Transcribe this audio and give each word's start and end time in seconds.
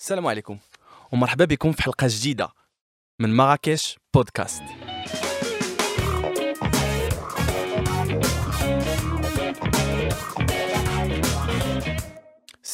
السلام 0.00 0.26
عليكم 0.26 0.58
ومرحبا 1.12 1.44
بكم 1.44 1.72
في 1.72 1.82
حلقة 1.82 2.06
جديدة 2.10 2.48
من 3.18 3.36
مراكش 3.36 3.98
بودكاست. 4.14 4.62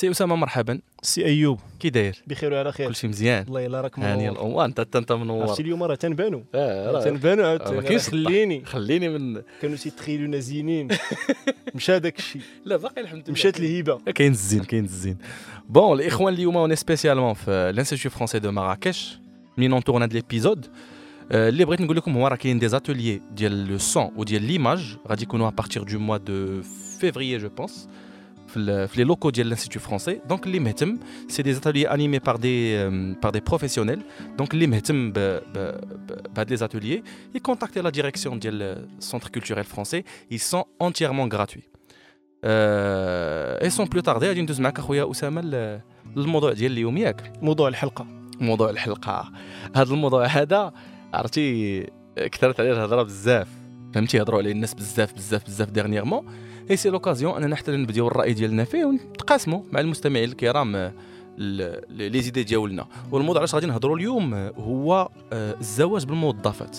سي 0.04 0.11
أسامة 0.11 0.37
مرحبا. 0.37 0.80
سي 1.03 1.25
أيوب. 1.25 1.61
كي 1.80 1.91
داير؟ 1.91 2.22
بخير 2.27 2.53
وعلى 2.53 2.72
خير. 2.72 2.88
كلشي 2.88 3.09
مزيان. 3.09 3.45
الله 3.48 3.61
يلا 3.61 3.80
راك 3.80 3.98
هاني 3.98 4.23
منور 4.23 4.32
الأمور 4.36 4.64
أنت 4.64 4.96
أنت 4.96 5.12
منور 5.12 5.43
عرفتي 5.43 5.62
اليوم 5.62 5.82
راه 5.82 5.95
تنبانو. 5.95 6.45
راه- 6.54 7.04
تنبانو 7.04 7.43
آه، 7.43 7.45
ما 7.45 7.48
عاوتاني 7.50 7.82
كاينش 7.82 8.09
خليني. 8.09 8.64
خليني 8.64 9.09
من 9.09 9.43
كانوا 9.62 9.77
تيتخيلونا 9.77 10.39
زينين. 10.39 10.89
مشى 11.75 11.98
داك 11.98 12.18
الشيء 12.18 12.43
لا 12.64 12.77
باقي 12.77 13.00
الحمد 13.00 13.22
لله. 13.22 13.32
مشات 13.32 13.61
الهيبة. 13.61 13.98
كاين 14.14 14.32
الزين 14.32 14.64
كاين 14.64 14.85
الزين. 14.85 15.18
bon 15.68 16.00
الاخوان 16.00 16.34
اليوم 16.34 16.57
on 16.57 16.75
spécialement 16.75 17.34
في 17.34 17.73
l'Institut 17.75 18.11
français 18.11 18.39
de 18.39 18.50
Marrakech 18.52 19.18
ملي 19.58 19.68
on 19.68 19.77
tourne 19.77 20.03
هاد 20.02 20.13
l'épisode 20.13 20.67
آه، 21.32 21.49
اللي 21.49 21.64
بغيت 21.64 21.80
نقول 21.80 21.96
لكم 21.96 22.16
هو 22.16 22.27
راه 22.29 22.36
كاين 22.36 22.58
des 22.58 22.68
ateliers 22.68 23.22
ديال 23.32 23.66
le 23.68 23.79
son 23.79 24.11
وديال 24.16 24.43
l'image 24.43 24.96
غادي 25.08 25.22
يكونوا 25.22 25.49
à 25.49 25.53
partir 25.53 25.82
du 25.82 25.99
mois 25.99 26.17
de 26.17 26.63
février 27.00 27.39
je 27.39 27.49
pense 27.49 27.89
في 28.54 28.61
ال- 28.61 28.89
في 28.89 28.96
les 28.99 29.04
locaux 29.04 29.31
ديال 29.31 29.46
l'Institut 29.49 29.81
français 29.81 30.21
donc 30.29 30.46
اللي 30.46 30.58
مهتم 30.61 30.99
c'est 31.29 31.43
des 31.43 31.53
ateliers 31.53 31.90
animés 31.90 32.19
par 32.19 32.36
des 32.36 32.89
par 33.12 33.31
des 33.33 33.41
professionnels 33.41 34.03
donc 34.39 34.55
اللي 34.55 34.67
مهتم 34.67 35.12
ب- 35.12 35.19
ب- 35.19 35.41
ب- 35.55 36.34
بهاد 36.34 36.50
les 36.50 36.56
ateliers 36.56 37.03
ي 37.34 37.39
contacter 37.39 37.81
la 37.81 37.91
direction 37.91 38.39
ديال 38.39 38.62
ال 38.98 39.03
centre 39.03 39.28
culturel 39.28 39.64
français 39.64 40.05
ils 40.33 40.39
sont 40.55 40.64
entièrement 40.86 41.36
gratuits. 41.36 41.69
et 42.44 43.70
sans 43.70 43.86
plus 43.86 44.00
tarder 44.00 44.27
غادي 44.28 44.42
ندوز 44.42 44.61
معك 44.61 44.78
اخويا 44.78 45.11
اسامه 45.11 45.41
ل- 45.41 45.80
للموضوع 46.16 46.52
ديال 46.52 46.72
اليوم 46.72 46.97
ياك 46.97 47.33
موضوع 47.42 47.69
الحلقة 47.69 48.06
موضوع 48.41 48.70
الحلقة 48.70 49.33
هذا 49.77 49.92
الموضوع 49.94 50.27
هذا 50.27 50.72
عرفتي 51.14 51.80
كثرت 52.16 52.60
عليه 52.60 52.72
الهضره 52.72 53.02
بزاف 53.02 53.48
فهمتي 53.95 54.17
يهضروا 54.17 54.39
عليه 54.39 54.53
الناس 54.53 54.75
بزاف 54.75 55.14
بزاف 55.14 55.45
بزاف 55.47 55.70
dernièrement 55.70 56.24
et 56.70 56.77
c'est 56.77 56.91
l'occasion 56.91 57.42
أننا 57.42 57.56
حتى 57.56 57.77
نبديو 57.77 58.06
الرأي 58.06 58.33
ديالنا 58.33 58.64
فيه 58.64 58.84
ونتقاسموا 58.84 59.62
مع 59.73 59.81
المستمعين 59.81 60.28
الكرام 60.28 60.77
آه، 60.77 60.92
les 61.88 62.22
idées 62.22 62.42
ديالنا. 62.42 62.87
والموضوع 63.12 63.41
علاش 63.41 63.55
غادي 63.55 63.67
نهضروا 63.67 63.97
اليوم 63.97 64.34
آه، 64.34 64.53
هو 64.59 65.09
آه، 65.33 65.55
الزواج 65.61 66.05
بالموظفات. 66.05 66.78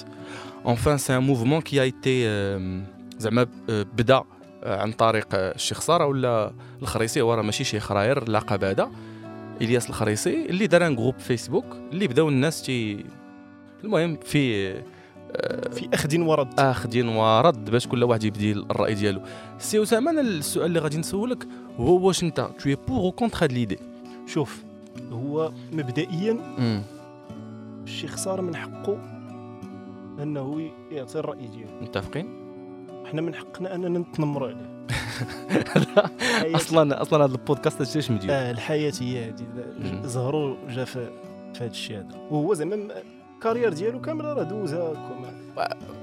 enfin 0.66 0.98
ce 0.98 1.20
mouvement 1.20 1.62
qui 1.62 1.81
était 1.81 2.26
زعما 3.18 3.48
بدا 3.70 4.24
عن 4.64 4.92
طريق 4.92 5.28
الشيخ 5.34 5.82
سارة 5.82 6.06
ولا 6.06 6.54
الخريصي 6.82 7.22
هو 7.22 7.34
راه 7.34 7.42
ماشي 7.42 7.64
شي 7.64 7.80
خراير 7.80 8.24
اللقب 8.24 8.64
هذا. 8.64 8.92
إلياس 9.62 9.90
الخريصي 9.90 10.46
اللي 10.46 10.68
دار 10.68 10.88
un 10.88 10.95
groupe 10.95 11.20
Facebook 11.20 11.66
اللي 11.92 12.08
بداو 12.08 12.30
الناس 12.30 12.62
تي 12.62 13.06
المهم 13.84 14.18
في 14.24 14.74
في 15.72 15.89
اخذ 15.94 16.19
ورد. 16.19 16.59
اخذين 16.59 17.08
ورد 17.08 17.69
باش 17.69 17.88
كل 17.88 18.03
واحد 18.03 18.23
يبدي 18.23 18.52
الرأي 18.52 18.94
ديالو. 18.94 19.22
سي 19.59 19.83
أسامة 19.83 20.11
أنا 20.11 20.22
السؤال 20.22 20.66
اللي 20.66 20.80
غادي 20.80 20.97
نسولك 20.97 21.47
هو 21.78 22.08
واش 22.08 22.23
أنت 22.23 22.50
tu 22.59 22.70
es 22.70 22.78
pour 22.88 23.00
ou 23.00 23.12
contre 23.12 23.44
هاد 23.44 23.52
l'idée؟ 23.52 23.80
شوف 24.28 24.63
هو 25.11 25.52
مبدئيا 25.73 26.39
الشيخ 27.83 28.16
صار 28.16 28.41
من 28.41 28.56
حقه 28.56 28.97
أنه 30.23 30.72
يعطي 30.91 31.19
الرأي 31.19 31.47
ديالو. 31.47 31.81
متفقين؟ 31.81 32.28
حنا 33.06 33.22
من 33.22 33.36
حقنا 33.36 33.75
أننا 33.75 34.00
نتنمروا 34.00 34.47
عليه. 34.47 34.75
أصلا 36.56 37.02
أصلا 37.02 37.25
هذا 37.25 37.31
البودكاست 37.31 37.81
هادشي 37.81 38.00
اش 38.00 38.11
مدير 38.11 38.31
آه 38.31 38.52
الحياة 38.52 38.94
هي 39.02 39.30
هذه. 39.30 39.45
زهرو 40.03 40.58
جا 40.69 40.83
في 40.83 41.09
هذا 41.58 41.66
الشيء 41.66 41.97
هذا. 41.97 42.17
وهو 42.31 42.53
زعما 42.53 42.88
الكارير 43.36 43.73
ديالو 43.73 44.02
كامله 44.02 44.33
راه 44.33 44.44
دوزها 44.44 44.94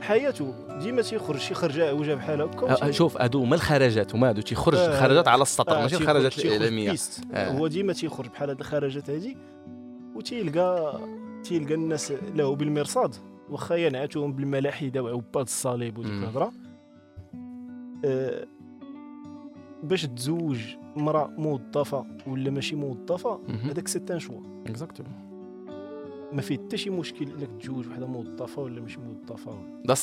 حياته 0.00 0.55
ديما 0.80 1.02
تيخرج 1.02 1.38
شي 1.38 1.55
خرجه 1.55 1.88
عوجه 1.88 2.14
بحال 2.14 2.41
هكا 2.41 2.70
آه، 2.70 2.72
وتي- 2.72 2.93
شوف 2.93 3.20
هادو 3.22 3.43
هما 3.43 3.54
الخرجات 3.54 4.15
هما 4.15 4.28
هادو 4.28 4.41
تيخرج 4.41 4.78
آه، 4.78 5.00
خرجات 5.00 5.28
على 5.28 5.42
السطر 5.42 5.76
آه، 5.78 5.82
ماشي 5.82 5.97
الخرجات 5.97 6.38
الإعلامية. 6.38 6.94
آه. 7.32 7.50
هو 7.53 7.66
ديما 7.66 7.92
تيخرج 7.92 8.28
بحال 8.28 8.48
هاد 8.50 8.59
الخرجات 8.60 9.10
هادي 9.10 9.37
وتيلقى 10.15 11.00
تيلقى 11.44 11.75
الناس 11.75 12.12
له 12.34 12.54
بالمرصاد 12.56 13.15
واخا 13.50 13.75
ينعتهم 13.75 14.32
بالملاحدة 14.32 15.03
وعباد 15.03 15.44
الصليب 15.44 15.98
وديك. 15.98 16.12
الهضرة 16.12 16.53
آه، 18.04 18.47
باش 19.82 20.03
تزوج 20.06 20.59
مرأة 20.97 21.26
موظفة 21.38 22.04
ولا 22.26 22.50
ماشي 22.50 22.76
موظفة 22.76 23.41
مهم. 23.48 23.71
هذاك 23.71 23.88
c'est 23.88 24.10
un 24.10 24.19
choix 24.19 24.41
exactement 24.66 25.12
ما 26.32 26.43
فيه 26.43 26.59
حتى 26.59 26.76
شي 26.76 26.91
مشكل 26.91 27.25
انك 27.25 27.48
تزوج 27.62 27.88
وحده 27.88 28.06
موظفة 28.06 28.62
ولا 28.62 28.81
مش 28.81 28.98
موظفة. 28.98 29.53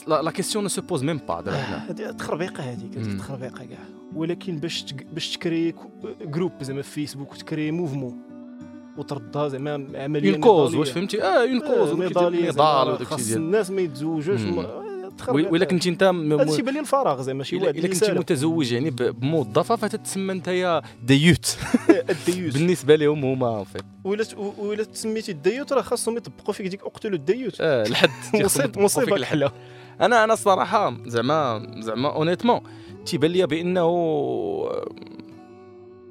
لا 0.08 0.22
لا 0.22 0.32
question 0.32 0.64
ne 0.64 0.70
se 0.70 0.82
pose 0.82 1.04
même 1.04 1.20
pas 1.28 1.42
دابا 1.42 1.58
هذه 1.58 2.12
تخربيقة 2.12 2.64
هذيك 2.64 3.18
تخربيقة 3.20 3.66
كاع. 3.66 3.80
ولكن 4.16 4.58
باش. 4.58 4.86
باش 5.14 5.38
تكري 5.38 5.74
groupe 6.22 6.52
زعما 6.62 6.82
في 6.82 6.92
فيسبوك 6.92 7.32
وتكري 7.34 7.72
mouvement 7.72 8.18
وتردها 8.98 9.48
زعما 9.48 9.88
عملية 9.96 10.34
une 10.34 10.42
cause. 10.42 10.76
واش 10.76 10.92
فهمتي؟ 10.92 11.24
آه 11.24 11.44
une 11.44 11.60
cause 11.60 11.94
نضاليه 11.94 12.52
زعما 12.52 12.94
وداك 12.94 13.14
الشيء 13.14 13.28
ديال 13.28 13.38
الناس 13.38 13.72
ما 13.72 13.82
يتزوجوش 13.82 14.42
تخربيقة. 15.20 15.52
ولا 15.52 15.66
كنتي 15.66 15.90
انت 15.90 16.00
تيبان 16.56 16.74
لي 16.74 16.80
الفراغ 16.80 17.22
زعما 17.22 17.44
شي 17.44 17.56
الا 17.56 17.66
واحد 17.66 17.80
كنتي 17.80 17.96
سالم. 17.96 18.20
متزوج 18.20 18.72
يعني 18.72 18.90
بموظفة 18.90 19.76
فتتسمى 19.76 20.32
انت 20.34 20.48
يا 20.48 20.82
ديوت 21.04 21.58
الديوت 22.10 22.54
بالنسبة 22.58 22.96
لهم 22.96 23.26
هما 23.26 23.64
في 23.64 23.80
ولا 24.04 24.26
ولا 24.58 24.84
تسميتي 24.84 25.32
الديوت 25.32 25.74
راه 25.74 25.82
خاصهم 25.82 26.18
يطبقوا 26.18 26.54
فيك 26.54 26.68
ديك 26.68 26.84
أقتلوا 26.84 27.16
الديوت 27.18 27.58
آه 27.62 27.84
الحد. 27.86 28.10
مصيبه 28.44 28.82
مصيبة. 28.82 29.16
الحلا 29.16 29.52
أنا 30.02 30.24
أنا 30.24 30.34
الصراحة 30.34 30.98
زعما 31.06 31.72
زعما 31.80 32.10
honnêtement 32.16 32.62
تيبان 33.06 33.32
لي 33.32 33.48
بأنه 33.48 33.82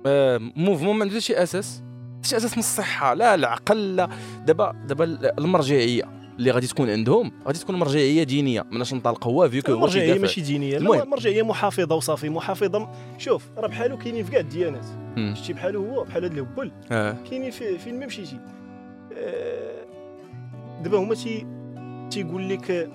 آه، 0.07 0.39
mouvement 0.57 0.97
ما 0.97 1.05
عندوش 1.05 1.25
شي 1.27 1.43
أساس. 1.43 1.83
شي 2.23 2.37
أساس 2.37 2.53
من 2.53 2.59
الصحة. 2.59 3.15
لا 3.15 3.35
العقل 3.35 3.97
لا. 3.97 4.09
دابا 4.47 4.75
دابا 4.87 5.05
المرجعية. 5.39 6.18
اللي 6.39 6.51
غادي 6.51 6.67
تكون 6.67 6.91
عندهم 6.91 7.33
غادي 7.47 7.59
تكون 7.59 7.77
مرجعية 7.77 8.23
دينية 8.23 8.65
مناش 8.71 8.95
نطلق 8.95 9.27
هو 9.27 9.49
vu 9.49 9.63
que 9.63 9.73
هو 9.73 9.87
كيدافع. 9.87 10.21
ماشي 10.21 10.41
دينية 10.41 10.77
المهم. 10.77 11.11
مرجعية 11.11 11.43
محافظة 11.43 11.95
وصافي 11.95 12.29
محافظة 12.29 12.89
شوف 13.19 13.45
راه 13.59 13.67
بحالو 13.69 13.99
كاينين 13.99 14.25
في 14.25 14.31
كاع 14.31 14.41
الديانات. 14.41 14.87
شتي 15.35 15.53
بحالو 15.53 15.85
هو 15.87 16.05
بحال 16.05 16.25
هاد 16.25 16.33
الهبل 16.33 16.73
آه. 16.93 17.17
كاينين 17.31 17.51
في 17.51 17.79
فين 17.79 18.01
ما 18.01 18.07
مشيتي 18.07 18.39
آه، 19.17 19.85
دابا 20.83 20.99
هما 20.99 21.15
تي 21.15 21.47
تيقول 22.11 22.49
لك 22.49 22.91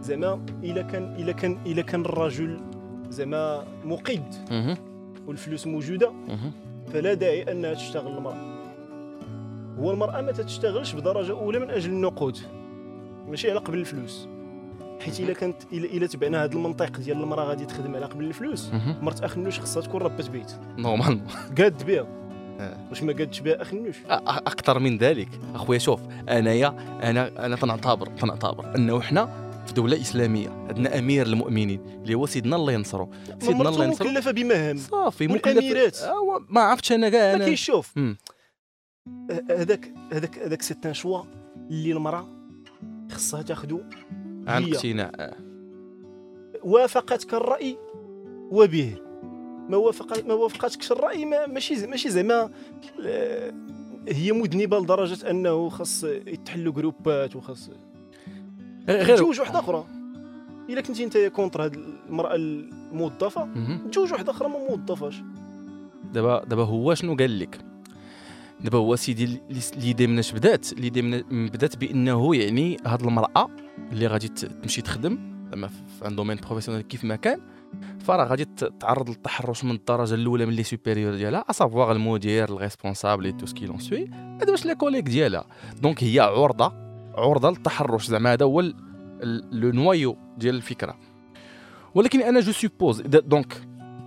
زعما 0.00 0.46
إلا 0.62 0.82
كان 0.82 1.16
إلا 1.18 1.32
كان 1.32 1.58
إلا 1.66 1.82
كان 1.82 2.00
الرجل 2.00 2.60
زعما 3.08 3.64
مقيد. 3.84 4.22
والفلوس 5.26 5.66
موجودة. 5.66 6.12
فلا 6.92 7.14
داعي 7.14 7.42
أنها 7.42 7.74
تشتغل 7.74 8.16
المرأة 8.16 8.52
هو 9.78 9.90
المرأة 9.90 10.20
ما 10.20 10.32
تتشتغلش 10.32 10.92
بدرجة 10.92 11.32
أولى 11.32 11.58
من 11.58 11.70
أجل 11.70 11.90
النقود 11.90 12.38
ماشي 13.28 13.50
على 13.50 13.60
قبل 13.60 13.78
الفلوس. 13.78 14.28
حيت 15.00 15.20
إلا 15.20 15.32
كانت 15.32 15.56
الا 15.72 16.06
تبعنا 16.06 16.44
هذا 16.44 16.52
المنطق 16.52 16.96
ديال 16.98 17.20
المراه 17.22 17.44
غادي 17.44 17.66
تخدم 17.66 17.96
على 17.96 18.06
قبل 18.06 18.24
الفلوس. 18.24 18.70
مرت 19.02 19.20
أخ 19.20 19.36
النوش 19.36 19.60
خصها 19.60 19.82
تكون 19.82 20.02
ربة 20.02 20.28
بيت. 20.28 20.52
نورمالمون 20.78 21.26
قاد 21.58 21.86
بها. 21.86 22.06
آه. 22.60 22.76
واش 22.90 23.02
ما 23.02 23.12
قادش 23.12 23.40
بها 23.40 23.62
أخ 23.62 23.72
النوش 23.72 23.96
أكثر 24.10 24.78
من 24.78 24.98
ذلك. 24.98 25.28
أخويا 25.54 25.78
شوف 25.78 26.00
انايا 26.28 26.68
أنا 27.02 27.46
أنا 27.46 27.56
تنعتبر 27.56 28.06
تنعتبر 28.06 28.76
أنه 28.76 29.00
حنا 29.00 29.52
في 29.66 29.72
دولة 29.72 30.00
إسلامية. 30.00 30.48
عندنا 30.48 30.98
أمير 30.98 31.26
المؤمنين 31.26 31.80
اللي 32.02 32.14
هو 32.14 32.26
سيدنا 32.26 32.56
الله 32.56 32.72
ينصرو. 32.72 33.10
سيدنا 33.40 33.68
الله 33.68 33.84
ينصرو. 33.84 34.08
مكلفه 34.08 34.30
بمهام. 34.30 34.76
صافي 34.76 35.26
من 35.26 35.34
مكلف. 35.34 35.58
الأميرات. 35.58 35.98
آه، 35.98 36.44
ما 36.48 36.60
عرفتش 36.60 36.92
أنا 36.92 37.08
كاع 37.08 37.20
ما 37.30 37.34
أنا. 37.34 37.44
كاينش 37.44 37.64
شوف. 37.64 37.92
مم. 37.96 38.16
ه- 39.30 39.52
هذاك 39.52 39.92
هذاك 40.12 40.38
هذاك 40.38 40.62
سيت 40.62 40.86
ان 40.86 40.94
شوا 40.94 41.22
اللي 41.70 41.92
المراه 41.92 42.26
خصها 43.12 43.42
تاخذو 43.42 43.80
عن. 44.46 44.64
اقتناع. 44.64 45.36
وافقتك 46.64 47.34
الرأي 47.34 47.78
وبه 48.50 48.94
ما 49.68 49.76
وافق 49.76 50.26
ما 50.26 50.34
وافقتكش 50.34 50.92
الرأي 50.92 51.24
ما 51.24 51.46
ماشي 51.46 51.86
ماشي 51.86 52.10
زعما 52.10 52.50
آه، 53.06 53.52
هي 54.08 54.32
مذنبه 54.32 54.78
لدرجة 54.78 55.30
أنه 55.30 55.68
خاص 55.68 56.04
يتحلوا 56.04 56.72
groupات 56.72 57.36
وخاص 57.36 57.70
غير 58.88 59.16
تزوج 59.16 59.40
واحدة 59.40 59.58
أخرى 59.58 59.84
إلا 60.70 60.80
كنتي 60.80 61.04
أنت 61.04 61.16
contre 61.18 61.64
هاد 61.64 61.76
المرأة 62.08 62.34
الموظفة. 62.34 63.48
تزوج 63.92 64.12
واحدة 64.12 64.30
أخرى 64.32 64.48
ما 64.48 64.58
موظفاش 64.58 65.22
دابا 66.12 66.44
دابا 66.44 66.64
هو 66.64 66.94
شنو 66.94 67.16
قال 67.16 67.38
لك 67.38 67.58
دابا 68.64 68.78
هو 68.78 68.96
سيدي 68.96 69.40
l'idée 69.76 70.06
مناش 70.06 70.32
بدات 70.32 70.72
l'idée 70.72 71.02
من 71.02 71.46
بدات 71.46 71.76
بانه 71.76 72.36
يعني 72.36 72.76
هاد 72.86 73.02
المرأة 73.02 73.50
اللي 73.92 74.06
غادي 74.06 74.28
تمشي 74.28 74.82
تخدم 74.82 75.18
زعما 75.50 75.66
في 75.68 76.08
un 76.08 76.16
domaine 76.16 76.36
professionnel 76.36 76.82
كيف 76.82 77.04
ما 77.04 77.16
كان 77.16 77.40
فراه 78.00 78.24
غادي 78.24 78.44
ت- 78.44 78.64
تعرض 78.80 79.08
للتحرش 79.08 79.64
من 79.64 79.70
الدرجة 79.70 80.14
الأولى 80.14 80.46
من 80.46 80.52
les 80.52 80.62
supérieurs 80.62 81.14
ديالها 81.14 81.44
à 81.50 81.56
savoir 81.56 81.92
المدير 81.92 82.44
ال 82.48 82.55
responsable 82.55 83.36
tout 83.36 83.46
ce 83.46 83.54
que 83.54 83.66
l'on 83.66 83.78
سوي 83.78 84.10
هذا 84.42 84.50
باش 84.50 84.66
les 84.66 84.74
collègues 84.74 85.04
ديالها. 85.04 85.44
donc 85.82 86.04
هي 86.04 86.20
عرضة 86.20 86.72
عرضة 87.14 87.50
للتحرش 87.50 88.06
زعما 88.06 88.32
هذا 88.32 88.44
هو 88.44 88.60
le 89.52 89.70
noyau 89.70 90.16
ديال 90.38 90.54
الفكرة. 90.54 90.96
ولكن 91.94 92.22
أنا 92.22 92.40
je 92.40 92.52
suppose 92.52 93.00
donc 93.00 93.62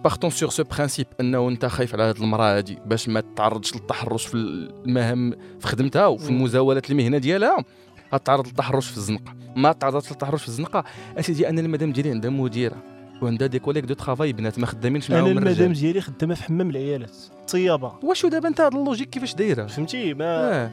partons 0.06 0.30
sur 0.30 0.50
ce 0.50 0.64
principe 0.64 1.08
انه 1.20 1.50
انت 1.50 1.66
خايف 1.66 1.94
على 1.94 2.04
هذه 2.04 2.18
المرأة 2.18 2.58
هذه 2.58 2.78
باش 2.86 3.10
ما 3.10 3.24
تعرضش 3.36 3.76
للتحرش 3.76 4.26
في 4.26 4.34
المهام 4.36 5.34
في 5.60 5.68
خدمتها 5.68 6.08
وفي 6.08 6.32
مم. 6.32 6.38
المزاوله 6.38 6.82
المهنة 6.90 7.18
ديالها. 7.18 7.66
غتعرض 8.14 8.48
للتحرش 8.48 8.90
في 8.90 8.98
الزنقة. 8.98 9.36
ما 9.56 9.72
تعرضتش 9.72 10.12
للتحرش 10.12 10.42
في 10.42 10.48
الزنقة 10.48 10.84
أسيدي 11.20 11.50
أنا 11.50 11.62
المدام 11.62 11.92
ديالي 11.92 12.10
عندها 12.10 12.32
مديرة 12.32 12.76
وعندها 13.22 13.48
des 13.48 13.60
collègues 13.60 13.84
de 13.86 13.94
travail 13.94 14.34
بنات 14.34 14.60
ما 14.60 14.66
خدامينش 14.66 15.12
أنا 15.12 15.22
معاهم 15.22 15.38
المدام 15.38 15.54
الرجال. 15.54 15.74
ديالي 15.74 16.02
خدامة 16.02 16.36
في 16.36 16.44
حمام 16.44 16.70
العيالات 16.70 17.16
طيابه 17.52 17.94
واش 18.04 18.26
دابا 18.26 18.48
انت 18.48 18.62
هاد 18.62 18.76
ال 18.76 18.80
logique 18.80 19.10
كيفاش 19.10 19.36
دايرة؟ 19.36 19.66
فهمتي؟ 19.66 20.14
ما 20.14 20.26
آه. 20.26 20.72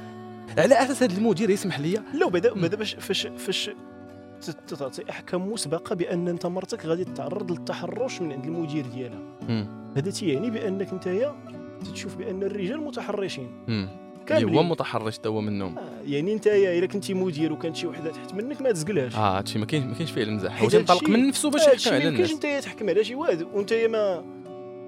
على 0.59 0.75
أساس 0.75 1.03
هذا 1.03 1.17
المدير 1.19 1.51
يسمح 1.51 1.81
لي 1.81 2.03
لا 2.15 2.29
بعدا 2.29 2.55
باش 2.55 2.95
فاش 2.95 3.27
فاش 3.37 3.71
تعطي 4.51 5.11
احكام 5.11 5.53
مسبقة 5.53 5.95
بأن 5.95 6.29
أنت 6.29 6.47
مرتك 6.47 6.87
غادي 6.87 7.05
تتعرض 7.05 7.51
للتحرش 7.51 8.21
من 8.21 8.33
عند 8.33 8.45
المدير 8.45 8.87
ديالها. 8.87 9.23
هذا 9.97 10.11
تيعني 10.11 10.51
بأنك 10.51 10.93
انت 10.93 11.33
تتشوف 11.85 12.17
بأن 12.17 12.43
الرجال 12.43 12.81
متحرشين. 12.81 13.49
كاملين. 14.27 14.55
هو 14.57 14.63
متحرش 14.63 15.21
هو 15.27 15.41
منهم 15.41 15.79
آه، 15.79 15.83
يعني 16.07 16.33
انت 16.33 16.47
إلا 16.47 16.87
كنتي 16.87 17.15
مدير 17.15 17.53
وكانت 17.53 17.77
شي 17.77 17.87
وحدة 17.87 18.11
تحت 18.11 18.35
منك 18.35 18.63
ما 18.63 18.73
تزقلهاش 18.73 19.17
آه 19.17 19.39
هادشي 19.39 19.59
ما 19.59 19.67
كاينش 19.67 19.87
ما 19.87 19.95
كاينش 19.95 20.11
فيه 20.11 20.23
المزاح 20.23 20.63
ينطلق 20.63 20.91
هادشي- 20.93 21.11
من 21.11 21.29
نفسه 21.29 21.51
باش 21.51 21.63
يحكم 21.67 21.95
على 21.95 22.05
ما 22.05 22.11
يمكنش 22.11 22.31
الناس. 22.31 22.45
انت 22.45 22.65
تحكم 22.65 22.89
على 22.89 23.05
شي 23.05 23.15
واحد. 23.15 23.43
وانت 23.55 23.73
ما. 23.73 24.25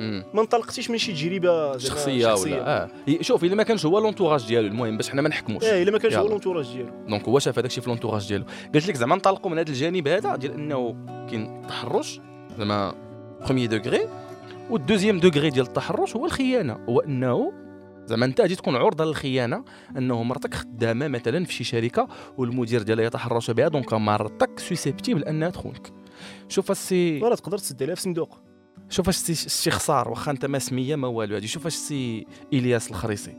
ما 0.01 0.41
انطلقتيش 0.41 0.91
من 0.91 0.99
شي 0.99 1.13
تجربة 1.13 1.79
شخصية 1.79 2.35
ولا 2.35 2.85
آه. 2.85 2.91
شوف 3.21 3.45
إلا 3.45 3.55
ما 3.55 3.63
كانش 3.63 3.87
هو 3.87 3.99
l'entourage 3.99 4.47
ديالو 4.47 4.69
المهم 4.69 4.97
باش 4.97 5.11
حنا 5.11 5.23
ما 5.23 5.29
نحكموش. 5.29 5.65
آه 5.65 5.83
إلا 5.83 5.91
ما 5.91 5.99
كانش 5.99 6.15
هو. 6.15 6.29
l'entourage 6.29 6.73
ديالو. 6.73 6.91
donc 7.09 7.29
هو 7.29 7.39
شاف 7.39 7.59
هذاك 7.59 7.71
الشيء 7.71 7.83
في 7.83 7.91
l'entourage 7.91 8.29
ديالو. 8.29 8.45
قلت 8.75 8.89
لك 8.89 8.97
زعما 8.97 9.17
نطلقوا 9.17 9.51
من 9.51 9.59
هذا 9.59 9.69
الجانب 9.69 10.09
هذا 10.09 10.37
ديال 10.37 10.53
إنه 10.55 10.97
كاين 11.31 11.63
تحرش 11.69 12.21
زعما 12.59 12.95
premier 13.45 13.67
degré 13.67 14.09
وال 14.71 14.81
deuxième 14.81 15.21
degré 15.21 15.51
ديال 15.51 15.67
التحرش 15.67 16.17
هو 16.17 16.27
الخيانة. 16.27 16.79
هو 16.89 17.01
إنه 17.01 17.53
زعما 18.07 18.27
أنت 18.27 18.41
غادي 18.41 18.57
تكون 18.57 18.77
عرضة 18.77 19.05
للخيانة 19.05 19.65
إنه 19.97 20.23
مرتك 20.23 20.55
خدامة 20.55 21.09
مثلا 21.09 21.45
في 21.45 21.53
شي 21.53 21.65
شركة 21.65 22.09
والمدير 22.39 22.83
ديالها 22.83 23.05
يتحرش 23.05 23.51
بها 23.51 23.69
donc 23.69 23.95
مرتك 23.95 24.59
susceptible 24.59 25.25
أنها 25.25 25.51
تخونك. 25.51 25.93
شوف 26.49 26.71
السي 26.71 27.19
راه 27.19 27.35
تقدر 27.35 27.59
تسد 27.59 27.83
عليها 27.83 27.95
في 27.95 28.01
صندوق. 28.01 28.39
شوف 28.91 29.09
اش 29.09 29.17
السي 29.17 29.33
السي 29.33 29.71
خسار 29.71 30.09
واخا 30.09 30.31
انت 30.31 30.47
ما 30.47 30.59
سمية 30.59 30.97
ما 30.97 31.09
والو. 31.09 31.35
هادي 31.35 31.47
شوف 31.47 31.67
اش 31.67 31.75
السي 31.75 32.27
إلياس 32.53 32.91
الخريصي. 32.91 33.35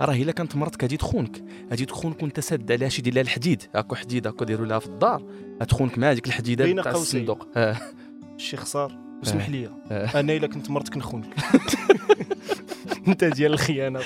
راه 0.00 0.14
إلا 0.14 0.32
كانت 0.32 0.56
مرتك 0.56 0.82
غادي 0.82 0.96
تخونك 0.96 1.44
غادي 1.70 1.84
تخونك 1.84 2.22
وانت 2.22 2.40
ساد 2.40 2.72
عليها 2.72 2.88
شي 2.88 3.02
دير 3.02 3.14
لها 3.14 3.22
الحديد. 3.22 3.62
هاكو 3.74 3.94
حديد 3.94 4.26
هاكو 4.26 4.44
ديروا 4.44 4.66
لها 4.66 4.78
في 4.78 4.86
الدار 4.86 5.22
غتخونك 5.62 5.98
مع 5.98 6.10
هذيك 6.10 6.26
الحديدة 6.26 6.64
بين 6.64 6.80
قوسين. 6.80 7.00
الصندوق. 7.02 7.48
آه. 7.56 7.76
شي 8.36 8.56
خسار. 8.56 8.98
واسمح 9.18 9.48
لي. 9.48 9.70
آه. 9.90 10.20
أنا 10.20 10.32
إلا 10.32 10.46
كنت 10.46 10.70
مرتك 10.70 10.96
نخونك. 10.96 11.26
أنت 13.08 13.24
ديال 13.24 13.52
الخيانة 13.52 14.00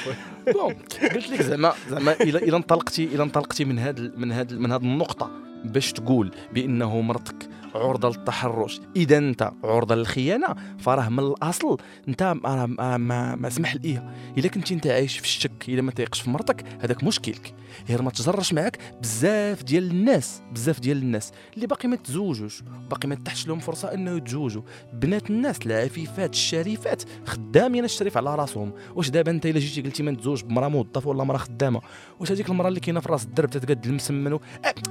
بون 0.53 0.75
قلت 1.15 1.31
لك 1.31 1.43
زعما 1.43 1.73
زعما 1.91 2.13
الا 2.13 2.39
إلا 2.39 2.57
انطلقتي 2.57 3.05
إلا 3.05 3.23
انطلقتي 3.23 3.65
من 3.65 3.79
هاد 3.79 4.19
من 4.19 4.33
هاد 4.33 4.55
من 4.55 4.73
هاد 4.73 4.83
النقطة 4.83 5.31
باش 5.65 5.93
تقول 5.93 6.31
بأنه 6.55 7.01
مرتك 7.01 7.49
عرضه 7.77 8.09
للتحرش 8.09 8.81
إذا 8.97 9.19
أنت 9.19 9.51
عرضه 9.65 9.95
للخيانة 9.95 10.47
فراه 10.79 11.09
من 11.09 11.19
الأصل 11.19 11.77
أنت 12.09 12.23
ما 12.45 12.67
ما, 12.97 13.37
ما, 13.37 13.49
سمح 13.49 13.75
ليا 13.75 14.15
إلا 14.39 14.49
كنتي 14.49 14.75
أنت 14.75 14.87
عايش 14.87 15.19
في 15.19 15.25
الشك 15.25 15.69
إلا 15.69 15.83
ما 15.83 15.91
تيقش 15.91 16.21
في 16.21 16.31
مرتك 16.31 16.65
هذاك 16.81 17.05
مشكلك. 17.05 17.55
غير 17.89 18.03
ما 18.03 18.11
تجرش 18.11 18.53
معاك 18.53 18.79
بزاف 19.03 19.63
ديال 19.63 19.91
الناس 19.91 20.43
بزاف 20.53 20.81
ديال 20.81 20.97
الناس 20.97 21.33
اللي 21.55 21.67
باقي 21.67 21.89
ما 21.89 21.97
تزوجوش 21.97 22.63
باقي 22.91 23.09
ما 23.09 23.15
تحش 23.15 23.47
لهم 23.47 23.59
فرصة 23.59 23.95
إنه 23.95 24.17
يتزوجوا. 24.17 24.63
بنات 24.93 25.31
الناس 25.31 25.59
العفيفات 25.67 26.33
الشريفات 26.33 27.03
خدامين 27.27 27.85
الشريف 27.85 28.17
على 28.17 28.35
راسهم. 28.35 28.73
واش 28.95 29.11
دابا 29.11 29.31
أنت 29.31 29.47
إلا 29.47 29.59
جيتي 29.59 29.83
قلتي 29.83 30.03
ما 30.03 30.11
نتزوج 30.11 30.43
بمراه 30.45 30.69
موظفه 30.69 31.11
ولا 31.11 31.25
مراه 31.25 31.39
خدامة؟ 31.39 31.81
واش 32.21 32.33
هذيك 32.33 32.49
المراه 32.49 32.69
اللي 32.69 32.81
كاينة 32.81 33.01
في 33.01 33.09
راس 33.09 33.25
الدرب 33.25 33.51
تتقاد 33.51 33.87
المسمن 33.87 34.33
و... 34.33 34.41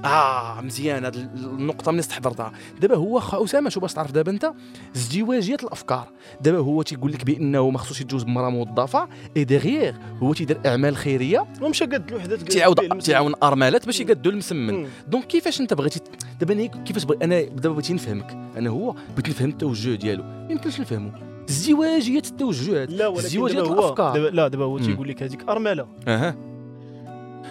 آه 0.06 0.62
مزيان 0.62 1.06
هذه 1.06 1.16
النقطة 1.16 1.92
من 1.92 2.00
استحضرتها؟ 2.00 2.52
دابا 2.82 2.96
هو 2.96 3.20
خا 3.20 3.44
أسامة 3.44 3.70
شو 3.70 3.80
باش 3.80 3.94
تعرف 3.94 4.12
دابا 4.12 4.32
أنت؟ 4.32 4.52
ازدواجية 4.96 5.58
الأفكار. 5.64 6.08
دابا 6.42 6.58
هو 6.58 6.82
تيقول 6.82 7.12
لك 7.12 7.26
بأنه 7.26 7.70
ما 7.70 7.78
خصوش 7.78 8.02
يتجوز 8.02 8.24
بمرأة 8.24 8.50
موظفة 8.50 9.08
إي 9.38 9.44
ديغيغ 9.44 9.94
هو 10.24 10.34
تيدير 10.34 10.60
أعمال 10.66 10.96
خيرية. 10.96 11.48
ومشى 11.62 11.86
قد 11.86 12.12
الوحده 12.12 12.38
تعاود 12.38 12.98
تعاون 12.98 13.34
ارملات 13.44 13.86
باش 13.86 14.00
يقادوا 14.00 14.32
المسمن. 14.32 14.88
دونك 15.08 15.28
كيفاش 15.28 15.62
أنت 15.62 15.74
بغيتي 15.74 16.00
دابا 16.40 16.54
أنا 16.54 16.66
كيفاش 16.66 17.04
بغي 17.04 17.18
أنا 17.22 17.42
دابا 17.42 17.70
بغيتي 17.70 17.94
نفهمك. 17.94 18.38
أنا 18.58 18.70
هو 18.70 18.96
بغيت 19.14 19.30
نفهم 19.30 19.50
التوجه 19.50 19.96
ديالو. 19.96 20.24
ما 20.24 20.48
يمكنش 20.52 20.80
نفهمه 20.80 21.12
ازدواجية 21.50 22.18
التوجهات. 22.18 22.92
لا 22.92 23.08
ولكن 23.08 23.48
الأفكار. 23.48 24.18
لا 24.18 24.48
دابا 24.48 24.64
هو. 24.66 24.80
تيقول 24.80 25.08
لك 25.08 25.24
هذيك 25.24 25.50
أرملة. 25.50 25.88
أها. 26.08 26.55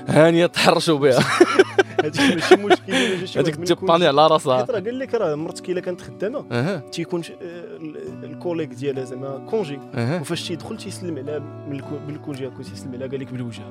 هانيه 0.09 0.47
تحرشوا 0.47 0.99
بها. 0.99 1.19
هذيك 2.05 2.35
ماشي 2.35 2.57
مشكل 2.57 2.93
هذيك 3.39 3.91
على 3.91 4.27
راسها. 4.27 4.59
حيت 4.59 4.71
راه 4.71 4.81
قال 4.81 4.99
لك 4.99 5.15
راه 5.15 5.35
مرتك 5.35 5.71
إلا 5.71 5.81
كانت 5.81 6.01
خدامة 6.01 6.45
أها. 6.53 6.79
تيكون 6.93 7.23
ال 8.25 8.29
collègue 8.29 8.69
ديالها 8.69 9.05
زعما 9.05 9.47
congé. 9.51 9.79
أها. 9.95 10.21
وفاش 10.21 10.49
تيدخل 10.49 10.77
تيسلم 10.77 11.19
عليها 11.19 11.39
بال 12.07 12.19
congé 12.19 12.49
هكا 12.49 12.63
تيسلم 12.63 12.95
عليها 12.95 13.09
قال 13.09 13.21
لك 13.21 13.33
بالوجه 13.33 13.63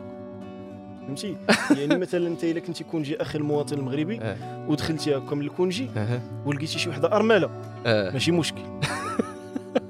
فهمتي؟ 1.08 1.38
يعني 1.80 1.98
مثلا 1.98 2.28
أنت 2.28 2.44
إلا 2.44 2.60
كنتي 2.60 2.84
congé 2.84 3.22
أخي 3.22 3.38
المواطن 3.38 3.78
المغربي 3.78 4.20
آه. 4.22 4.66
ودخلتي 4.68 5.18
هكا 5.18 5.36
من 5.36 5.42
ال 5.42 5.50
congé 5.50 5.90
أها. 5.98 6.22
ولقيتي 6.46 6.80
شي 6.80 6.90
وحدة 6.90 7.12
أرملة. 7.16 7.50
آه. 7.86 8.12
ماشي 8.12 8.32
مشكل. 8.32 8.62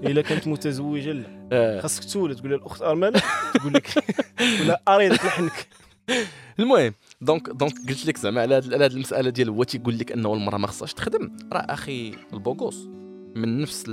إلا 0.04 0.22
كانت 0.22 0.48
متزوجة 0.48 1.12
لا. 1.12 1.24
آه. 1.51 1.81
خاصك 1.81 2.04
تسولها 2.04 2.36
تقول 2.36 2.50
لها 2.50 2.57
الأخت 2.60 2.81
أرملة 2.81 3.22
تقول 3.54 3.74
لك 3.74 3.90
ولا 4.62 4.81
اريد 4.88 5.13
لحنك. 5.13 5.68
المهم 6.59 6.94
donc 7.21 7.50
donc 7.50 7.74
قلت 7.89 8.05
لك 8.05 8.17
زعما 8.17 8.41
على 8.41 8.55
هاد 8.55 8.73
المسألة 8.73 9.29
ديال 9.29 9.50
هو 9.50 9.63
تيقول 9.63 10.00
لك 10.00 10.11
أنه 10.11 10.33
المرأة 10.33 10.57
ما 10.57 10.67
خصهاش 10.67 10.94
تخدم؟ 10.94 11.38
راه 11.53 11.59
أخي 11.59 12.15
البوغوس 12.33 12.88
من 13.35 13.61
نفس 13.61 13.91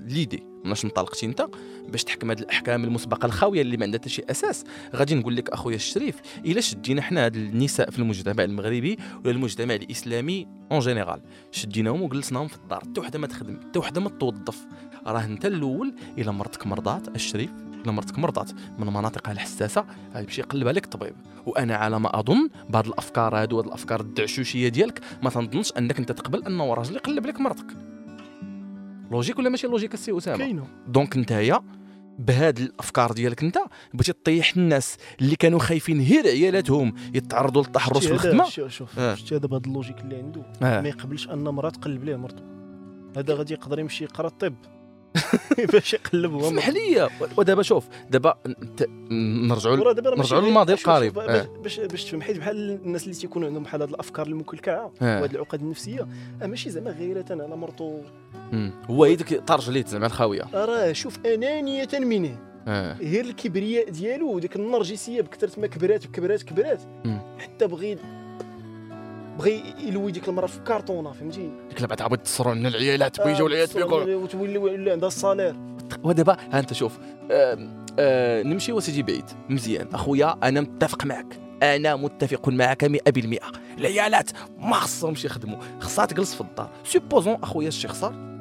l'idée 0.00 0.42
مناش 0.64 0.84
انطلقتي 0.84 1.26
أنت؟ 1.26 1.46
باش 1.88 2.04
تحكم 2.04 2.30
هاد 2.30 2.38
الأحكام 2.38 2.84
المسبقة 2.84 3.26
الخاوية 3.26 3.60
اللي 3.60 3.76
ما 3.76 3.84
عندها 3.84 4.00
حتى 4.00 4.08
شي 4.08 4.22
أساس. 4.30 4.64
غادي 4.94 5.14
نقول 5.14 5.36
لك 5.36 5.50
أخويا 5.50 5.76
الشريف 5.76 6.20
إلا 6.44 6.60
شدينا 6.60 7.02
حنا 7.02 7.24
هاد 7.24 7.36
النساء 7.36 7.90
في 7.90 7.98
المجتمع 7.98 8.44
المغربي 8.44 8.98
ولا 9.24 9.30
المجتمع 9.30 9.74
الإسلامي 9.74 10.46
en 10.72 10.80
général 10.80 11.22
شديناهم 11.50 12.02
وجلسناهم 12.02 12.48
في 12.48 12.56
الدار. 12.56 12.80
حتى 12.80 13.00
وحدة 13.00 13.18
ما 13.18 13.26
تخدم 13.26 13.60
حتى 13.60 13.78
وحدة 13.78 14.00
ما 14.00 14.08
توظف. 14.08 14.66
راه 15.06 15.24
أنت 15.24 15.46
الأول 15.46 15.94
إلا 16.18 16.32
مرتك 16.32 16.66
مرضات 16.66 17.08
الشريف. 17.08 17.50
الا 17.82 17.92
مرتك 17.92 18.18
مرضات 18.18 18.50
من 18.78 18.86
مناطقها 18.86 19.32
الحساسة 19.32 19.84
غيمشي 20.14 20.40
يقلبها 20.40 20.72
لك 20.72 20.84
الطبيب 20.84 21.14
وأنا 21.46 21.76
على 21.76 22.00
ما 22.00 22.18
أظن 22.18 22.48
بهاد 22.68 22.86
الأفكار 22.86 23.36
هادو 23.36 23.58
هاد 23.58 23.66
الأفكار 23.66 24.00
الدعشوشية 24.00 24.68
ديالك 24.68 25.00
ما 25.22 25.30
تنظنش 25.30 25.72
أنك 25.78 25.98
أنت 25.98 26.12
تقبل 26.12 26.44
انه 26.44 26.74
راجل 26.74 26.94
يقلب 26.94 27.26
لك 27.26 27.40
مرتك 27.40 27.66
logique 29.10 29.38
ولا 29.38 29.48
ماشي 29.48 29.66
logique 29.66 29.94
السي 29.94 30.16
أسامة؟ 30.18 30.38
كاينة. 30.38 30.66
donc 30.88 31.16
نتايا 31.16 31.60
بهاد 32.18 32.58
الأفكار 32.58 33.12
ديالك 33.12 33.42
أنت 33.42 33.58
بغيتي 33.94 34.12
تطيح 34.12 34.56
الناس 34.56 34.96
اللي 35.20 35.36
كانوا 35.36 35.58
خايفين 35.58 36.00
غير 36.00 36.26
عيالاتهم 36.26 36.94
يتعرضوا 37.14 37.62
للتحرش 37.62 38.06
في 38.06 38.12
الخدمه 38.12 38.44
شوف 38.44 38.72
شوف 38.72 38.98
آه. 38.98 39.14
شتي 39.14 39.36
هذا 39.36 39.46
بهذا 39.46 39.62
ال 39.66 39.70
logique 39.70 40.00
اللي 40.00 40.16
عنده؟ 40.16 40.42
آه. 40.62 40.80
ما 40.80 40.88
يقبلش 40.88 41.28
أن 41.28 41.44
مراه 41.44 41.70
تقلب 41.70 42.04
ليه 42.04 42.16
مرته 42.16 42.42
هذا 43.16 43.34
غادي 43.34 43.54
يقدر 43.54 43.78
يمشي 43.78 44.04
يقرأ 44.04 44.26
الطب. 44.26 44.54
باش 45.72 45.94
يقلب 45.94 46.32
هو 46.32 46.40
اسمح 46.48 46.68
لي 46.68 47.08
ودابا 47.36 47.62
شوف 47.62 47.84
دابا 48.10 48.34
نرجعوا 49.10 49.76
نرجعوا 50.16 50.42
للماضي 50.42 50.72
القريب. 50.72 51.18
آه. 51.18 51.46
باش 51.62 51.80
باش 51.80 52.04
تفهم 52.04 52.22
حيت 52.22 52.38
بحال 52.38 52.80
الناس 52.84 53.04
اللي 53.04 53.14
تيكونوا 53.14 53.48
عندهم 53.48 53.62
بحال 53.62 53.82
هاد 53.82 53.88
الأفكار 53.88 54.26
المكلكعه 54.26 54.92
آه. 55.02 55.20
وهاد 55.20 55.34
العقد 55.34 55.60
النفسية 55.60 56.06
آه، 56.42 56.46
ماشي 56.46 56.70
زعما 56.70 56.90
غيرة 56.90 57.24
على 57.30 57.56
مرتو. 57.56 57.98
هو 58.90 59.04
يدك 59.04 59.42
طرجليت 59.46 59.88
زعما 59.88 60.06
الخاوية 60.06 60.42
راه 60.54 60.92
شوف 60.92 61.18
أنانية 61.26 61.88
منه. 61.94 62.38
غير 63.00 63.24
الكبرياء 63.24 63.90
ديالو 63.90 64.32
وديك 64.32 64.56
النرجسية 64.56 65.20
بكثرة 65.20 65.60
ما 65.60 65.66
كبرات 65.66 66.04
كبرات 66.06 66.42
كبرات. 66.42 66.80
حتى 67.38 67.66
بغي 67.66 67.98
بغي 69.38 69.62
يلوي 69.86 70.12
ديك 70.12 70.28
المرأة 70.28 70.46
في 70.46 70.58
كارطونه 70.60 71.12
فهمتي؟ 71.12 71.50
ديك 71.68 71.76
اللي 71.76 71.88
بعد 71.88 72.02
عاود 72.02 72.18
تصروا 72.18 72.54
لنا 72.54 72.68
العيالات 72.68 73.20
بيجوا 73.20 73.48
العيالات 73.48 73.76
بيقولوا 73.76 74.22
وتولي 74.22 74.58
ولا 74.58 74.92
عندها 74.92 75.08
الصالير. 75.08 75.54
ودابا 76.02 76.36
ها 76.52 76.58
انت 76.58 76.72
شوف 76.72 76.98
آم، 77.30 77.84
آه 77.98 78.42
نمشي 78.42 78.72
وسيدي 78.72 79.02
بعيد. 79.02 79.24
مزيان. 79.48 79.88
أخويا 79.94 80.36
أنا 80.42 80.60
متفق 80.60 81.04
معك. 81.04 81.38
أنا 81.62 81.96
متفق 81.96 82.48
معك 82.48 82.84
100% 82.84 83.40
العيالات 83.78 84.30
ما 84.58 84.74
خصهمش 84.74 85.24
يخدموا. 85.24 85.58
خصها 85.80 86.06
تجلس 86.06 86.34
في 86.34 86.40
الدار. 86.40 86.70
supposons 86.84 87.34
أخويا 87.42 87.68
الشيخ 87.68 87.92
صار 87.94 88.31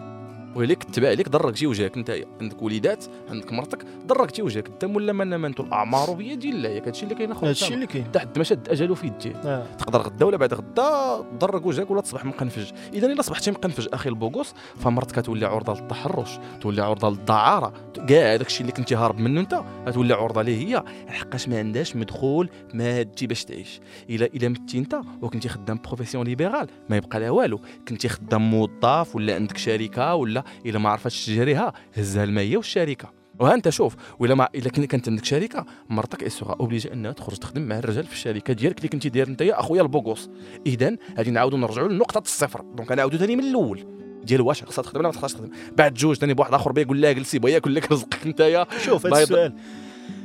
وليك 0.56 0.84
تبع 0.84 1.10
عليك 1.10 1.30
درك 1.30 1.56
وجهك 1.64 1.98
انت 1.98 2.24
عندك 2.42 2.62
وليدات 2.62 3.06
عندك 3.30 3.54
مرتك 3.54 3.86
درك 4.06 4.32
وجهك. 4.40 4.68
انت 4.68 4.84
ولا 4.84 5.14
من 5.14 5.40
من 5.40 5.54
الأعمار 5.60 6.14
بيد 6.14 6.46
الله 6.46 6.70
ياك 6.70 6.88
هادشي 6.88 7.04
اللي 7.04 7.16
كاين 7.16 7.32
اخويا 7.32 7.50
هادشي 7.50 7.74
اللي 7.74 7.88
كاين. 7.88 8.12
تحت 8.12 8.38
ما 8.38 8.44
شد 8.44 8.70
اجله 8.70 8.96
في 8.96 9.08
يديه 9.08 9.36
آه. 9.36 9.66
تقدر 9.78 10.02
غدا 10.02 10.26
ولا 10.26 10.38
بعد 10.38 10.54
غدا 10.54 11.26
تدرك 11.40 11.66
وجهك 11.66 11.92
ولا 11.92 12.02
تصبح 12.02 12.26
مقنفج. 12.26 12.72
إذا 12.94 13.08
إلا 13.08 13.22
صبحتي 13.22 13.52
مقنفج 13.52 13.88
أخي 13.94 14.10
البوغوس 14.10 14.54
فمرتك 14.78 15.26
تولي 15.26 15.46
عرضة 15.46 15.74
للتحرش 15.74 16.40
تولي 16.62 16.82
عرضة 16.82 17.10
للدعارة. 17.10 17.74
كاع 18.08 18.36
داك 18.36 18.48
الشيء 18.48 18.62
اللي 18.62 18.72
كنتي 18.72 18.96
هارب 18.96 19.20
منه 19.20 19.40
انت 19.40 19.62
غتولي 19.88 20.14
عرضة 20.14 20.42
ليه 20.42 20.68
هي. 20.68 20.84
لحقاش 21.08 21.48
ما 21.48 21.60
عندهاش 21.60 21.96
مدخول 21.96 22.50
مادي 22.74 23.28
باش 23.28 23.46
تعيش. 23.46 23.80
الا 24.10 24.26
إلا 24.26 24.50
متي 24.50 24.78
انت 24.78 25.02
وكنتي 25.22 25.50
خدام 25.50 25.80
profession 25.86 26.26
libérale 26.26 26.68
ما 26.90 26.98
يبقى 26.98 27.20
لها 27.20 27.30
والو. 27.30 27.60
كنتي 27.88 28.10
خدام 28.10 28.52
موظف 28.52 29.16
ولا 29.16 29.36
عندك 29.36 29.58
شركة 29.58 30.16
ولا 30.16 30.41
إلا 30.66 30.80
ما 30.80 30.90
عرفتش 30.90 31.26
تجريها 31.26 31.74
هزها 31.94 32.24
المية 32.24 32.58
والشركة. 32.58 33.12
وها 33.40 33.54
أنت 33.54 33.70
شوف 33.70 33.96
ولا 34.20 34.36
ما 34.36 34.48
إلا 34.56 34.70
كانت 34.70 35.10
عندك 35.10 35.26
شركة 35.26 35.66
مرتك 35.90 36.28
sera 36.28 36.56
obligée 36.60 36.94
انها 36.94 37.12
تخرج 37.12 37.38
تخدم 37.38 37.62
مع 37.62 37.78
الرجال 37.80 38.06
في 38.06 38.14
الشركة 38.14 38.54
ديالك 38.54 38.78
اللي 38.78 38.90
كنتي 38.90 39.10
داير 39.10 39.28
انت 39.28 39.42
يا 39.42 39.60
أخويا 39.60 39.82
البوغوس. 39.82 40.30
اذا 40.66 40.98
غادي 41.18 41.32
نعاودوا 41.32 41.58
نرجعوا 41.60 41.88
لنقطة 41.88 42.20
الصفر. 42.20 42.62
donc 42.62 42.92
نعاودوا 42.92 43.20
ثاني 43.20 43.36
من 43.36 43.44
الأول. 43.44 43.86
ديال 44.24 44.42
واش 44.42 44.64
خاصها 44.64 44.82
تخدم 44.82 45.00
ولا 45.00 45.08
ما 45.08 45.14
خاصهاش 45.14 45.34
تخدم؟ 45.34 45.50
بعد 45.78 45.94
جوج 45.94 46.16
ثاني 46.16 46.34
بواحد 46.34 46.54
آخر 46.54 46.72
بيه 46.72 46.82
يقول 46.82 47.02
لها 47.02 47.12
جلسي 47.12 47.40
بغا 47.40 47.50
ياكل 47.52 47.76
لك 47.76 47.92
رزقك 47.92 48.26
انت 48.26 48.40
يا 48.40 48.68
شوف 48.86 49.06
هذا. 49.06 49.24
السؤال. 49.24 49.54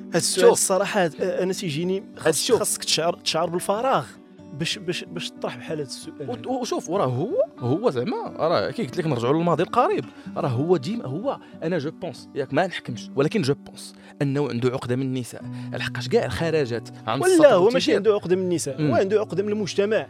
هذا 0.08 0.16
السؤال. 0.18 0.50
الصراحة 0.50 1.04
هاد- 1.04 1.20
أنا 1.22 1.52
تيجيني. 1.52 2.04
خاصك 2.16 2.84
تشعر 2.84 3.14
تشعر 3.16 3.50
بالفراغ. 3.50 4.06
باش 4.54 4.78
باش 4.78 5.04
باش 5.04 5.30
تطرح 5.30 5.56
بحال 5.56 5.78
هذا 5.78 5.86
السؤال 5.88 6.46
وشوف 6.48 6.90
وراه 6.90 7.06
هو 7.06 7.44
هو 7.58 7.90
زعما 7.90 8.16
راه 8.36 8.70
كي 8.70 8.82
قلت 8.82 8.98
لك 8.98 9.06
نرجعوا 9.06 9.34
للماضي 9.34 9.62
القريب 9.62 10.04
راه 10.36 10.48
هو 10.48 10.76
ديما 10.76 11.06
هو 11.06 11.38
أنا 11.62 11.78
je 11.78 11.90
pense 11.90 12.28
ياك 12.34 12.54
ما 12.54 12.66
نحكمش 12.66 13.10
ولكن 13.16 13.42
je 13.42 13.54
pense 13.54 13.94
أنه 14.22 14.48
عنده 14.48 14.68
عقدة 14.70 14.96
من 14.96 15.02
النساء 15.02 15.42
لحقاش 15.72 16.08
كاع 16.08 16.24
الخرجات 16.24 16.88
عن 17.06 17.20
ولا 17.20 17.52
هو 17.52 17.68
ماشي. 17.70 17.94
عنده 17.94 18.14
عقدة 18.14 18.36
من 18.36 18.42
النساء. 18.42 18.82
هو 18.82 18.94
عنده 18.94 19.20
عقدة 19.20 19.42
من 19.42 19.52
المجتمع 19.52 20.06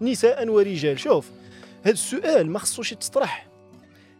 نساء 0.00 0.48
ورجال 0.48 0.98
شوف 0.98 1.30
هذا 1.82 1.92
السؤال 1.92 2.50
ما 2.50 2.58
خصوش 2.58 2.92
يتطرح 2.92 3.46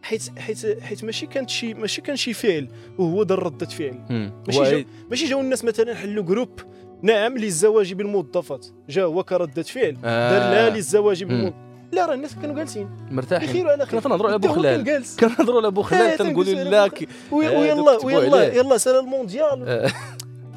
حيت 0.02 0.38
حيت 0.38 0.83
حيت 0.83 1.05
ماشي 1.05 1.26
كانت 1.26 1.50
شي 1.50 1.75
ماشي 1.75 2.00
كان 2.00 2.17
شي 2.17 2.33
فعل 2.33 2.69
وهو 2.99 3.23
دار 3.23 3.43
ردة 3.43 3.67
فعل. 3.67 4.31
ماشي 4.47 4.71
جاو 4.71 4.85
ماشي 5.11 5.26
جاو 5.26 5.40
الناس 5.40 5.64
مثلا 5.64 5.95
حلوا 5.95 6.25
جروب 6.25 6.61
نعم 7.02 7.38
للزواج 7.38 7.92
بالموظفات 7.92 8.66
جا 8.88 9.02
هو 9.04 9.25
كردة 9.25 9.62
فعل. 9.62 9.97
آه. 10.04 10.30
دار 10.38 10.50
لا 10.71 10.76
للزواج. 10.76 11.25
بالموظفات 11.25 11.54
لا 11.92 12.07
راه 12.07 12.14
الناس 12.14 12.35
كانوا 12.42 12.57
جالسين. 12.57 12.88
مرتاحين. 13.11 13.49
بخير 13.49 13.66
وعلى 13.66 13.87
خير. 13.87 13.90
كنا 13.90 14.00
تنهضروا 14.00 14.28
على 14.30 14.38
بوخلال 14.38 15.04
كنهضروا 15.21 15.61
على 15.61 15.71
بوخلال 15.71 16.16
تنقولوا 16.19 16.54
لا 16.54 16.85
آه، 16.85 16.90
ويلا 17.33 18.04
ويلا. 18.04 18.54
يلا 18.54 18.78
سأل 18.78 18.99
المونديال. 19.00 19.64
آه. 19.69 19.90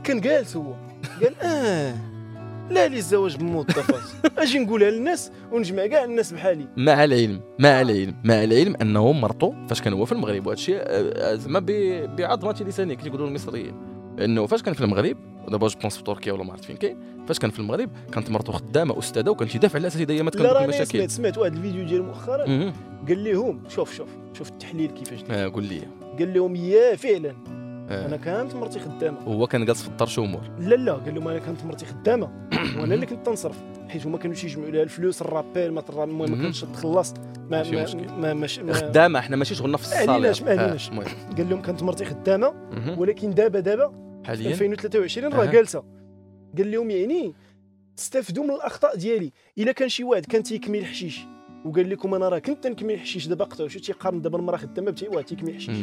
كان 0.04 0.22
جالس 0.22 0.56
هو. 0.56 0.74
قال 1.24 1.36
آه 1.42 1.96
لا 2.70 2.88
للزواج 2.88 3.36
بالموظفات 3.38 4.02
أجي 4.38 4.60
نقولها 4.60 4.92
للناس 4.92 5.32
ونجمع 5.52 5.86
كاع 5.86 6.04
الناس 6.04 6.34
بحالي. 6.34 6.66
مع 6.78 7.04
العلم 7.04 7.42
مع 7.60 7.82
العلم 7.82 8.16
مع 8.24 8.44
العلم 8.44 8.76
انه 8.82 9.12
مرته 9.12 9.54
فاش 9.70 9.82
كان 9.82 9.94
هو 9.94 10.06
في 10.06 10.12
المغرب 10.12 10.46
وهذا 10.48 10.58
الشيء 10.60 10.78
آه، 10.80 11.36
زعما 11.36 11.60
بعظمة 12.18 12.64
لسانه 12.68 12.94
كي 12.94 13.08
يقولوا 13.08 13.28
المصريين. 13.28 13.93
انه 14.20 14.46
فاش 14.46 14.62
كان 14.62 14.74
في 14.74 14.82
المغرب 14.82 15.18
ودابا 15.48 15.68
جو 15.68 15.80
بونس 15.80 15.98
في 15.98 16.04
تركيا 16.04 16.34
ولا 16.34 16.44
ما 16.44 16.52
عرفت 16.52 16.66
فين 16.66 16.76
كاين 16.76 16.98
فاش 17.28 17.40
كان 17.40 17.52
في 17.52 17.60
المغرب 17.60 17.90
كانت 18.12 18.30
مرته 18.30 18.54
خدامة 18.54 19.00
أستاذة 19.00 19.30
وكانت 19.30 19.58
تدافع 19.58 19.80
على 19.80 19.88
أساس 19.88 20.02
هي 20.02 20.24
ما 20.24 20.30
لا 20.30 20.38
دوك 20.38 20.42
راني 20.42 20.66
المشاكل 20.66 20.86
سمعت 20.86 21.10
سمعت 21.10 21.38
واحد 21.38 21.54
الفيديو 21.56 21.86
ديال 21.86 22.04
مؤخرا. 22.04 22.46
قال 23.08 23.24
لهم 23.24 23.62
شوف 23.70 23.94
شوف 23.94 24.08
شوف 24.34 24.50
التحليل 24.50 24.92
كيفاش 24.92 25.22
داير. 25.22 25.46
آه، 25.46 25.50
قول 25.50 25.64
لي 25.64 25.82
قال 26.20 26.34
لهم 26.34 26.56
يا 26.56 26.96
فعلا 26.96 27.36
آه. 27.90 28.06
أنا 28.06 28.18
كانت 28.18 28.56
مرتي 28.56 28.80
خدامة 28.80 29.20
هو 29.20 29.48
كان 29.48 29.66
جالس 29.66 29.82
في 29.82 29.88
الدار 29.88 30.08
شو 30.08 30.24
امور 30.24 30.42
لا 30.60 30.76
لا 30.76 30.94
قال 30.94 31.16
لهم 31.16 31.28
أنا 31.28 31.40
كانت 31.40 31.66
مرتي 31.66 31.86
خدامة 31.86 32.26
وأنا 32.80 32.96
اللي 32.96 33.06
كنت 33.06 33.26
تنصرف 33.26 33.58
حيت 33.90 34.06
هما 34.06 34.18
كانوا 34.18 34.36
تيجمعوا 34.36 34.72
لها 34.72 34.84
الفلوس 34.84 35.22
الرابيل 35.22 35.72
ما 35.72 35.84
المهم 35.90 36.20
ما 36.20 36.26
مهم. 36.26 36.42
كانتش 36.42 36.62
تخلص 36.62 37.14
ما 37.14 37.58
ماشي 37.58 37.76
ما 37.76 37.84
مشكل. 37.84 38.12
ما, 38.12 38.34
مش 38.34 38.60
ما 38.60 38.74
خدامة 38.74 39.20
إحنا 39.20 39.36
ماشي 39.36 39.56
شغلنا 39.56 39.78
في 39.78 39.84
ما 39.84 39.90
الصالير 39.90 40.12
عليناش، 40.12 40.42
ما 40.42 40.50
عليناش. 40.50 40.90
آه،. 40.90 41.36
قال 41.38 41.50
لهم 41.50 41.62
كانت 41.62 41.84
مرتي 41.84 42.06
خدامة. 42.06 42.54
ولكن 42.98 43.34
دابا 43.34 43.60
دابا 43.60 43.94
حاليا 44.26 44.52
2023 44.52 45.34
راه. 45.34 45.46
جالسة 45.46 45.84
قال 46.58 46.72
لهم 46.72 46.90
يعني 46.90 47.34
استفدوا 48.00 48.44
من 48.44 48.52
الأخطاء 48.52 48.96
ديالي 48.96 49.32
إلا 49.58 49.72
كان 49.72 49.90
شي 49.90 50.04
واحد 50.04 50.26
كان 50.26 50.44
تيكمي 50.44 50.80
الحشيش 50.80 51.20
وقال 51.66 51.90
لكم 51.90 52.14
أنا 52.14 52.30
راه 52.30 52.40
كنت 52.40 52.64
تنكمي 52.64 52.94
الحشيش 52.94 53.28
دابا 53.28 53.46
قطعوا 53.46 53.70
شو 53.70 53.80
تيقارن 53.80 54.22
دابا 54.22 54.38
المرأة 54.38 54.58
خدامة 54.58 54.92
بشي 54.92 55.08
واحد 55.08 55.26
تيكمي 55.26 55.52
الحشيش؟ 55.52 55.78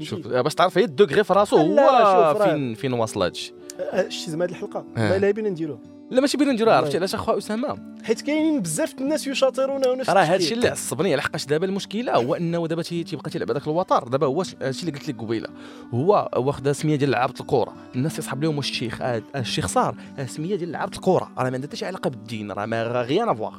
شوف 0.00 0.26
آه، 0.26 0.40
باش 0.40 0.54
تعرف 0.54 0.78
هي 0.78 0.84
الدوغري 0.84 1.24
في 1.24 1.32
راسو 1.32 1.56
هو 1.56 2.34
فين 2.44 2.74
فين 2.74 2.92
واصل 2.92 3.22
هادشي 3.22 3.52
آه، 3.80 4.08
شتي 4.08 4.30
زعما 4.30 4.44
هاد 4.44 4.50
الحلقة 4.50 4.84
آه. 4.96 5.08
ما 5.10 5.18
لا 5.18 5.30
بينا 5.30 5.48
نديروها 5.48 5.80
لا 6.12 6.20
ماشي 6.20 6.36
نديروها 6.36 6.76
عرفتي. 6.76 6.96
علاش 6.96 7.14
أخويا 7.14 7.38
أسامة؟ 7.38 7.78
حيت 8.04 8.20
كاينين 8.20 8.60
بزاف 8.60 8.94
الناس 9.00 9.26
يشاطرونه 9.26 9.94
نفس 9.94 10.10
راه. 10.10 10.22
هادشي 10.22 10.54
اللي 10.54 10.68
عصبني 10.68 11.16
لحقاش 11.16 11.46
دابا 11.46 11.66
المشكلة 11.66 12.14
هو 12.14 12.34
أنه 12.34 12.66
دابا 12.66 12.82
تي- 12.82 13.04
تيبقى 13.04 13.30
تيلعب 13.30 13.50
هذاك 13.50 13.66
الوتر 13.66 14.08
دابا 14.08 14.26
هو 14.26 14.42
هادشي 14.62 14.80
اللي 14.86 14.92
قلت 14.98 15.08
لك 15.08 15.20
قبيلة. 15.20 15.48
هو 15.94 16.30
واخد 16.36 16.72
سمية 16.72 16.96
ديال 16.96 17.10
لعابه 17.10 17.34
الكره 17.40 17.72
الناس 17.94 18.18
يصحاب 18.18 18.42
لهم 18.44 18.56
واش 18.56 18.70
الشيخ 18.70 19.02
آه، 19.02 19.22
الشيخ 19.36 19.66
صار 19.66 19.96
آه، 20.18 20.26
سمية 20.26 20.56
ديال 20.56 20.72
لعابه 20.72 20.96
الكره 20.96 21.30
راه 21.38 21.44
ما 21.50 21.54
عندها 21.54 21.68
حتى 21.68 21.76
شي 21.76 21.86
علاقة 21.86 22.10
بالدين. 22.10 22.52
راه 22.52 22.66
ما 22.66 22.82
غيان 22.82 23.28
افواغ. 23.28 23.54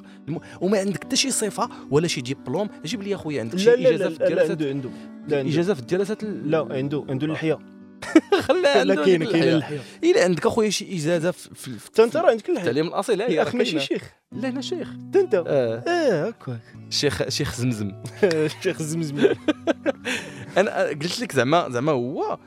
وما 0.61 0.79
عندك 0.79 1.03
حتى 1.03 1.15
شي 1.15 1.31
صفة 1.31 1.69
ولا 1.91 2.07
شي 2.07 2.21
ديبلوم 2.21 2.69
جيب 2.85 3.01
لي 3.03 3.15
أخويا. 3.15 3.39
عندك 3.41 3.57
شي 3.57 3.73
إجازة 3.73 4.09
في 4.09 4.23
الدراسات 4.23 4.61
عنده 4.63 4.89
عنده 5.31 5.41
إجازة 5.41 5.73
في 5.73 5.79
الدراسات 5.79 6.23
ال- 6.23 6.51
لا 6.51 6.67
عنده 6.71 7.05
عنده 7.09 7.25
اللحية. 7.27 7.59
خليها 8.47 8.79
عنده 8.79 8.95
ديك 8.95 9.03
كاينة 9.03 9.25
الحياة. 9.25 9.53
اللحيه 9.53 9.79
الا 10.03 10.23
عندك 10.23 10.45
أخويا 10.45 10.69
شي 10.69 10.95
إجازة 10.97 11.31
في 11.31 11.71
حتى 11.85 12.03
انت 12.03 12.17
راه 12.17 12.29
عندك 12.29 12.49
اللحيه 12.49 12.67
التعليم 12.69 12.87
الاصيل 12.87 13.21
هي 13.21 13.41
الاخ 13.41 13.55
ماشي 13.55 13.79
شيخ. 13.79 14.03
لا 14.31 14.47
أنا 14.49 14.61
شيخ. 14.61 14.87
حتى 14.87 15.19
انت 15.19 15.43
آه. 15.47 16.27
هكاك 16.27 16.59
شيخ 16.89 17.29
شيخ 17.29 17.55
زمزم. 17.55 17.91
شيخ 18.63 18.79
الزمزمي 18.79 19.29
أنا 20.57 20.83
قلت 20.87 21.19
لك 21.19 21.31
زعما 21.31 21.69
زعما 21.69 21.91
هو 21.91 22.37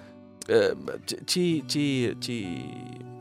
آه، 0.51 0.77
تي 1.27 1.61
تي 1.69 2.15
تي 2.15 2.45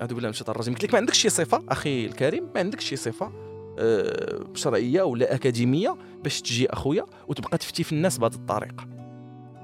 اعوذ 0.01 0.07
بالله 0.13 0.21
من 0.21 0.29
الشيطان 0.29 0.55
الرجيم 0.55 0.73
قلت 0.73 0.83
لك 0.83 0.93
ما 0.93 0.99
عندكش 0.99 1.19
شي 1.19 1.29
صفة 1.29 1.63
أخي 1.69 2.05
الكريم 2.05 2.43
ما 2.55 2.59
عندكش 2.59 2.85
شي 2.85 2.95
صفة 2.95 3.31
آه، 3.79 4.39
شرعية 4.53 5.01
ولا 5.01 5.35
أكاديمية 5.35 5.95
باش 6.23 6.41
تجي 6.41 6.73
أخويا 6.73 7.05
وتبقى 7.27 7.57
تفتي 7.57 7.83
في 7.83 7.91
الناس 7.91 8.17
بهذه 8.17 8.33
الطريقة. 8.33 8.87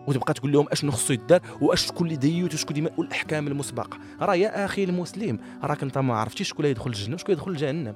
وتبقى 0.07 0.33
تقول 0.33 0.51
لهم 0.51 0.65
أشنو 0.71 0.91
خصو 0.91 1.13
يدار 1.13 1.41
وأش 1.61 1.85
شكون 1.85 2.07
اللي 2.07 2.17
ديوث 2.17 2.53
وشكون 2.53 2.77
اللي 2.77 2.91
والأحكام 2.97 3.47
المسبقة. 3.47 3.97
راه 4.21 4.35
يا 4.35 4.65
أخي 4.65 4.83
المسلم 4.83 5.39
راك 5.63 5.83
أنت 5.83 5.97
ما 5.97 6.13
عرفتيش 6.15 6.49
شكون 6.49 6.65
يدخل 6.65 6.89
الجنة 6.89 7.15
وشكون 7.15 7.33
يدخل 7.35 7.55
جهنم 7.55 7.95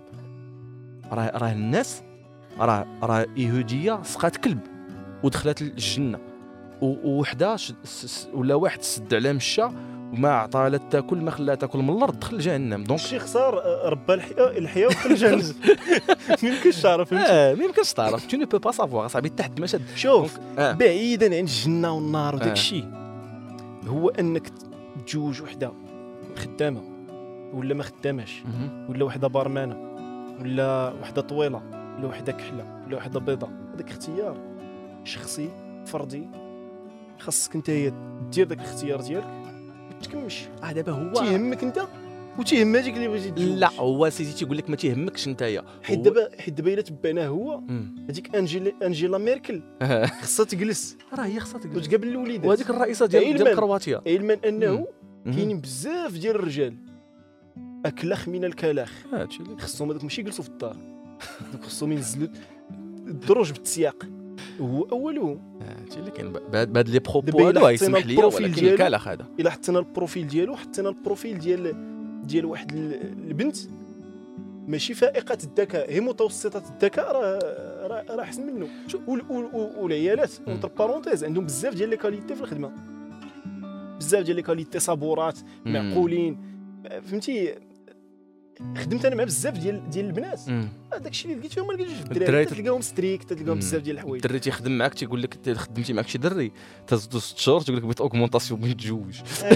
راه 1.12 1.32
راه 1.38 1.52
الناس 1.52 2.04
راه 2.60 2.88
راه 3.04 3.26
يهودية 3.38 4.04
سقات 4.04 4.38
كلب 4.38 4.60
ودخلت 5.24 5.62
الجنة. 5.62 6.20
و- 6.82 7.10
ووحده 7.10 7.56
ش- 7.56 7.74
س- 7.84 8.06
س- 8.06 8.28
ولا 8.34 8.56
واحد 8.56 8.82
سد 8.82 9.14
على 9.14 9.34
مشى 9.34 9.64
وما 10.14 10.30
عطاها 10.30 10.70
لا 10.70 10.78
تاكل 10.78 11.18
ما 11.18 11.32
خلاها 11.32 11.56
تاكل 11.56 11.80
من 11.80 11.90
الأرض 11.98 12.20
دخل 12.20 12.38
جهنم. 12.40 12.84
donc 12.84 13.00
الشيخ 13.00 13.26
صار 13.26 13.60
آه، 13.60 13.90
ربى 13.90 14.14
الحياة 14.14 14.58
الحياة 14.58 14.88
وخرج 14.88 15.14
جهنم. 15.16 15.42
ما 16.44 16.50
يمكنش 16.50 16.82
تعرف 16.82 17.14
آه 17.14 17.54
ما 17.56 17.64
يمكنش 17.64 17.94
تعرف. 17.94 18.26
tu 18.28 18.38
ne 18.38 18.46
peux 18.46 18.58
pas 18.58 18.72
savoir 18.72 19.08
صاحبي 19.08 19.30
تحت 19.30 19.58
المشهد. 19.58 19.82
شوف 19.96 20.38
آه. 20.60 20.72
بعيدا 20.72 21.26
عن 21.26 21.34
الجنة 21.42 21.92
والنار 21.96 22.36
وداك 22.36 22.48
آه. 22.48 22.52
الشيء. 22.52 22.86
هو 23.88 24.10
أنك 24.10 24.52
تجوج 25.08 25.42
وحدة 25.42 25.72
خدامة 26.38 26.82
ولا 27.54 27.74
ما 27.74 27.84
خداماش. 27.84 28.44
ولا 28.90 29.06
وحدة 29.06 29.28
بارمانة 29.28 29.78
ولا 30.42 30.94
وحدة 31.02 31.22
طويلة 31.22 31.62
ولا 31.98 32.08
وحدة 32.08 32.32
كحلة 32.32 32.84
ولا 32.88 32.98
وحدة 32.98 33.20
بيضاء 33.20 33.50
هذاك 33.76 33.90
اختيار 33.92 34.38
شخصي 35.04 35.50
فردي. 35.86 36.28
خاصك 37.20 37.56
انت 37.56 37.72
دير 38.32 38.48
داك 38.48 38.60
الاختيار 38.60 39.02
ديالك 39.02 39.26
ما 39.26 40.00
تكمش 40.02 40.48
آه 40.64 40.72
دابا 40.72 40.92
هو 40.92 41.14
تيهمك 41.14 41.64
انت 41.64 41.88
وتيهم 42.40 42.76
هذيك 42.76 42.96
اللي 42.96 43.08
بغيتي 43.08 43.46
لا 43.46 43.72
هو 43.72 44.10
سيدي 44.10 44.34
تيقول 44.34 44.58
لك 44.58 44.70
ما 44.70 44.76
تيهمكش 44.76 45.28
نتايا 45.28 45.64
حيت 45.84 46.00
دابا 46.00 46.30
حيت 46.42 46.54
دابا 46.54 46.74
إلا 46.74 46.82
تبعناه 46.82 47.28
هو. 47.28 47.62
هذيك 48.10 48.36
انجيلا 48.36 48.74
أنجيلا 48.86 49.18
ميركل 49.18 49.62
خصها 50.22 50.46
تجلس. 50.46 50.98
راه 51.14 51.26
هي 51.26 51.40
خصها 51.40 51.60
تقول 51.60 51.78
وتقابل 51.78 52.08
الوليدات. 52.08 52.46
وهذيك 52.46 52.70
الرئيسة 52.70 53.06
ديال. 53.06 53.38
ديال 53.38 53.56
كرواتيا 53.56 54.02
علما 54.08 54.38
أنه. 54.46 54.88
كاينين 55.26 55.62
بزاف 55.62 56.14
ديال 56.18 56.36
الرجال. 56.36 56.78
أكلخ 57.86 58.28
من 58.28 58.46
الكلاخ 58.46 58.92
هادشي 59.14 59.44
اللي 59.44 59.58
خصهم 59.58 59.90
هذوك 59.90 60.04
ماشي 60.04 60.22
يجلسوا 60.22 60.44
في 60.44 60.50
الدار. 60.50 60.78
خصهم 61.66 61.92
ينزلوا 61.92 62.28
الدروج 63.08 63.52
بالتسياق 63.52 64.06
هو 64.62 64.84
اولهم 64.84 65.40
هادشي 65.62 66.00
اللي 66.00 66.12
كاين 66.12 66.32
بهاد 66.32 66.90
les 66.90 67.00
propos 67.00 67.46
هادو 67.48 67.68
يسمح 67.68 68.06
لي 68.06 68.18
ولكن 68.18 68.68
الكالخ 68.68 69.08
هذا 69.08 69.26
إلا 69.40 69.50
حطينا 69.50 69.80
ال 69.80 69.87
profil 69.87 70.28
ديالو 70.28 70.56
حطينا 70.56 70.90
ال 70.90 70.97
profil 70.97 71.40
ديال 71.40 71.76
ديال 72.28 72.46
واحد 72.46 72.72
ال- 72.72 73.02
البنت. 73.28 73.58
ماشي 74.68 74.94
فائقة 74.94 75.38
الذكاء 75.44 75.92
هي 75.92 76.00
متوسطة 76.00 76.64
الذكاء 76.74 77.12
راه 77.12 77.40
راه 77.88 78.06
راه 78.16 78.22
احسن 78.24 78.46
منه. 78.54 78.68
وال- 79.08 79.22
وال- 79.30 79.50
وال- 79.56 79.74
والعيالات. 79.80 80.32
entre 80.48 80.68
parenthèses 80.68 81.24
عندهم 81.24 81.46
بزاف 81.46 81.74
ديال 81.76 81.90
les 81.90 81.98
qualités 81.98 82.36
في 82.36 82.42
الخدمة. 82.42 82.72
بزاف 84.00 84.24
ديال 84.24 84.36
les 84.36 84.42
qualités 84.42 84.80
صبورات. 84.80 85.40
معقولين. 85.66 86.38
فهمتي؟ 87.02 87.54
خدمت 88.78 89.06
أنا 89.06 89.16
مع 89.16 89.24
بزاف 89.24 89.58
ديال 89.58 89.90
ديال 89.90 90.06
البنات. 90.06 90.42
هذاك 90.94 91.08
الشيء 91.12 91.32
اللي 91.32 91.40
لقيت 91.42 91.54
فيهم 91.54 91.68
ما 91.68 91.74
لقيتوش 91.74 91.94
في 91.94 92.02
الدراري 92.02 92.26
الدراري 92.26 92.46
تل- 92.46 92.56
تلقاهم 92.56 92.82
ستريك 92.82 93.24
تلقاهم. 93.24 93.58
بزاف 93.60 93.82
ديال 93.82 93.96
الحوايج 93.96 94.24
الدري 94.26 94.40
تيخدم 94.40 94.78
معاك 94.78 94.94
تيقول 94.94 95.22
لك 95.22 95.58
خدمتي 95.58 95.94
معاك 95.94 96.08
شي 96.08 96.18
دري 96.18 96.52
تزدو 96.88 97.20
ست 97.20 97.38
شهور 97.38 97.62
تقول 97.62 97.78
لك 97.78 97.84
بغيت 97.84 98.02
augmentation 98.02 98.60
بغيت 98.60 98.76
نتزوج 98.76 99.16
آه، 99.44 99.54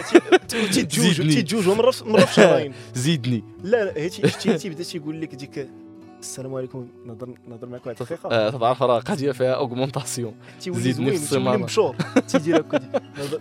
تي- 0.48 0.68
تيتزوجوا 0.68 1.14
زيدني. 1.14 1.34
تيتزوجوا 1.34 1.76
مره 1.76 1.92
في 1.92 2.06
مره 2.06 2.26
في 2.26 2.34
شهرين 2.34 2.74
زيدني 2.96 3.44
لا 3.64 3.86
لا 3.86 3.94
هي 3.98 4.10
تي- 4.10 4.22
تي- 4.22 4.58
تيبدا 4.58 4.84
تيقول 4.84 5.22
لك 5.22 5.36
ديك 5.36 5.70
السلام 6.20 6.56
عليكم. 6.56 6.88
نهضر 7.06 7.30
نهضر 7.48 7.68
معك 7.70 7.86
واحد 7.88 8.02
الدقيقة. 8.02 8.30
آه، 8.32 8.50
تعرف 8.50 8.84
راه 8.84 9.00
قضية 9.00 9.32
فيها 9.32 9.54
اوغمونطاسيون 9.54 10.34
في 10.60 10.94
تيولي 10.94 11.12
السيمانة. 11.16 11.58
مبشور 11.58 11.96
تيدير 12.28 12.60
هكا 12.62 12.80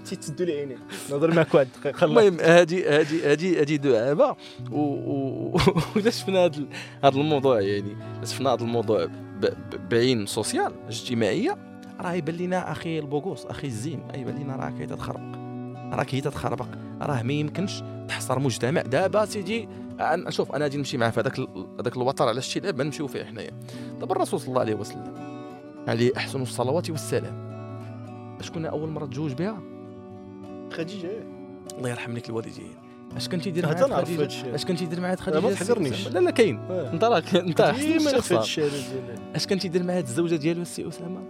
تيتسدوا 0.04 0.47
لي 0.47 0.52
عينيه 0.52 0.76
نهضر 1.11 1.35
معك 1.35 1.54
واحد 1.54 1.66
الدقيقة. 1.76 2.04
المهم 2.04 2.40
هادي 2.40 2.88
هادي 2.88 3.26
هادي 3.26 3.61
هادي 3.61 3.76
دعابه 3.76 4.37
ولا 5.97 6.11
شفنا 6.18 6.47
ال- 6.47 6.68
هاد 7.04 7.16
الموضوع 7.16 7.61
يعني. 7.61 7.97
شفنا 8.25 8.52
هاد 8.52 8.62
الموضوع 8.62 9.08
بعين 9.90 10.26
سوسيال 10.26 10.73
اجتماعية. 10.88 11.58
راه 12.00 12.12
يبان 12.12 12.35
لنا 12.37 12.73
أخي 12.73 12.99
البوغوس 12.99 13.47
أخي 13.47 13.66
الزين. 13.66 14.00
يبان 14.14 14.37
لنا 14.42 14.56
راه 14.56 14.70
كي 14.70 14.87
تتخربق. 14.87 15.38
راه 15.94 16.04
كي 16.04 16.20
تتخربق. 16.20 16.66
راه 17.02 17.23
ما 17.23 17.32
يمكنش 17.32 17.82
تحصر 18.08 18.38
مجتمع. 18.38 18.82
دابا 18.82 19.25
سيدي 19.25 19.68
أنا- 19.99 20.28
شوف 20.28 20.52
أنا 20.52 20.64
غادي 20.64 20.76
نمشي 20.76 20.97
معاه 20.99 21.11
في 21.11 21.21
هذاك 21.21 21.40
هذاك 21.81 21.97
الوتر 21.97 22.28
على 22.28 22.38
الشيء 22.38 22.62
دابا 22.62 22.85
نمشيو 22.85 23.07
فيه 23.07 23.25
حنايا. 23.25 23.50
دابا 24.00 24.12
الرسول 24.17 24.40
صلى 24.40 24.49
الله 24.49 24.61
عليه 24.61 24.75
وسلم 24.75 25.14
عليه 25.88 26.12
أحسن 26.17 26.43
الصلوات 26.43 26.90
والسلام. 26.90 27.49
أش 28.40 28.50
كنا 28.50 28.69
أول 28.69 28.88
مرة 28.88 29.07
تزوج 29.07 29.33
بها؟ 29.33 29.59
خديجة. 30.73 31.11
الله 31.78 31.90
يرحم 31.90 32.12
لك 32.12 32.28
الوالدين. 32.28 32.75
أش 33.17 33.28
كنتي 33.28 33.50
دير 33.50 33.67
هذا 33.67 33.87
مع 33.87 33.97
نعرف 33.97 34.09
خديجة. 34.09 34.55
أش 34.55 34.64
كنتي 34.64 34.87
دير 34.87 35.00
مع 35.00 35.11
هاد 35.11 35.19
لا، 35.19 35.25
خديجة؟ 35.25 35.40
ما. 35.40 35.52
أسامة؟ 35.52 36.09
لا 36.09 36.19
لا 36.19 36.31
كاين. 36.31 36.59
آه. 36.71 36.93
أنت 36.93 37.05
راك 37.05 37.35
أنت 37.35 37.61
أش 39.35 39.47
كنتي 39.47 39.69
دير 39.69 39.83
مع 39.83 39.95
هاد 39.97 40.05
الزوجة 40.05 40.37
ديالو 40.37 40.62
السي 40.62 40.88
أسامة؟ 40.88 41.21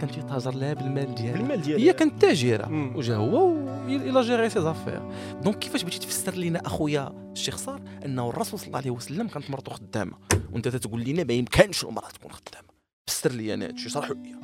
كنتي 0.00 0.22
تهجر 0.22 0.54
لها 0.54 0.74
بالمال 0.74 1.14
ديالها. 1.14 1.32
بالمال 1.32 1.62
ديالها. 1.62 1.84
هي 1.84 1.92
كانت 1.92 2.22
تاجرة. 2.22 2.96
وجا 2.96 3.16
هو 3.16 3.68
إلى 3.88 4.20
جيري 4.20 4.50
سي 4.50 4.60
زافير 4.60 5.02
donc 5.42 5.58
كيفاش 5.58 5.82
بغيتي 5.82 5.98
تفسر 5.98 6.34
لينا 6.34 6.66
أخويا 6.66 7.30
الشيخ 7.32 7.56
صار 7.56 7.80
أنه 8.04 8.28
الرسول 8.30 8.58
صلى 8.58 8.66
الله 8.66 8.78
عليه 8.78 8.90
وسلم 8.90 9.28
كانت 9.28 9.50
مرته 9.50 9.72
خدامة؟ 9.72 10.12
وأنت 10.52 10.68
تتقول 10.68 11.04
لنا 11.04 11.24
ما 11.24 11.32
يمكنش 11.32 11.84
المرأة 11.84 12.08
تكون 12.08 12.32
خدامة. 12.32 12.68
فسر 13.06 13.32
لي 13.32 13.54
أنا 13.54 13.66
هادشي 13.66 13.88
صرحوا 13.88 14.14
لي. 14.14 14.34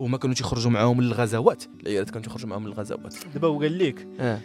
وما 0.00 0.18
كانوا 0.18 0.34
تيخرجوا 0.34 0.70
معاهم 0.70 1.00
للغزوات. 1.00 1.64
العيالات 1.80 2.10
كانوا 2.10 2.22
تيخرجوا 2.22 2.48
معاهم 2.48 2.66
للغزوات. 2.66 3.14
دابا 3.34 3.48
هو 3.48 3.60
قال 3.60 3.78
لك 3.78 4.08
آه. 4.20 4.40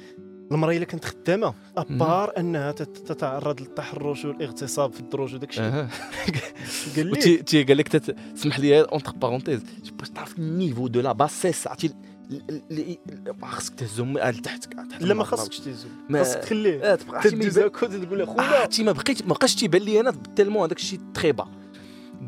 المراه 0.51 0.74
الا 0.77 0.86
كانت 0.86 1.05
خدامة 1.05 1.53
à 1.77 1.89
part 1.89 2.33
أنها 2.38 2.72
تت- 2.72 2.98
تتعرض 2.98 3.62
للتحرش 3.62 4.25
والاغتصاب 4.25 4.93
في 4.93 5.00
الدروج 5.00 5.36
وداك 5.36 5.50
الشيء. 5.50 5.63
قال 6.96 7.12
لك 7.12 7.43
تي 7.50 7.63
قال 7.63 7.77
لك 7.77 7.96
اسمح 8.36 8.60
لي 8.60 8.81
entre 8.81 9.12
parenthèses 9.12 9.62
باش 10.00 10.10
تعرف 10.10 10.38
ال 10.39 10.46
niveau 10.46 10.88
de 10.88 11.01
la 11.01 11.12
bassesse 11.12 11.67
عرفتي؟ 11.67 11.93
ما 13.41 13.48
خصك 13.48 13.75
تهزهم 13.75 14.17
لتحت 14.17 14.65
تحت 14.89 15.03
لا 15.03 15.13
ما 15.13 15.24
خاصكش 15.24 15.60
تهزو 15.60 15.88
خاصك 16.13 16.39
تخليه. 16.39 16.98
ما 17.10 17.22
تدوز 17.24 17.60
هكا 17.60 17.88
تقول 17.88 18.20
له 18.20 18.24
آه، 18.24 18.27
خويا. 18.27 18.41
عرفتي 18.41 18.84
ما 18.84 18.91
بقيت 18.91 19.22
ما 19.22 19.34
بقاش 19.34 19.55
تيبان 19.55 19.81
لي 19.81 20.00
أنا 20.00 20.12
تالمون 20.36 20.63
هذاك 20.63 20.77
الشيء 20.77 21.00
تخيبه 21.13 21.46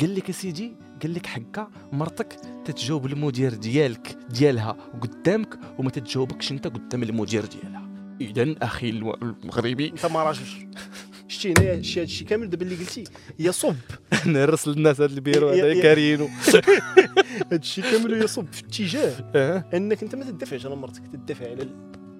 قال 0.01 0.15
لك 0.15 0.29
أسيدي 0.29 0.73
قال 1.01 1.13
لك 1.13 1.25
حكا 1.25 1.67
مرتك 1.91 2.37
تتجاوب 2.65 3.05
المدير 3.05 3.53
ديالك 3.53 4.17
ديالها 4.29 4.75
قدامك 5.01 5.59
وما 5.79 5.89
تتجاوبكش 5.89 6.51
أنت 6.51 6.67
قدام 6.67 7.03
المدير 7.03 7.45
ديالها. 7.45 7.82
اذا 8.29 8.55
أخي 8.61 8.89
المغربي. 8.89 9.89
أنت 9.89 10.05
ما 10.05 10.23
راجلش 10.23 10.57
شتي 11.27 11.51
هنايا 11.51 11.81
شي 11.81 11.99
هذا 11.99 12.03
الشيء 12.03 12.27
كامل 12.27 12.49
دابا 12.49 12.65
اللي 12.65 12.75
قلتي. 12.75 13.03
يصب 13.39 13.75
نرسل 14.25 14.71
الناس 14.71 15.01
هذا 15.01 15.13
البيرو 15.13 15.49
هذا 15.49 15.81
كارينو. 15.81 16.29
هذا 16.47 16.61
الشيء 17.51 17.83
كامل 17.83 18.23
يصب 18.23 18.45
في 18.51 18.61
اتجاه. 18.61 19.31
أه. 19.35 19.65
أنك 19.73 20.03
أنت 20.03 20.15
ما 20.15 20.23
تدافعش 20.23 20.65
على 20.65 20.75
مرتك 20.75 21.01
تدافع 21.07 21.45
على 21.49 21.69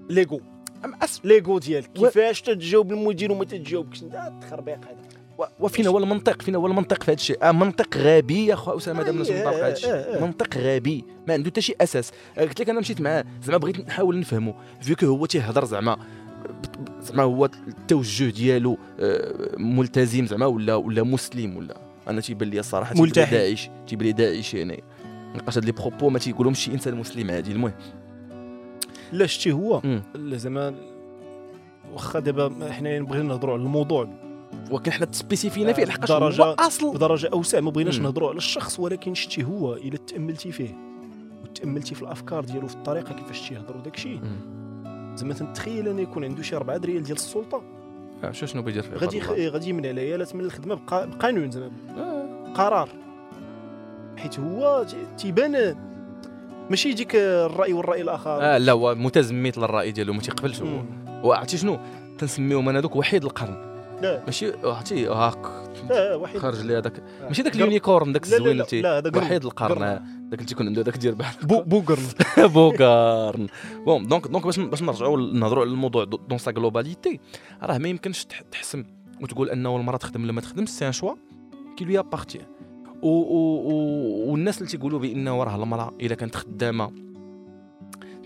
ليغو. 0.09 0.41
ليغو 1.23 1.59
ديالك. 1.59 1.91
كيفاش 1.93 2.41
تتجاوب 2.41 2.91
المدير 2.91 3.31
وما 3.31 3.45
تتجاوبكش؟ 3.45 4.03
أنت 4.03 4.15
التخربيق 4.15 4.75
هذا. 4.75 5.22
و- 5.43 5.65
وفينا 5.65 5.89
هو 5.89 5.97
المنطق 5.97 6.41
فينا 6.41 6.57
هو 6.57 6.67
المنطق 6.67 7.03
في 7.03 7.11
هذا 7.11 7.17
الشيء 7.19 7.37
آه 7.43 7.51
منطق 7.51 7.97
غبي 7.97 8.45
يا 8.45 8.55
خو 8.55 8.77
أسامة 8.77 8.99
دابا 9.03 9.11
الناس 9.11 9.29
منطق 9.31 9.47
هذا 9.53 9.71
الشيء. 9.73 10.21
منطق 10.21 10.57
غبي 10.57 11.05
ما 11.27 11.33
عنده 11.33 11.49
حتى 11.49 11.61
شي 11.61 11.75
أساس. 11.81 12.11
آه، 12.37 12.41
قلت 12.41 12.59
لك 12.61 12.69
أنا 12.69 12.79
مشيت 12.79 13.01
معاه 13.01 13.25
زعما 13.43 13.57
بغيت 13.57 13.79
نحاول 13.87 14.19
نفهمه 14.19 14.53
فيكو 14.81 15.05
هو 15.05 15.25
تيهضر 15.25 15.65
زعما 15.65 15.97
زعما 17.01 17.23
هو 17.23 17.45
التوجه 17.45 18.29
ديالو 18.29 18.77
آه، 18.99 19.49
ملتزم 19.57 20.25
زعما 20.25 20.45
ولا 20.45 20.75
ولا 20.75 21.03
مسلم 21.03 21.57
ولا. 21.57 21.77
أنا 22.07 22.21
تيبان 22.21 22.49
لي 22.49 22.59
الصراحه 22.59 22.93
تيبان. 22.93 23.29
داعش 23.31 23.69
تيبان 23.87 24.05
لي 24.07 24.11
داعش 24.13 24.53
يعني 24.53 24.83
نلقاش 25.35 25.57
هاد 25.57 25.65
les 25.65 25.71
propos 25.71 26.09
ما 26.09 26.19
تيقولهمش 26.19 26.59
شي 26.59 26.71
إنسان 26.73 26.95
مسلم 26.95 27.31
عادي 27.31 27.51
المهم. 27.51 27.73
لا 29.11 29.25
شتي 29.25 29.51
هو 29.51 29.81
زعما 30.17 30.75
واخا 31.93 32.19
دابا 32.19 32.71
حنا 32.71 32.99
بغينا 33.01 33.23
نهضروا 33.23 33.53
على 33.53 33.63
الموضوع. 33.63 34.22
ولكن 34.71 34.91
حنا 34.91 35.05
تسبيسيفينا 35.05 35.73
فيه 35.73 35.85
لحقاش 35.85 36.09
بدرجة- 36.11 36.41
هو 36.41 36.55
اصل 36.59 36.93
بدرجة 36.93 37.29
أوسع 37.33 37.59
ما 37.59 37.71
بغيناش. 37.71 37.99
نهضروا 37.99 38.29
على 38.29 38.37
الشخص 38.37 38.79
ولكن 38.79 39.13
شتي 39.13 39.43
هو 39.43 39.73
إلا 39.73 39.97
تأملتي 39.97 40.51
فيه 40.51 40.75
وتأملتي 41.43 41.95
في 41.95 42.01
الأفكار 42.01 42.43
ديالو 42.45 42.67
في 42.67 42.75
الطريقة 42.75 43.13
كيفاش 43.13 43.49
تيهضر 43.49 43.77
وداك 43.77 43.95
الشيء. 43.95 44.21
زعما 45.15 45.33
تنتخيل 45.33 45.87
أن 45.87 45.99
يكون 45.99 46.23
عنده 46.23 46.43
شي 46.43 46.55
4 46.55 46.77
دريال 46.77 47.03
ديال 47.03 47.17
السلطة 47.17 47.61
آه، 48.23 48.31
شو 48.31 48.45
شنو 48.45 48.61
بيدير 48.61 48.81
فيه 48.83 48.95
غادي. 48.95 49.21
غادي 49.49 49.69
يمنع 49.69 49.89
العيالات 49.89 50.35
من 50.35 50.41
الخدمة 50.41 50.75
بقا- 50.75 51.05
بقانون 51.05 51.51
زعما 51.51 51.71
آه. 51.97 52.53
قرار 52.53 52.89
حيت 54.17 54.39
هو 54.39 54.85
تي- 54.89 55.07
تيبان 55.17 55.75
ماشي 56.69 56.93
ديك 56.93 57.15
الرأي 57.15 57.73
والرأي 57.73 58.01
الآخر 58.01 58.41
آه 58.41 58.57
لا 58.57 58.71
هو 58.71 58.95
متزمت 58.95 59.57
للرأي 59.57 59.91
ديالو 59.91 60.13
ما 60.13 60.21
تيقبلش 60.21 60.61
هو. 60.61 60.81
وعرفتي 61.23 61.57
شنو 61.57 61.79
تنسميهم 62.17 62.69
أنا 62.69 62.79
دوك 62.79 62.95
وحيد 62.95 63.23
القرن 63.23 63.72
ماشي 64.25 64.51
عرفتي 64.63 65.07
هاك 65.07 65.45
آه 65.91 66.17
واحد 66.17 66.37
خرج 66.37 66.61
لي 66.65 66.77
هذاك 66.77 66.99
آه. 66.99 67.27
ماشي 67.27 67.41
قر- 67.43 67.49
ال 67.55 67.62
unicorn 67.62 68.11
لا 68.13 68.19
الزوين 68.23 68.61
اللي. 68.61 69.11
وحيد 69.17 69.43
القرن 69.45 69.73
قرن. 69.75 69.83
آه. 69.83 69.95
داك 70.29 70.33
اللي 70.39 70.45
تيكون 70.45 70.67
عنده 70.67 70.81
داك 70.81 70.97
ديال 70.97 71.15
بحال 71.15 71.47
بو 71.47 71.61
بوغرن 71.61 72.03
بوكارن 72.53 73.47
bon 73.85 74.07
donc 74.07 74.27
donc 74.27 74.45
باش 74.45 74.59
باش 74.59 74.81
نرجعوا 74.81 75.17
نهضروا 75.17 75.63
على 75.63 75.71
الموضوع 75.71 76.03
dans 76.03 76.37
sa 76.37 76.51
globalité 76.51 77.19
راه 77.63 77.77
ما 77.77 77.87
يمكنش 77.89 78.25
تح- 78.25 78.41
تحسم 78.41 78.83
وتقول 79.21 79.49
أنه 79.49 79.75
المرأة 79.75 79.97
تخدم 79.97 80.23
ولا 80.23 80.31
ما 80.31 80.41
تخدمش 80.41 80.69
c'est 80.69 80.87
un 80.87 80.91
choix 80.91 81.13
qui 81.77 81.85
lui 81.85 81.99
appartient 81.99 82.39
و 83.01 83.07
و 83.07 83.71
و 83.71 84.31
والناس 84.31 84.57
اللي 84.57 84.69
تيقولوا 84.69 84.99
بأنه 84.99 85.43
راه 85.43 85.55
المرأة 85.55 85.93
إلا 86.01 86.15
كانت 86.15 86.35
خدامة 86.35 86.91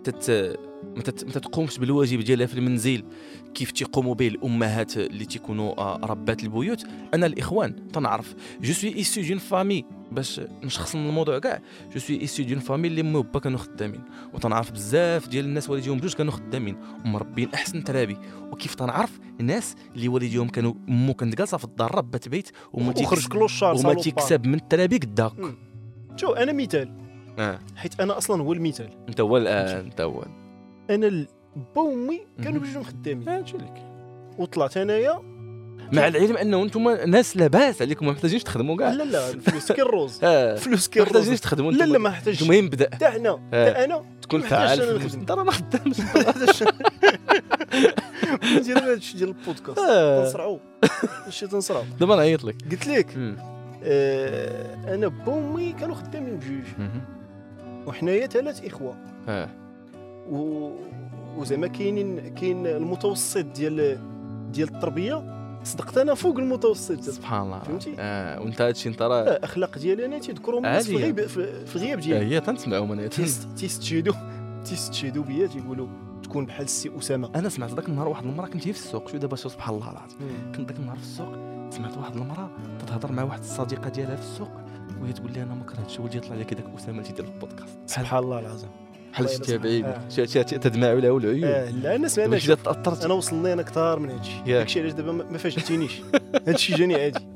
تت 0.04 0.58
ما 0.96 1.02
تتقومش 1.02 1.78
بالواجب 1.78 2.20
ديالها 2.20 2.46
في 2.46 2.54
المنزل. 2.54 3.04
كيف 3.54 3.72
تيقوموا 3.72 4.16
به 4.16 4.28
الأمهات 4.28 4.98
اللي 4.98 5.26
تيكونوا 5.26 5.80
آه، 5.80 6.00
ربات 6.04 6.44
البيوت؟ 6.44 6.84
أنا 7.14 7.26
الإخوان 7.26 7.92
تنعرف. 7.92 8.36
je 8.62 8.74
suis 8.74 8.96
issu 8.96 9.22
d'une 9.22 9.38
famille 9.38 9.86
باش 10.12 10.42
نشخص 10.64 10.96
من 10.96 11.10
الموضوع 11.10 11.40
كاع. 11.40 11.62
je 11.94 12.00
suis 12.00 12.22
issu 12.22 12.44
d'une 12.44 12.60
famille 12.60 12.88
اللي 12.88 13.04
مو 13.04 13.22
با 13.22 13.40
كانوا 13.40 13.60
خدامين. 13.60 14.02
وتنعرف 14.34 14.72
بزاف 14.72 15.28
ديال 15.28 15.46
الناس 15.46 15.70
والديهم 15.70 15.98
بجوج 15.98 16.14
كانوا 16.14 16.34
خدامين. 16.34 16.78
ومربين 17.06 17.50
أحسن 17.54 17.84
ترابي. 17.84 18.18
وكيف 18.52 18.76
تنعرف؟ 18.76 19.20
الناس 19.40 19.76
اللي 19.96 20.08
والديهم 20.08 20.50
كانوا 20.50 20.74
مو 20.88 21.14
كانت 21.14 21.38
جالسة 21.38 21.58
في 21.58 21.66
الدار 21.66 21.96
ربات 21.96 22.30
بيت. 22.30 22.50
وما 22.74 22.94
clochard 23.30 23.76
وما. 23.76 23.94
تيكسب 23.94 24.46
من 24.46 24.54
الترابي 24.54 24.98
قداك 24.98 25.34
شو 26.16 26.34
أنا 26.34 26.54
مثال. 26.54 26.98
آه. 27.40 27.60
حيت 27.76 28.00
أنا 28.00 28.18
أصلا 28.18 28.44
هو 28.44 28.54
المثال. 28.54 28.90
أنت 29.10 29.22
هو 29.22 29.38
الآن 29.38 29.86
أنت 29.86 30.02
هو. 30.02 30.26
أنا 30.90 31.26
با 31.76 31.82
وامي 31.82 32.22
كانوا. 32.44 32.62
بجوج 32.62 32.84
خدامين. 32.84 33.30
آه، 33.30 33.46
شو 33.46 33.58
لك 33.58 33.84
وطلعت 34.38 34.78
أنايا. 34.78 35.20
مع 35.94 36.08
العلم 36.08 36.38
أنه 36.38 36.64
أنتم 36.64 36.90
ناس 36.90 37.38
لاباس 37.38 37.82
عليكم 37.82 38.06
ما 38.06 38.12
محتاجينش 38.12 38.44
تخدموا 38.44 38.78
كاع. 38.78 38.92
لا 38.92 39.04
لا 39.04 39.30
الفلوس 39.30 39.72
كي 39.72 39.82
الروز 39.82 40.20
آه. 40.24 40.56
فلوس 40.56 40.88
كي 40.88 41.00
ما 41.00 41.06
الروز 41.06 41.18
محتاجينش 41.18 41.40
تخدموا. 41.42 41.72
لا 41.72 41.84
لا 41.84 41.98
ما 41.98 42.10
احتاجش 42.10 42.42
أنتم 42.42 42.54
يبدا 42.54 42.90
حتى 42.96 43.06
حنا 43.06 43.30
آه. 43.54 43.70
حتى 43.70 43.86
أنا. 43.86 44.04
تكون 44.22 44.40
ما 44.40 44.46
محتاجش 44.46 44.80
فعال. 44.80 45.14
انت 45.16 45.32
راه 45.32 45.44
ما 45.44 45.52
خدامش 45.52 45.98
ندير 48.58 48.78
هذا 48.80 48.94
الشيء 48.94 49.18
ديال 49.18 49.30
البودكاست. 49.30 49.80
آه. 49.80 50.24
تنصرعوا 50.24 50.60
ماشي 51.26 51.48
تنصرعوا 51.48 51.84
دابا 52.00 52.16
نعيط 52.16 52.44
لك. 52.44 52.56
قلت 52.72 52.88
لك. 52.88 53.18
آه 53.84 54.96
أنا 54.96 55.08
با 55.08 55.32
وامي 55.34 55.74
كانوا 55.74 55.96
خدامين 55.96 56.36
بجوج. 56.40 56.88
وحنايا 57.88 58.28
ثلاث 58.28 58.66
إخوة. 58.66 58.98
و... 60.32 60.70
وزعما 61.38 61.68
كاينين 61.68 62.34
كاين 62.34 62.68
المتوسط 62.68 63.46
ديال 63.46 64.00
ديال 64.52 64.76
التربية. 64.76 65.38
صدقت 65.64 65.98
أنا 65.98 66.14
فوق 66.14 66.38
المتوسط. 66.38 67.02
سبحان 67.02 67.42
الله. 67.42 67.60
فهمتي؟ 67.60 67.96
آه 68.00 68.42
وانت 68.42 68.62
هادشي 68.62 68.90
انت 68.90 69.02
راه 69.02 69.22
الاخلاق 69.22 69.78
ديالي 69.78 70.06
أنا 70.06 70.20
تيذكرهم 70.20 70.58
الناس 70.58 70.86
في. 70.86 70.96
الغيب 70.96 71.26
في 71.66 71.76
الغياب 71.76 72.00
ديالي. 72.00 72.36
هي 72.36 72.42
تنسمعوا 72.42 72.86
من 72.86 73.10
تيست- 73.10 73.48
تيستشهدوا 73.58 74.14
تيستشهدوا 74.66 75.24
بيا 75.24 75.48
تيقولوا 75.48 75.88
تكون 76.24 76.46
بحال 76.46 76.66
السي 76.66 76.92
أسامة. 77.00 77.30
أنا 77.36 77.50
سمعت 77.50 77.72
ذاك 77.74 77.90
النهار 77.90 78.08
واحد 78.08 78.26
المرأة 78.26 78.48
كنت 78.48 78.68
هي 78.68 78.74
في 78.74 78.80
السوق. 78.80 79.10
شو 79.10 79.18
دابا 79.18 79.36
شو 79.36 79.50
سبحان 79.50 79.76
الله 79.76 79.92
العظيم. 79.92 80.18
كنت 80.56 80.72
ذاك 80.72 80.80
النهار 80.80 80.98
في 80.98 81.04
السوق 81.04 81.36
سمعت 81.70 81.98
واحد 81.98 82.16
المرأة 82.16 82.50
تتهضر 82.80 83.12
مع 83.12 83.24
واحد 83.24 83.40
الصديقة 83.40 83.90
ديالها 83.90 84.16
في 84.16 84.22
السوق 84.22 84.52
وهي 85.02 85.14
تقول 85.14 85.32
لي 85.32 85.44
أنا 85.44 85.54
ما 85.54 85.64
كرهتش 85.64 86.00
ولدي 86.00 86.18
يطلع 86.18 86.36
لك 86.36 86.54
هذاك 86.54 86.66
أسامة 86.76 86.98
اللي 86.98 87.04
تيدير 87.10 87.26
في 87.26 87.32
البودكاست. 87.32 87.78
سبحان 87.86 88.24
الله 88.24 88.40
العظيم. 88.40 88.70
بحال 89.18 89.30
شتي 89.30 89.52
يرزقك. 89.52 89.60
بعيد 89.60 89.86
آه. 89.86 90.10
شي 90.10 90.28
شي 90.28 90.44
تدمع 90.44 90.94
له 90.94 91.18
العيون 91.18 91.44
آه 91.44 91.70
لا 91.70 91.96
أنا 91.96 92.08
سمعنا 92.08 92.40
شي 92.40 92.56
تأثرت. 92.56 93.06
أنا 93.06 93.14
وصلني 93.14 93.54
أنا 93.54 93.62
كثار 93.62 94.00
من 94.00 94.10
هادشي. 94.10 94.32
داكشي 94.48 94.82
علاش 94.82 94.92
دابا 94.92 95.12
ما 95.12 95.38
فاجأتينيش 95.38 95.92
هادشي 96.48 96.74
جاني 96.76 96.96
عادي. 96.96 97.28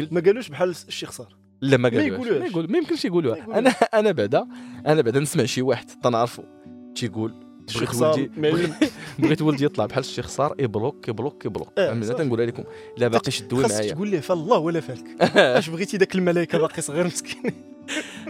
ما 0.14 0.20
قالوش 0.20 0.48
بحال 0.48 0.74
الشيخ 0.88 1.10
صار. 1.10 1.36
لا 1.60 1.76
ما 1.76 1.88
قالوش. 1.88 2.28
ما 2.28 2.46
يقول 2.46 2.72
ما 2.72 2.78
يمكنش 2.78 3.04
يقولوها. 3.04 3.58
أنا 3.58 3.70
أنا 3.70 4.12
بعدا 4.12 4.46
أنا 4.86 5.02
بعدا 5.02 5.20
نسمع 5.20 5.44
شي 5.44 5.62
واحد 5.62 5.86
تنعرفو. 6.02 6.42
تيقول 6.94 7.34
بغيت 7.74 7.94
ولدي 7.94 8.30
بغيت 9.18 9.42
ولدي 9.42 9.64
يطلع 9.64 9.86
بحال 9.86 10.04
الشيخ 10.04 10.28
صار 10.28 10.54
يبلوك 10.58 11.08
يبلوك 11.08 11.44
يبلوك 11.44 11.68
آه، 11.78 12.00
صافي. 12.00 12.14
تنقولها 12.14 12.46
لكم. 12.46 12.64
لا 12.98 13.08
باقي 13.08 13.30
شدوي 13.30 13.62
خاصك 13.62 13.74
معايا. 13.74 13.92
تقول 13.92 14.08
ليه 14.08 14.20
فالله 14.20 14.58
ولا 14.58 14.80
فالك. 14.80 15.22
اش 15.36 15.68
بغيتي 15.68 15.96
داك 15.96 16.14
الملائكة 16.14 16.58
باقي 16.58 16.82
صغير 16.82 17.06
مسكين؟ 17.06 17.71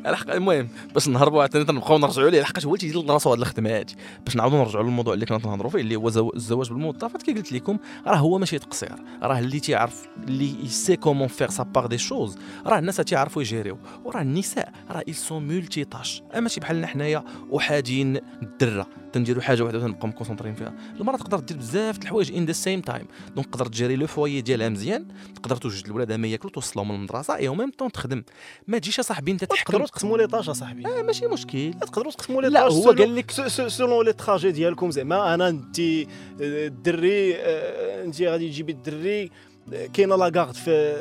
الحق 0.07 0.31
المهم 0.31 0.69
باش 0.95 1.09
نهربوا 1.09 1.41
عاوتاني 1.41 1.65
تنبقاو 1.65 1.99
نرجعوا 1.99 2.31
ليه. 2.31 2.41
لحقاش 2.41 2.67
هو 2.67 2.77
تيجي 2.77 2.99
لراسو 2.99 3.31
هاد 3.31 3.39
الخدمة 3.39 3.71
هادي 3.71 3.97
باش 4.25 4.37
نعاودوا 4.37 4.59
نرجعوا 4.59 4.85
للموضوع 4.85 5.15
اللي 5.15 5.27
كنا 5.27 5.39
تنهضروا 5.39 5.71
فيه 5.71 5.79
اللي 5.81 5.97
هو 5.97 6.11
زو- 6.11 6.33
الزواج 6.37 6.69
بالموظفات 6.69 7.23
كي 7.23 7.33
قلت 7.33 7.53
لكم 7.53 7.79
راه 8.07 8.17
هو 8.17 8.39
ماشي 8.39 8.59
تقصير. 8.59 8.95
راه 9.23 9.39
اللي 9.39 9.61
تيعرف 9.61 10.09
اللي 10.29 10.69
sait 10.69 10.97
comment 10.97 11.29
faire 11.29 11.51
sa 11.51 11.63
part 11.63 11.87
des 11.87 11.99
choses 11.99 12.39
راه 12.67 12.79
الناس 12.79 12.97
تيعرفوا 12.97 13.43
يجيريو. 13.43 13.79
وراه 14.05 14.23
النساء 14.23 14.73
راه 14.91 15.05
ils 15.11 15.15
sont 15.15 15.49
multitâches 15.49 16.23
ماشي 16.35 16.61
بحالنا 16.61 16.87
حنايا 16.87 17.25
وحاجين 17.51 18.17
الدرة. 18.43 18.87
تنديروا 19.13 19.43
حاجة 19.43 19.63
واحدة 19.63 19.79
وتنبقاو 19.79 20.09
مكونسونطرين 20.09 20.55
فيها. 20.55 20.75
المرأة 21.01 21.17
تقدر 21.17 21.39
دير 21.41 21.57
بزاف 21.57 21.99
د 21.99 22.03
الحوايج 22.03 22.33
in 22.33 22.45
the 22.45 22.53
same 22.53 22.81
time 22.81 23.07
donc 23.37 23.47
تقدر 23.47 23.67
تجيري 23.67 23.97
le 23.97 24.07
foyer 24.07 24.41
ديالها 24.41 24.69
مزيان 24.69 25.07
تقدر 25.35 25.57
توجد 25.57 25.87
الولاد 25.87 26.13
ما 26.13 26.29
ياكلوا 26.29 26.53
توصلهم 26.53 26.89
من 26.89 26.95
المدرسة 26.95 27.37
اي 27.37 27.49
ميم 27.49 27.71
طون 27.79 27.93
تخدم. 27.93 28.23
ما 28.69 28.79
تجيش 28.79 28.99
يا 28.99 29.03
صاحبي 29.03 29.33
انت 29.43 29.51
تحكم. 29.51 29.65
تقدروا 29.73 29.87
تقسموا 29.87 30.19
les 30.19 30.27
tâches 30.27 30.49
اصاحبي 30.49 30.87
آه 30.87 31.03
ماشي 31.03 31.27
مشكل. 31.27 31.75
تقدروا 31.81 32.13
تقسموا 32.13 32.43
لي 32.43 32.49
les 32.49 32.61
tâches 32.69 32.73
هو 32.73 32.91
قال 32.91 33.17
لك- 33.17 33.31
s- 33.31 33.41
s- 33.41 33.61
selon 33.61 34.05
les 34.07 34.13
trajets 34.13 34.51
ديالكم 34.53 34.91
زعما. 34.91 35.35
أنا 35.35 35.49
انت 35.49 35.79
آه، 35.81 36.07
الدري 36.41 37.35
آه، 37.37 38.05
انت 38.05 38.23
غادي 38.23 38.49
تجيبي 38.49 38.73
الدري. 38.73 39.31
آه، 39.73 39.87
كاينة 39.87 40.17
la 40.17 40.28
garde 40.28 40.55
في 40.55 40.95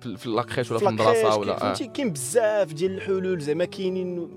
في 0.00 0.16
في 0.16 0.28
la 0.28 0.38
crèche 0.38 0.70
ولا 0.70 0.80
في 0.80 0.88
المدرسة 0.88 1.36
ولا 1.36 1.54
آه. 1.54 1.58
فهمتي؟ 1.58 1.86
كاين 1.86 2.10
بزاف 2.12 2.72
ديال 2.72 2.90
الحلول 2.94 3.40
زعما. 3.40 3.64
كاينين 3.64 4.28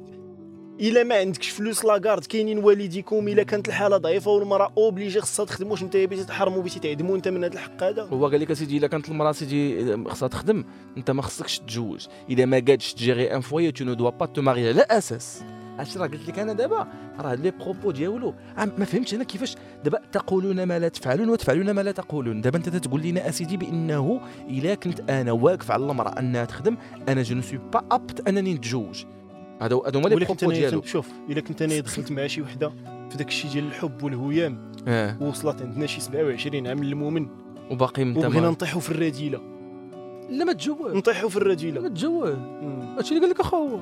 إلا 0.80 1.04
ما 1.04 1.16
عندكش 1.16 1.50
فلوس 1.50 1.86
la 1.86 1.97
garde 1.97 2.26
كاينين 2.26 2.58
والديكم 2.58 3.28
إلا 3.28 3.44
كانت 3.44 3.68
الحالة 3.68 3.98
ضعيفة 3.98 4.32
والمرأة 4.32 4.74
obligée 4.78 5.22
خصها 5.22 5.46
تخدم 5.46 5.72
واش 5.72 5.84
أنت 5.84 5.98
بغيتي 5.98 6.24
تحرموا 6.24 6.60
بغيتي 6.60 6.80
تعدموا 6.80 7.16
أنت 7.16 7.28
من 7.28 7.44
هذا 7.44 7.54
الحق 7.54 7.84
هذا. 7.84 8.02
هو 8.02 8.28
قال 8.28 8.42
لك 8.42 8.52
أسيدي 8.52 8.78
إلا 8.78 8.88
كانت 8.88 9.10
المرأة 9.10 9.32
سيدي 9.32 9.98
خصها 10.10 10.28
تخدم. 10.28 10.64
أنت 10.98 11.12
ما 11.12 11.22
خصكش 11.22 11.60
تتزوج. 11.60 12.08
إذا 12.30 12.46
ما 12.46 12.64
قادش 12.68 12.94
تجيري 12.94 13.36
un 13.36 13.42
foyer 13.42 13.72
tu 13.72 13.86
ne 13.86 13.94
dois 13.94 14.10
pas 14.10 14.26
te 14.26 14.42
marier 14.42 14.70
على 14.70 14.86
أساس. 14.90 15.44
أش 15.80 15.98
راه 15.98 16.08
قلت 16.08 16.30
لك 16.30 16.40
أنا 16.40 16.54
دابا؟ 16.54 16.88
راه 17.20 17.36
les 17.36 17.52
propos 17.52 17.92
ديالو. 17.92 18.34
ما 18.58 18.86
فهمتش 18.86 19.14
أنا 19.14 19.24
كيفاش. 19.24 19.56
دابا 19.84 20.02
تقولون 20.12 20.64
ما 20.64 20.80
لا 20.80 20.88
تفعلون 20.88 21.30
وتفعلون 21.30 21.72
ما 21.72 21.82
لا 21.82 21.92
تقولون. 21.92 22.42
دابا 22.42 22.58
أنت 22.58 22.70
تقول 22.70 23.02
لنا 23.02 23.30
أسيدي 23.30 23.58
بأنه 23.58 24.22
إلا 24.50 24.76
كنت 24.76 25.10
أنا 25.10 25.32
واقف 25.32 25.72
على 25.72 25.84
المرأة 25.84 26.20
أنها 26.20 26.46
تخدم 26.46 26.78
أنا 27.10 27.22
je 27.22 27.36
ne 27.36 27.42
suis 27.42 27.60
pas 27.74 27.84
apte 27.92 28.28
أنني 28.28 28.54
نتزوج. 28.54 29.04
هذا 29.62 29.80
هذا 29.88 30.00
هما 30.00 30.08
les 30.10 30.16
propos 30.16 30.46
أنا 30.46 30.54
ديالو. 30.54 30.82
شوف 30.82 31.10
إلا 31.30 31.42
كنت 31.42 31.62
أنا 31.62 31.80
دخلت 31.80 32.12
مع 32.12 32.28
شي 32.28 32.42
وحدة 32.42 32.70
في 33.10 33.18
داك 33.18 33.28
الشيء 33.28 33.52
ديال 33.52 33.66
الحب 33.68 34.04
والهيام 34.04 34.72
آه. 34.88 35.18
ووصلت 35.22 35.62
عندنا 35.62 35.86
شي 35.88 36.02
27 36.02 36.68
عام 36.68 36.82
المؤمن. 36.84 37.28
وباقي 37.72 38.02
انت 38.02 38.18
وبغينا 38.18 38.42
ما- 38.42 38.50
نطيحوا 38.50 38.82
في 38.82 38.90
الرذيله 38.92 39.40
لا 40.30 40.46
ما 40.46 40.54
تجوج 40.54 40.96
نطيحوا 40.96 41.30
في 41.30 41.38
ما 41.40 41.42
الرذيله 41.46 41.88
تجوج 41.88 42.34
مم. 42.62 42.96
هادشي 42.98 43.10
اللي 43.10 43.22
قال 43.22 43.30
لك 43.30 43.40
اخو 43.40 43.80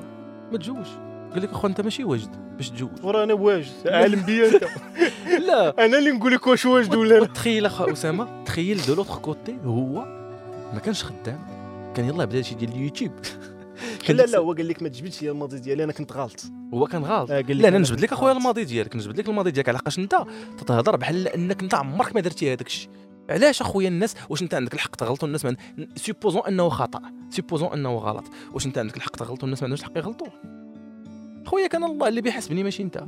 ما 0.52 0.58
تجوج 0.58 0.86
قال 1.32 1.42
لك 1.42 1.50
اخو 1.50 1.66
أنت 1.66 1.80
ماشي 1.80 2.04
واجد 2.04 2.28
باش 2.56 2.70
تجوج 2.70 2.90
ورانا 3.02 3.34
واجد. 3.34 3.72
عالم 3.86 4.20
بيا 4.22 4.48
أنت. 4.48 4.64
لا. 5.48 5.84
أنا 5.84 5.98
اللي 5.98 6.10
نقول 6.10 6.32
لك 6.32 6.46
واش 6.46 6.66
واجد 6.66 6.94
ولا 6.94 7.14
لا. 7.14 7.20
وتخيل 7.20 7.66
اخا 7.66 7.92
أسامة 7.92 8.44
تخيل 8.44 8.80
de 8.86 8.94
l'autre 8.94 9.14
côté 9.14 9.56
هو 9.64 10.04
ما 10.74 10.80
كانش 10.84 11.04
خدام. 11.04 11.38
كان 11.94 12.04
يلاه 12.08 12.24
بدا 12.24 12.42
شي 12.42 12.54
ديال 12.54 12.70
اليوتيوب. 12.72 13.12
لا 14.08 14.22
لا 14.22 14.38
هو 14.38 14.52
قال 14.52 14.68
لك 14.68 14.82
ما 14.82 14.88
تجبدش 14.88 15.22
لي 15.22 15.30
الماضي 15.30 15.58
ديالي 15.58 15.84
أنا 15.84 15.92
كنت 15.92 16.12
غلط. 16.12 16.44
هو 16.74 16.86
كان 16.86 17.04
غلط. 17.04 17.30
آه، 17.30 17.40
لا 17.40 17.68
أنا 17.68 17.78
نجبد 17.78 18.00
لك 18.00 18.12
أخويا. 18.12 18.32
الماضي 18.32 18.64
ديالك 18.64 18.96
نجبد 18.96 19.18
لك 19.18 19.28
الماضي 19.28 19.50
ديالك. 19.50 19.68
علاش 19.68 19.98
أنت 19.98 20.14
تتهضر 20.58 20.96
بحال 20.96 21.28
أنك 21.28 21.62
أنت 21.62 21.74
عمرك 21.74 22.14
ما 22.14 22.20
درتي 22.20 22.52
هذاك 22.52 22.66
الشيء. 22.66 22.90
علاش 23.30 23.60
أخويا 23.60 23.88
الناس؟ 23.88 24.14
واش 24.28 24.42
أنت 24.42 24.54
عندك 24.54 24.74
الحق 24.74 24.96
تغلط 24.96 25.22
والناس 25.22 25.44
ما 25.44 25.56
supposons 25.96 26.42
أنه 26.48 26.68
خطأ. 26.68 27.00
supposons 27.30 27.72
أنه 27.72 27.96
غلط. 27.96 28.24
واش 28.52 28.66
أنت 28.66 28.78
عندك 28.78 28.96
الحق 28.96 29.16
تغلط 29.16 29.42
والناس 29.42 29.62
ما 29.62 29.64
عندهمش 29.64 29.80
الحق 29.80 29.98
يغلطوا 29.98 30.28
خويا 31.46 31.66
كان 31.66 31.84
الله 31.84 32.08
اللي 32.08 32.20
بيحاسبني 32.20 32.62
ماشي 32.62 32.82
أنت. 32.82 33.04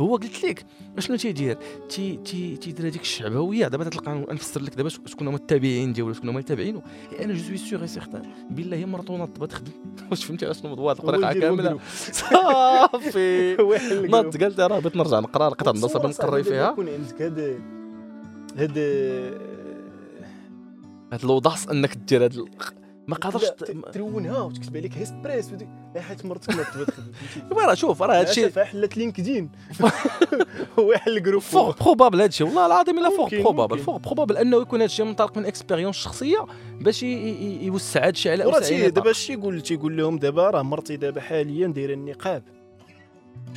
هو 0.00 0.16
قلت 0.16 0.44
لك 0.44 0.66
أشنو 0.98 1.16
تيدير؟ 1.16 1.58
تي 1.88 2.16
تي 2.16 2.56
تيدير 2.56 2.86
هذيك 2.86 3.02
الشعبويه 3.02 3.68
دابا 3.68 3.84
تلقى 3.84 4.26
نفسر 4.30 4.62
لك 4.62 4.74
دابا 4.74 4.88
شكون 4.88 5.28
هما 5.28 5.36
التابعين 5.36 5.92
ديالو 5.92 6.12
شكون 6.12 6.28
هما 6.28 6.38
التابعينه 6.38 6.82
أنا 7.20 7.34
je 7.34 7.42
suis 7.42 7.56
sûr 7.56 7.86
certain 7.86 8.22
بالله 8.50 8.84
مرته 8.84 9.16
ناض 9.16 9.28
تخدم. 9.28 9.72
واش 10.10 10.24
فهمتي؟ 10.24 10.54
شنو 10.54 10.74
بهذه 10.74 10.80
هو 10.80 10.90
الطريقة 10.90 11.32
كاملة. 11.32 11.78
صافي. 12.12 13.56
ناض 14.12 14.36
قالت 14.42 14.60
راه 14.60 14.78
بغيت 14.78 14.96
نرجع 14.96 15.20
نقرا 15.20 15.50
لقيت 15.50 15.68
عندها 15.68 16.06
نقري 16.08 16.44
فيها. 16.44 16.70
يكون 16.70 16.88
عندك 16.88 17.22
هاد 17.22 17.60
هاد 18.56 18.78
هاد 21.12 21.24
ال 21.24 21.30
audace 21.30 21.68
أنك 21.68 21.96
دير 21.96 22.24
هاد 22.24 22.44
ما 23.06 23.16
قادرش 23.16 23.44
ترونها 23.92 24.38
وتكتب 24.38 24.76
عليك 24.76 24.98
هيسبريس 24.98 25.50
حيت 25.98 26.26
مرتك 26.26 26.50
ما 26.56 26.62
تبغي 27.50 27.64
راه 27.66 27.74
شوف 27.74 28.02
راه 28.02 28.20
هادشي 28.20 28.40
للأسف 28.40 28.58
حلت 28.58 28.96
LinkedIn 28.96 29.50
هو 30.78 30.92
يحل 30.92 31.22
groupe 31.22 31.42
fort 31.42 31.82
probable 31.82 32.20
هادشي 32.20 32.44
والله 32.44 32.66
العظيم 32.66 32.98
إلا 32.98 33.10
fort 33.10 33.34
probable. 33.34 33.78
fort 33.78 33.96
probable 34.00 34.36
أنه 34.36 34.56
يكون 34.62 34.80
هادشي 34.80 35.02
منطلق 35.02 35.38
من 35.38 35.46
expérience 35.46 35.96
شخصية 35.96 36.46
باش 36.80 37.02
يوسع 37.02 38.06
هادشي 38.06 38.30
على 38.30 38.44
وراه 38.44 38.56
اوسع. 38.56 38.88
دابا 38.88 39.10
اش 39.10 39.30
يقول 39.30 39.60
تيقول 39.60 39.96
لهم 39.96 40.18
دابا 40.18 40.50
راه 40.50 40.62
مرتي 40.62 40.96
دابا 40.96 41.20
حاليا 41.20 41.66
دايره 41.66 41.94
النقاب. 41.94 42.42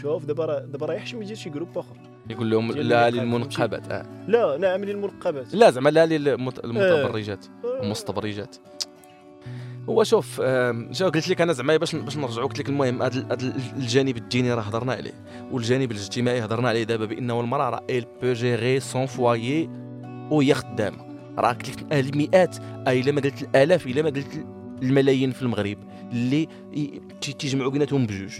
شوف 0.01 0.25
دابا 0.25 0.45
راه 0.45 0.60
دابا 0.60 0.86
راه 0.86 0.93
يحشم 0.93 1.21
يدير 1.21 1.36
شي 1.36 1.49
groupe 1.50 1.78
آخر. 1.77 1.95
يقول 2.29 2.49
لهم 2.49 2.71
لا 2.71 3.10
للمنقبات 3.10 3.91
آه. 3.91 4.05
لا 4.27 4.55
أنا 4.55 4.67
عاملين 4.67 4.95
المرقبات 4.95 5.55
لا 5.55 5.71
زعما 5.71 5.89
لا 5.89 6.05
للمت- 6.05 6.63
المتبرجات 6.65 7.45
المستبرجات. 7.81 8.55
هو 9.89 10.04
شوف 10.04 10.41
شوف 10.91 11.08
قلت 11.08 11.30
لك 11.30 11.41
أنا 11.41 11.54
زعما 11.54 11.78
باش 11.78 11.95
باش 11.95 12.17
نرجعوا 12.17 12.48
قلت 12.48 12.60
لك 12.60 12.69
المهم 12.69 13.02
هذا 13.02 13.38
الجانب 13.78 14.17
الديني 14.17 14.54
راه 14.54 14.62
هضرنا 14.62 14.93
عليه 14.93 15.24
والجانب 15.52 15.91
الاجتماعي 15.91 16.45
هضرنا 16.45 16.69
عليه 16.69 16.84
دابا 16.84 17.06
بانه 17.06 17.39
المرأة 17.39 17.69
راه 17.69 17.86
elle 17.89 18.06
peut 18.21 18.34
gérer 18.34 18.80
son 18.80 19.06
foyer 19.06 19.69
وهي 20.32 20.54
خدامة. 20.54 20.98
راه 21.38 21.54
قلت 21.54 21.69
لك 21.69 21.93
المئات 21.93 22.58
اي 22.88 23.00
إلا 23.00 23.12
ما 23.12 23.21
قلت 23.21 23.41
الآلاف 23.41 23.88
إلا 23.88 24.02
ما 24.02 24.10
قلت 24.10 24.45
الملايين 24.82 25.32
في 25.32 25.41
المغرب 25.41 25.78
اللي 26.12 26.48
تيجمعوا 27.21 27.71
بيناتهم 27.71 28.06
بجوج. 28.06 28.34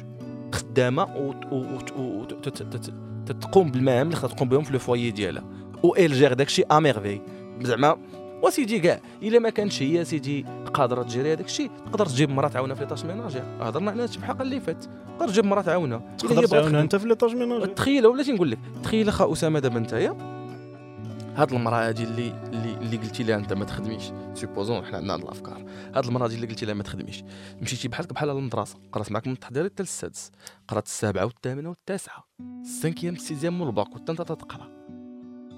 خدامة 0.54 1.04
وتقوم 1.52 3.72
بالمهام 3.72 4.08
اللي 4.08 4.16
خاصها 4.16 4.36
تقوم 4.36 4.50
بهم 4.50 4.64
في 4.64 4.74
le 4.74 4.80
foyer 4.80 5.12
ديالها. 5.12 5.44
و 5.84 5.96
elle 5.96 6.14
gère 6.14 6.34
داكشي 6.34 6.64
à 6.64 6.70
merveille 6.70 7.22
زعما 7.62 7.98
وسيدي 8.46 8.80
كاع. 8.80 9.00
إلا 9.24 9.40
ما 9.40 9.50
كانتش 9.50 9.82
هي 9.82 10.06
سيدي 10.06 10.46
قادرة 10.74 11.04
تجري 11.04 11.34
هذاك 11.34 11.46
الشيء 11.46 11.72
تقدر 11.86 12.06
تجيب 12.06 12.30
مرا 12.30 12.48
تعاونها 12.48 12.76
في 12.76 12.82
les 12.82 12.90
tâches 12.90 13.06
ménagères. 13.06 13.44
هضرنا 13.62 13.92
على 13.92 14.04
هادشي 14.04 14.20
بحال 14.20 14.42
اللي 14.42 14.60
فات. 14.60 14.86
تقدر 15.20 15.32
تجيب 15.32 15.46
مرا 15.46 15.62
تعاونها. 15.62 16.16
تقدر 16.18 16.46
تعاونها. 16.46 16.82
أنت 16.82 16.96
في 16.96 17.08
les 17.08 17.17
tâches 17.17 17.36
ménagères 17.36 17.68
تخيل 17.68 18.06
ولا 18.08 18.34
نقول 18.34 18.52
لك؟ 18.52 18.60
تخيل 18.84 19.10
أخا 19.10 19.34
أسامة 19.34 19.60
دابا 19.60 19.80
نتايا. 19.80 20.36
هاد 21.36 21.54
المراه 21.54 21.88
هادي 21.88 22.04
اللي 22.04 22.34
اللي 22.54 22.74
اللي 22.74 22.98
قلتي 22.98 23.24
لها 23.24 23.36
أنت 23.36 23.54
ما 23.54 23.66
تخدميش. 23.66 24.04
supposons 24.34 24.86
حنا 24.86 24.98
عندنا 24.98 25.14
هاد 25.14 25.22
الأفكار. 25.22 25.66
هاد 25.96 26.06
المراه 26.06 26.26
هادي 26.26 26.36
اللي 26.36 26.48
قلتي 26.48 26.66
لها 26.66 26.74
ما 26.74 26.84
تخدميش. 26.84 27.24
مشيتي 27.62 27.88
بحالك 27.88 28.14
بحال 28.14 28.30
للمدرسه 28.30 28.76
قرات 28.92 29.12
معاك 29.12 29.28
من 29.28 29.34
التحضيري 29.34 29.70
حتى 29.70 29.84
للسادس. 29.84 30.32
قرات 30.68 30.86
السابعة 30.86 31.26
والثامنة 31.26 31.70
والتاسعة. 31.70 32.26
ال 32.62 32.67
cinquième 32.67 33.14
ال 33.14 33.20
sixième 33.20 33.62
وال 33.62 33.75
bac 33.75 33.96
وانت 33.96 34.10
أنت 34.10 34.22
تتقرا 34.22 34.68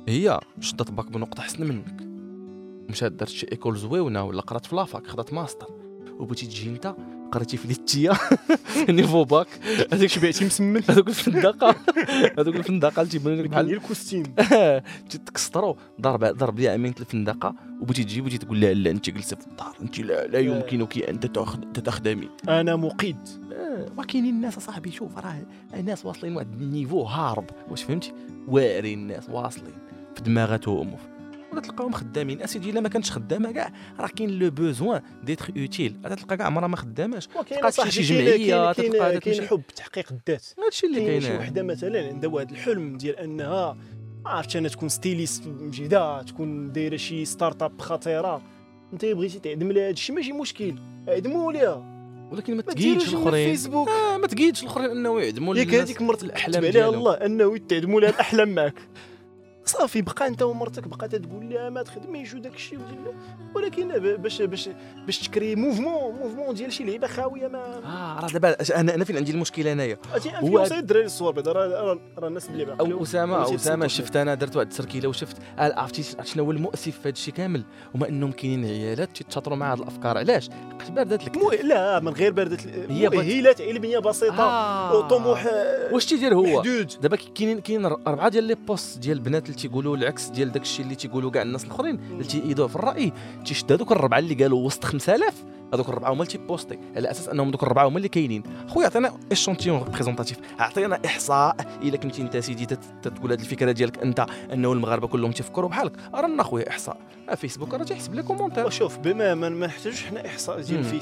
هي 0.08 0.40
شدت 0.60 0.92
باك 0.92 1.12
بنقطة 1.12 1.42
احسن 1.42 1.68
منك. 1.68 2.17
مشات 2.90 3.12
دارت 3.12 3.30
شي 3.32 3.48
école 3.52 3.78
زويونة 3.78 4.24
ولا 4.24 4.42
قرات 4.42 4.66
في 4.66 4.76
la 4.76 4.88
fac 4.88 5.08
خدات 5.08 5.34
ماستر. 5.34 5.68
وبغيتي 6.20 6.46
تجي 6.46 6.70
أنت 6.70 6.96
قريتي 7.32 7.58
في 7.58 7.68
l'ITA 7.68 8.14
niveau 8.90 9.24
bac. 9.24 9.48
هذيك 9.94 10.10
شبعتي 10.10 10.46
مسمن. 10.46 10.82
هذوك 10.90 11.08
الفندقة. 11.08 11.76
هذوك 12.40 12.56
الفندقة 12.56 13.02
اللي 13.02 13.12
تيبانوا 13.12 13.44
لك 13.44 13.50
بحال 13.50 13.74
ال 13.74 13.80
costume 13.80 14.24
تكسطرو 15.26 15.78
ضرب 16.02 16.24
ضرب 16.26 16.60
لي 16.60 16.70
عامين 16.70 16.94
الفندقة. 17.00 17.56
وبغيتي 17.82 18.04
تجي 18.04 18.22
بغيتي 18.22 18.38
تقول 18.38 18.62
لها 18.62 18.74
لا 18.74 18.92
أنت 18.92 19.10
جالسه 19.10 19.36
في 19.38 19.48
الدار. 19.48 19.76
أنت 19.82 20.00
لا, 20.00 20.28
لا 20.28 20.40
يمكنك 20.40 20.98
أن 20.98 21.20
تتخ- 21.20 21.72
تتخدمي. 21.74 22.30
أنا 22.50 22.76
مقيد. 22.76 23.18
آه، 23.54 23.86
وكاينين 23.98 24.36
الناس 24.36 24.58
أصاحبي. 24.58 24.92
شوف 24.92 25.18
راه 25.18 25.42
الناس 25.74 26.06
واصلين 26.06 26.36
واحد 26.36 26.62
ال 26.62 26.68
niveau 26.68 27.04
هارب. 27.04 27.46
واش 27.70 27.84
فهمتي؟ 27.84 28.14
واعرين 28.48 29.00
الناس 29.00 29.30
واصلين. 29.30 29.74
في 30.16 30.22
دماغاتهم. 30.24 30.96
وف- 31.48 31.54
ولا 31.54 31.62
تلقاهم 31.62 31.92
خدامين. 31.92 32.42
أسيدي 32.42 32.70
إلا 32.70 32.82
ما 32.82 32.90
كانتش 32.90 33.12
خدامه 33.12 33.52
كاع 33.52 33.72
راه 34.00 34.08
كاين 34.08 34.40
le 34.40 34.50
besoin 34.52 35.02
d'être 35.24 35.54
utile 35.58 36.00
غادا 36.04 36.16
تلقى 36.16 36.38
كاع 36.38 36.46
عمرها 36.46 36.68
ما 36.68 36.76
خداماش؟ 36.78 37.28
تلقى 37.28 37.92
شي 37.92 38.02
جمعية 38.02 38.72
تلقى 38.72 39.20
كاين 39.20 39.48
حب 39.48 39.62
تحقيق 39.76 40.08
الذات. 40.12 40.46
هادشي 40.66 40.88
اللي 40.88 41.06
كاين 41.06 41.22
شي 41.22 41.38
وحدة 41.38 41.64
مثلا 41.64 42.08
عندها 42.08 42.30
واحد 42.30 42.52
الحلم 42.52 42.98
ديال 42.98 43.16
أنها 43.20 43.78
ما 44.26 44.30
عرفتش 44.30 44.58
أنا 44.58 44.70
تكون 44.70 44.90
styliste 44.90 45.48
مجيده 45.48 46.22
تكون 46.24 46.72
دايرة 46.72 46.98
شي 46.98 47.26
startup 47.26 47.82
خطيرة. 47.82 48.42
أنت 48.94 49.06
بغيتي 49.06 49.40
تعدم 49.40 49.72
لها 49.72 49.88
هادشي 49.88 50.14
ماشي 50.14 50.32
مشكل. 50.32 50.76
عدموا 51.08 51.52
لها 51.54 51.98
ولكن 52.32 52.56
ما 52.56 52.62
تقيدش 52.62 53.14
الآخرين. 53.14 53.50
فيسبوك 53.50 53.90
آه 53.90 54.18
ما 54.18 54.28
تقيدش 54.28 54.64
الآخرين 54.64 54.90
أنه 54.90 55.22
يعدموا 55.22 55.56
ياك 55.56 55.74
هذيك 55.76 56.02
مرت 56.02 56.42
عليها 56.44 56.72
ديالهم. 56.72 56.94
الله 56.94 57.14
أنه 57.14 57.58
تعدموا 57.58 58.02
لها 58.02 58.10
الأحلام 58.10 58.56
معك 58.56 58.74
صافي 59.68 60.02
بقى 60.02 60.28
أنت 60.28 60.42
ومرتك 60.42 60.88
بقى 60.88 61.08
تقول 61.08 61.50
لها 61.50 61.70
ما 61.70 61.82
تخدميش 61.82 62.34
وداك 62.34 62.56
الشيء 62.56 62.80
ولكن 63.56 63.88
باش 64.18 64.42
باش 64.42 64.70
باش 65.06 65.20
تكري 65.28 65.56
mouvement 65.56 66.16
mouvement 66.16 66.56
ديال 66.56 66.74
شي 66.74 66.84
لعيبة 66.84 67.08
خاوية 67.08 67.48
ما 67.48 67.60
آه 67.86 68.20
راه 68.20 68.28
دابا 68.28 68.56
أنا 68.80 68.96
أنا 68.96 69.04
فين 69.04 69.18
عندي 69.18 69.32
المشكلة 69.32 69.72
أنايا؟ 69.72 69.98
هو- 70.36 70.64
الدراري 70.64 71.06
الصور 71.06 71.32
بعدا 71.32 71.52
راه 71.52 72.00
راه 72.18 72.28
الناس 72.28 72.50
اللي 72.50 72.76
أو 72.80 73.04
اسامه 73.04 73.56
أسامة. 73.56 73.88
شفت 73.88 74.16
أنا 74.16 74.36
درت 74.36 74.56
واحد 74.56 74.68
التركيلة 74.72 75.10
وشفت 75.10 75.38
آه، 75.60 75.80
عرفتي 75.80 76.04
شنو 76.24 76.44
هو 76.44 76.52
المؤسف 76.52 76.92
في 76.92 77.02
هذا 77.02 77.10
الشيء 77.10 77.34
كامل؟ 77.34 77.64
هما 77.96 78.10
إنهم 78.10 78.32
كاينين 78.32 78.66
عيالات 78.66 79.10
تيتشاطروا 79.18 79.58
مع 79.58 79.74
هذه 79.74 79.80
الأفكار 79.80 80.18
علاش؟ 80.18 80.50
قبل 80.88 81.06
دات 81.06 81.26
لك 81.26 81.38
مو 81.38 81.52
لا 81.52 82.00
من 82.00 82.14
غير 82.14 82.32
برده 82.32 82.58
هي 82.90 83.10
مؤهلات 83.10 83.62
علمية 83.62 84.00
بسيطة. 84.00 84.44
آه. 84.44 84.98
وطموح 84.98 85.46
آه، 85.46 85.94
واش 85.94 86.06
تيدير 86.06 86.36
هو؟ 86.36 86.64
دابا 87.02 87.18
كاينين 87.36 87.62
كاين 87.62 87.86
أربعة 87.86 88.30
ديال 88.30 88.44
les 88.44 88.56
posts 88.56 88.98
ديال 89.00 89.18
البنات 89.18 89.46
اللي 89.46 89.57
تيقولوا 89.58 89.98
العكس 89.98 90.28
ديال 90.28 90.52
داك 90.52 90.62
الشيء 90.62 90.86
اللي 90.86 90.96
تيقولوا 90.96 91.32
كاع 91.32 91.42
الناس 91.42 91.66
الاخرين 91.66 92.00
اللي 92.12 92.24
تيأيدوه 92.24 92.68
في 92.68 92.76
الرأي. 92.76 93.14
تيشد 93.46 93.72
هذوك 93.72 93.92
الربعة 93.92 94.20
اللي 94.20 94.34
قالوا 94.34 94.66
وسط 94.66 94.84
5000 94.84 95.34
هذوك 95.74 95.90
الربعة 95.90 96.10
هما 96.10 96.22
اللي 96.22 96.32
تيبوستي 96.32 96.80
على 96.96 97.12
أساس 97.12 97.30
أنهم 97.30 97.52
دوك 97.52 97.64
الربعة 97.64 97.88
هما 97.88 97.98
اللي 97.98 98.10
كاينين. 98.10 98.44
خويا 98.68 98.86
عطينا 98.86 99.14
échantillon 99.32 99.84
représentatif 99.84 100.38
عطينا 100.60 101.00
إحصاء. 101.06 101.56
إلا 101.82 101.98
كنتي 101.98 102.22
أنت 102.22 102.38
سيدي 102.38 102.66
تتقول 103.02 103.32
هذه 103.32 103.40
الفكرة 103.40 103.72
ديالك 103.72 103.98
أنت 104.00 104.26
انه 104.54 104.74
المغاربة 104.74 105.08
كلهم 105.08 105.32
تيفكروا 105.32 105.70
بحالك. 105.70 105.94
رانا 106.14 106.44
خويا 106.44 106.70
إحصاء. 106.70 106.98
فيسبوك 107.36 107.74
راه 107.74 107.84
تيحسب 107.84 108.16
les 108.16 108.24
commentaires. 108.24 108.66
وشوف 108.66 108.98
بما 108.98 109.36
ما 109.36 109.50
نحتاجوش 109.50 110.06
حنا 110.06 110.26
إحصاء 110.26 110.62
ديال 110.62 110.84
مم. 110.84 111.00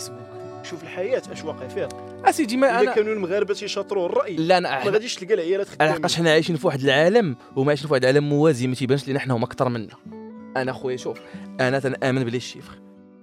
شوف 0.69 0.83
الحياة 0.83 1.21
اش 1.31 1.43
واقع 1.43 1.67
فيها؟ 1.67 1.89
أسيدي 2.25 2.57
ما 2.57 2.81
أنا 2.81 2.93
كانوا 2.93 3.13
المغاربة 3.13 3.53
تيشاطروا 3.53 4.05
الرأي. 4.05 4.35
لا 4.35 4.59
ما 4.59 4.81
أنا 4.83 4.91
غاديش 4.91 5.15
تلقى 5.15 5.33
العيالات 5.33 5.69
خدامين 5.69 5.93
حقاش 5.93 6.15
حنا 6.15 6.31
عايشين 6.31 6.55
في 6.55 6.67
واحد 6.67 6.81
العالم 6.81 7.35
وما 7.55 7.69
عايشين 7.69 7.87
في 7.87 7.93
واحد 7.93 8.03
العالم 8.03 8.29
موازي 8.29 8.67
ما 8.67 8.75
تيبانش 8.75 9.07
لينا 9.07 9.19
حنا 9.19 9.35
هما 9.35 9.45
أكثر 9.45 9.69
منا. 9.69 9.93
أنا 10.57 10.73
خويا 10.73 10.97
شوف 10.97 11.17
أنا 11.59 11.79
تنآمن 11.79 12.23
بلي 12.23 12.37
الشيفر 12.37 12.79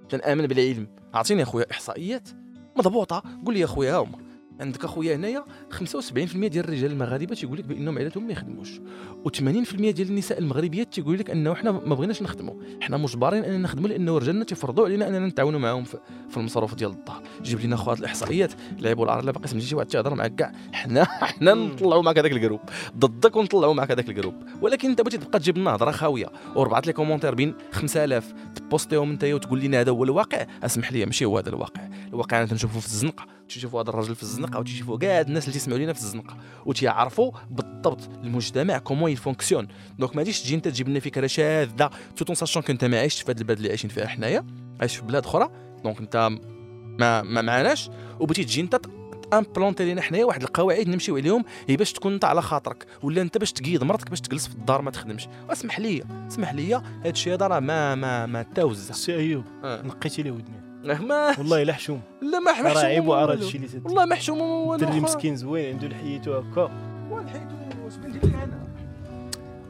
تنآمن 0.09 0.47
بالعلم 0.47 0.87
عطيني 1.13 1.39
يا 1.39 1.45
خويا 1.45 1.65
إحصائيات. 1.71 2.29
مضبوطة 2.77 3.23
قول 3.45 3.53
لي 3.53 3.59
يا 3.59 3.65
خويا 3.65 3.93
ها 3.93 3.97
هما 3.97 4.17
عندك 4.63 4.83
أخويا 4.83 5.15
هنايا 5.15 5.43
75% 5.71 5.77
ديال 6.35 6.65
الرجال 6.65 6.91
المغاربة 6.91 7.35
تيقول 7.35 7.57
لك 7.57 7.65
بأنهم 7.65 7.95
عائلاتهم 7.95 8.27
ما 8.27 8.31
يخدموش. 8.31 8.79
و80% 9.27 9.75
ديال 9.75 10.09
النساء 10.09 10.39
المغربيات 10.39 10.93
تيقول 10.93 11.19
لك 11.19 11.29
أنه 11.29 11.53
حنا 11.53 11.71
ما 11.71 11.95
بغيناش 11.95 12.21
نخدموا 12.21 12.53
حنا 12.81 12.97
مجبرين 12.97 13.43
أننا 13.43 13.57
نخدموا 13.57 13.89
لأنه 13.89 14.17
رجالنا 14.17 14.43
تيفرضوا 14.43 14.85
علينا 14.85 15.07
أننا 15.07 15.27
نتعاونوا 15.27 15.59
معاهم 15.59 15.83
في, 15.83 15.97
في 16.29 16.37
المصروف 16.37 16.75
ديال 16.75 16.91
الدار 16.91 17.21
جيب 17.41 17.59
لنا 17.59 17.75
خوات 17.75 17.99
الإحصائيات 17.99 18.51
لعبوا 18.79 19.05
لا 19.05 19.31
باقي 19.31 19.47
سمعتي 19.47 19.65
شي 19.65 19.75
واحد 19.75 19.87
تيهضر 19.87 20.15
معاك 20.15 20.35
كاع. 20.35 20.51
حنا 20.73 21.05
حنا. 21.05 21.53
نطلعوا 21.53 22.01
معك 22.01 22.17
هذاك 22.17 22.31
ال 22.31 22.34
groupe. 22.34 22.59
ضدك 22.97 23.35
ونطلعوا 23.35 23.73
معك 23.73 23.91
هذاك 23.91 24.09
ال 24.09 24.12
groupe. 24.12 24.35
ولكن 24.61 24.89
أنت 24.89 25.01
بغيتي 25.01 25.17
تبقى 25.17 25.39
تجيب 25.39 25.57
لنا 25.57 25.75
هضره 25.75 25.91
خاويه 25.91 26.27
وربعت 26.55 26.87
les 26.87 26.93
commentaires 26.93 27.35
بين 27.35 27.53
5000 27.71 28.33
تبوستيهم 28.55 29.11
أنت 29.11 29.23
وتقول 29.23 29.59
لنا 29.59 29.81
هذا 29.81 29.91
هو 29.91 30.03
الواقع. 30.03 30.45
أسمح 30.63 30.91
لي 30.91 31.05
ماشي 31.05 31.25
هو 31.25 31.37
هذا 31.37 31.49
الواقع. 31.49 31.81
الواقع 32.07 32.37
أنا 32.37 32.45
تنشوفه 32.45 32.79
في 32.79 32.85
الزنقة. 32.85 33.25
تشوفوا 33.49 33.81
هذا 33.81 33.89
الراجل 33.89 34.15
في 34.15 34.23
الزنقة 34.23 34.59
وتشوفوا 34.59 34.97
كاع 34.97 35.21
الناس 35.21 35.47
اللي 35.47 35.59
تسمعوا 35.59 35.79
لينا 35.79 35.93
في 35.93 35.99
الزنقة. 35.99 36.37
وتيعرفوا 36.65 37.31
بالضبط 37.49 38.09
المجتمع 38.23 38.77
comment 38.77 39.11
il 39.11 39.20
fonctionne 39.20 39.67
donc 39.99 40.15
ما 40.15 40.21
غاديش 40.21 40.41
تجي 40.41 40.55
انت 40.55 40.67
تجيب 40.67 40.89
لنا 40.89 40.99
فكرة 40.99 41.27
شاذة. 41.27 41.89
tout 42.15 42.28
en 42.28 42.35
sachant 42.35 42.63
que 42.63 42.76
انت 42.76 42.85
ما 42.85 42.99
عايش 42.99 43.21
في 43.21 43.31
هذا 43.31 43.39
البلاد 43.39 43.57
اللي 43.57 43.69
عايشين 43.69 43.89
فيها 43.89 44.07
حنايا. 44.07 44.45
عايش 44.79 44.95
في 44.95 45.01
بلاد 45.01 45.25
أخرى. 45.25 45.49
donc 45.83 45.99
انت 45.99 46.29
ما 46.99 47.21
ما 47.21 47.41
معناش. 47.41 47.89
وبغيتي 48.19 48.43
تجي 48.43 48.61
انت 48.61 48.79
implanter 49.33 49.85
لينا 49.85 50.01
حنايا 50.01 50.25
واحد 50.25 50.43
القواعد 50.43 50.87
نمشيو 50.87 51.17
عليهم 51.17 51.45
هي 51.69 51.77
باش 51.77 51.93
تكون 51.93 52.13
انت 52.13 52.25
على 52.25 52.41
خاطرك. 52.41 52.85
ولا 53.03 53.21
انت 53.21 53.37
باش 53.37 53.51
تقيد 53.51 53.83
مرتك 53.83 54.09
باش 54.09 54.21
تجلس 54.21 54.47
في 54.47 54.55
الدار 54.55 54.81
ما 54.81 54.91
تخدمش. 54.91 55.27
اسمح 55.49 55.79
لي 55.79 56.03
اسمح 56.27 56.53
لي 56.53 56.75
هذا 56.75 56.83
الشيء 57.05 57.33
هذا 57.33 57.47
راه 57.47 57.59
ما 57.59 57.95
ما 57.95 58.25
ما 58.25 58.43
تاوز. 58.43 58.91
سي 58.91 59.15
أيوب. 59.15 59.45
آه. 59.63 59.81
نقيتي 59.81 60.23
لي 60.23 60.31
ودني. 60.31 60.62
ما 60.83 61.39
والله 61.39 61.61
إلا 61.61 61.73
حشوم. 61.73 62.01
لا 62.21 62.39
ما 62.39 62.51
راه 62.51 62.61
محشوم 62.61 62.85
عيب 62.85 63.07
وعرض. 63.07 63.41
الشيء 63.41 63.55
اللي 63.55 63.67
تدير 63.67 63.81
والله 63.85 64.05
محشوم 64.05 64.41
والو 64.41 64.73
الدري. 64.73 64.99
مسكين 64.99 65.35
زوين 65.35 65.73
عنده 65.73 65.87
لحيته 65.87 66.37
هكا 66.39 66.69
ونحيدو 67.11 67.55
واش 67.85 67.93
بندير 67.95 68.25
لي 68.25 68.43
أنا. 68.43 68.67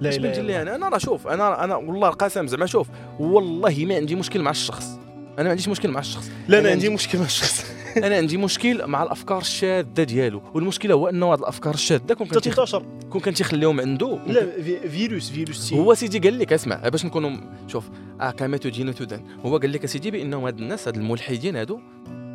لا 0.01 0.09
لا 0.09 0.17
بندير 0.17 0.43
لي 0.43 0.61
أنا. 0.61 0.75
أنا 0.75 0.89
راه 0.89 0.97
شوف 0.97 1.27
أنا 1.27 1.63
أنا 1.63 1.75
والله 1.75 2.09
القسم 2.09 2.47
زعما 2.47 2.65
شوف 2.65 2.87
والله 3.19 3.85
ما 3.85 3.95
عندي 3.95 4.15
مشكل 4.15 4.41
مع 4.41 4.51
الشخص. 4.51 4.99
أنا 5.37 5.43
ما 5.43 5.49
عنديش 5.49 5.67
مشكل 5.67 5.91
مع 5.91 5.99
الشخص. 5.99 6.31
لا 6.47 6.59
أنا 6.59 6.69
عندي- 6.69 6.89
مشكل 6.89 7.17
مع 7.19 7.25
الشخص. 7.25 7.65
أنا 7.97 8.15
عندي 8.15 8.37
مشكل 8.37 8.87
مع 8.87 9.03
الأفكار 9.03 9.37
الشاذة 9.37 10.03
ديالو 10.03 10.41
والمشكلة 10.53 10.93
هو 10.93 11.07
أنه 11.07 11.25
هاد 11.33 11.39
الأفكار 11.39 11.73
الشاذة 11.73 12.13
كون 12.13 12.27
كنتي 12.27 12.49
تنتشر. 12.49 12.85
كون 13.09 13.21
كان 13.21 13.33
تيخليهم 13.33 13.79
عنده. 13.79 14.19
لا 14.27 14.61
في- 14.61 14.89
فيروس 14.89 15.29
فيروس 15.29 15.69
تي 15.69 15.75
هو 15.79 15.93
سيدي 15.93 16.19
قال 16.19 16.39
لك 16.39 16.53
اسمع 16.53 16.89
باش 16.89 17.05
نكونوا 17.05 17.31
شوف 17.67 17.89
آه 18.21 18.31
كما 18.31 18.57
تدين 18.57 18.95
تدان 18.95 19.21
هو 19.45 19.57
قال 19.57 19.71
لك 19.71 19.83
اسيدي 19.83 20.11
بأنهم 20.11 20.43
هاد 20.45 20.59
الناس 20.59 20.87
هاد 20.87 20.95
الملحدين 20.97 21.55
هادو 21.55 21.79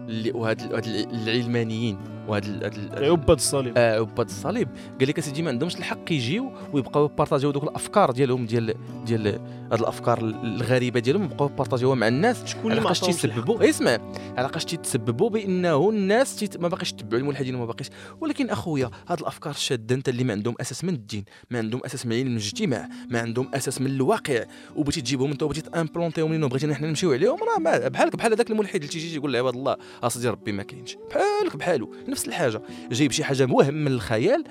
اللي 0.09 0.31
وهاد 0.31 0.75
هاد 0.75 0.87
العلمانيين. 0.87 1.99
وهاد 2.29 2.45
ال- 2.45 2.65
هاد 2.65 2.75
ال- 3.03 3.11
عباد 3.11 3.37
الصليب. 3.37 3.75
آه 3.77 3.99
عباد 4.01 4.27
الصليب. 4.29 4.69
قال 5.01 5.09
لك 5.09 5.19
اسيدي 5.19 5.43
ما 5.43 5.49
عندهمش 5.51 5.77
الحق 5.77 6.13
يجيو 6.13 6.53
ويبقاو 6.73 7.05
يبارطاجيو 7.05 7.51
دوك 7.51 7.63
الأفكار 7.65 8.11
ديالهم 8.11 8.47
ديال 8.47 8.75
ديال 9.07 9.27
هاد 9.73 9.81
الأفكار 9.81 10.19
الغريبة 10.19 11.01
ديالهم 11.01 11.25
يبقاو 11.25 11.49
يبارطاجيوها 11.49 11.95
مع 11.95 12.09
الناس 12.09 12.45
شكون 12.45 12.73
اللي 12.73 12.83
ما؟ 12.83 12.93
تيسببوا 12.93 13.69
اسمع 13.71 13.99
علاقاش 14.37 14.65
تيتسببوا 14.65 15.31
بأنه 15.31 15.91
الناس 15.91 16.37
تيت... 16.37 16.57
ما 16.57 16.69
باقيش 16.69 16.91
يتبعوا 16.93 17.23
الملحدين 17.23 17.55
وما 17.55 17.65
باقيش. 17.67 17.87
ولكن 18.21 18.51
أخويا 18.51 18.91
هاد 19.09 19.21
الأفكار 19.21 19.53
الشاده 19.53 19.95
أنت 19.95 20.09
اللي 20.09 20.25
ما 20.25 20.33
عندهم 20.33 20.55
أساس 20.61 20.85
من 20.85 20.95
الدين 20.95 21.25
ما 21.51 21.59
عندهم 21.59 21.81
أساس 21.85 22.07
من 22.07 22.13
علم 22.17 22.27
الاجتماع 22.29 22.89
ما 23.11 23.21
عندهم 23.21 23.49
أساس 23.55 23.81
من 23.81 23.87
الواقع 23.87 24.45
وبغيتي 24.77 25.01
تجيبهم 25.01 25.31
أنت 25.31 25.43
وبغيتي 25.43 25.71
تإمبلونتيهم 25.71 26.35
لنا 26.35 26.47
وبغيتي 26.47 26.75
حنا 26.75 26.87
نمشيو 26.89 27.13
عليهم 27.13 27.37
راه 27.57 27.89
بحالك 27.89 28.17
بحال 28.17 28.33
هذاك 28.33 28.51
الملحد 28.51 28.75
اللي 28.75 28.87
تيجي 28.89 29.17
يقول 29.17 29.33
لعباد 29.33 29.55
الله 29.55 29.77
أسيدي 30.03 30.29
ربي 30.29 30.53
ما 30.53 30.63
كاينش. 30.63 30.97
بحالك 31.11 31.57
بحالو. 31.57 31.95
نفس 32.19 32.29
الحاجة. 32.29 32.63
جايب 32.93 33.13
شي 33.13 33.25
حاجة 33.25 33.49
وهم 33.51 33.75
من 33.75 33.93
الخيال 33.93 34.45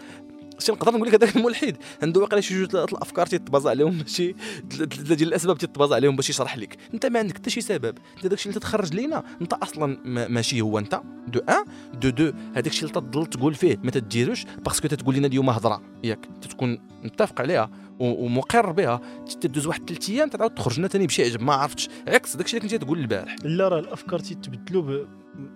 شي 0.59 0.71
نقدر 0.71 0.91
نقول 0.91 1.07
لك 1.07 1.13
هذاك 1.13 1.35
الملحد 1.35 1.77
عنده 2.03 2.21
واقيلا 2.21 2.41
شي 2.41 2.59
جوج 2.59 2.71
ثلاث 2.71 2.93
الأفكار 2.93 3.25
تيتبازا 3.25 3.69
عليهم 3.69 4.03
شي 4.05 4.35
ثلاثة 4.71 5.15
ديال 5.15 5.29
الأسباب 5.29 5.57
تيتبازا 5.57 5.95
عليهم 5.95 6.15
باش 6.15 6.29
يشرح 6.29 6.57
لك. 6.57 6.77
أنت 6.93 7.05
ما 7.05 7.19
عندك 7.19 7.35
حتى 7.35 7.49
شي 7.49 7.61
سبب. 7.61 7.97
أنت 8.17 8.27
داكشي 8.27 8.49
اللي 8.49 8.59
تتخرج 8.59 8.93
لينا 8.93 9.23
أنت 9.41 9.53
أصلا 9.53 9.97
ما- 10.05 10.27
ماشي 10.27 10.61
هو 10.61 10.79
أنت. 10.79 11.01
de 11.27 11.39
un 11.39 11.63
de 11.99 12.09
deux 12.09 12.33
هذاك 12.53 12.67
الشيء 12.67 12.89
اللي 12.89 13.01
تضل 13.01 13.25
تقول 13.25 13.55
فيه 13.55 13.77
ما 13.83 13.91
تديروش 13.91 14.45
parce 14.65 14.79
que 14.79 14.87
تتقول 14.87 15.15
لنا 15.15 15.27
اليوم 15.27 15.49
هضرة. 15.49 15.81
ياك 16.03 16.25
تكون 16.49 16.79
متفق 17.03 17.41
عليها 17.41 17.69
ومقر 17.99 18.71
بها. 18.71 19.01
تدوز 19.41 19.67
واحد 19.67 19.89
ثلاث 19.89 20.09
أيام 20.09 20.29
تعاود 20.29 20.53
تخرج 20.53 20.79
لنا 20.79 20.87
ثاني 20.87 21.07
بشي 21.07 21.23
عجب. 21.23 21.41
ما 21.41 21.53
عرفتش. 21.53 21.89
عكس 22.07 22.35
داكشي 22.35 22.57
اللي 22.57 22.69
كنتي 22.69 22.85
تقول 22.85 22.99
البارح. 22.99 23.35
لا 23.43 23.67
راه 23.67 23.79
الأفكار 23.79 24.19
تيتبدلوا 24.19 25.05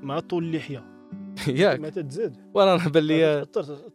مع 0.01 0.19
طول 0.19 0.43
اللحية. 0.43 0.83
ياك. 1.47 1.79
ما 1.79 1.89
تتزاد. 1.89 2.35
وأنا 2.53 2.75
أنا 2.75 2.89
بان 2.89 3.03
لي 3.03 3.45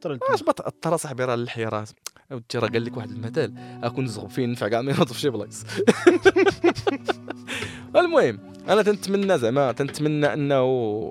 ترى 0.01 0.18
اش 0.22 0.42
بتاثر 0.42 0.96
صاحبي 0.96 1.25
راه 1.25 1.35
اللحيه 1.35 1.68
راه 1.68 1.85
ودي 2.31 2.44
راه 2.55 2.68
قال 2.68 2.85
لك 2.85 2.96
واحد 2.96 3.11
المثال. 3.11 3.55
أكون 3.83 4.07
زغب 4.07 4.31
فيه 4.31 4.46
نفع 4.46 4.68
كاع 4.68 4.83
ما 4.83 4.92
ينوض 4.92 5.12
في 5.12 5.20
شي 5.20 5.31
بلايص. 5.31 5.64
المهم 7.96 8.38
أنا 8.68 8.83
تنتمنى 8.83 9.38
زعما 9.38 9.72
تنتمنى 9.72 10.33
انه 10.33 10.64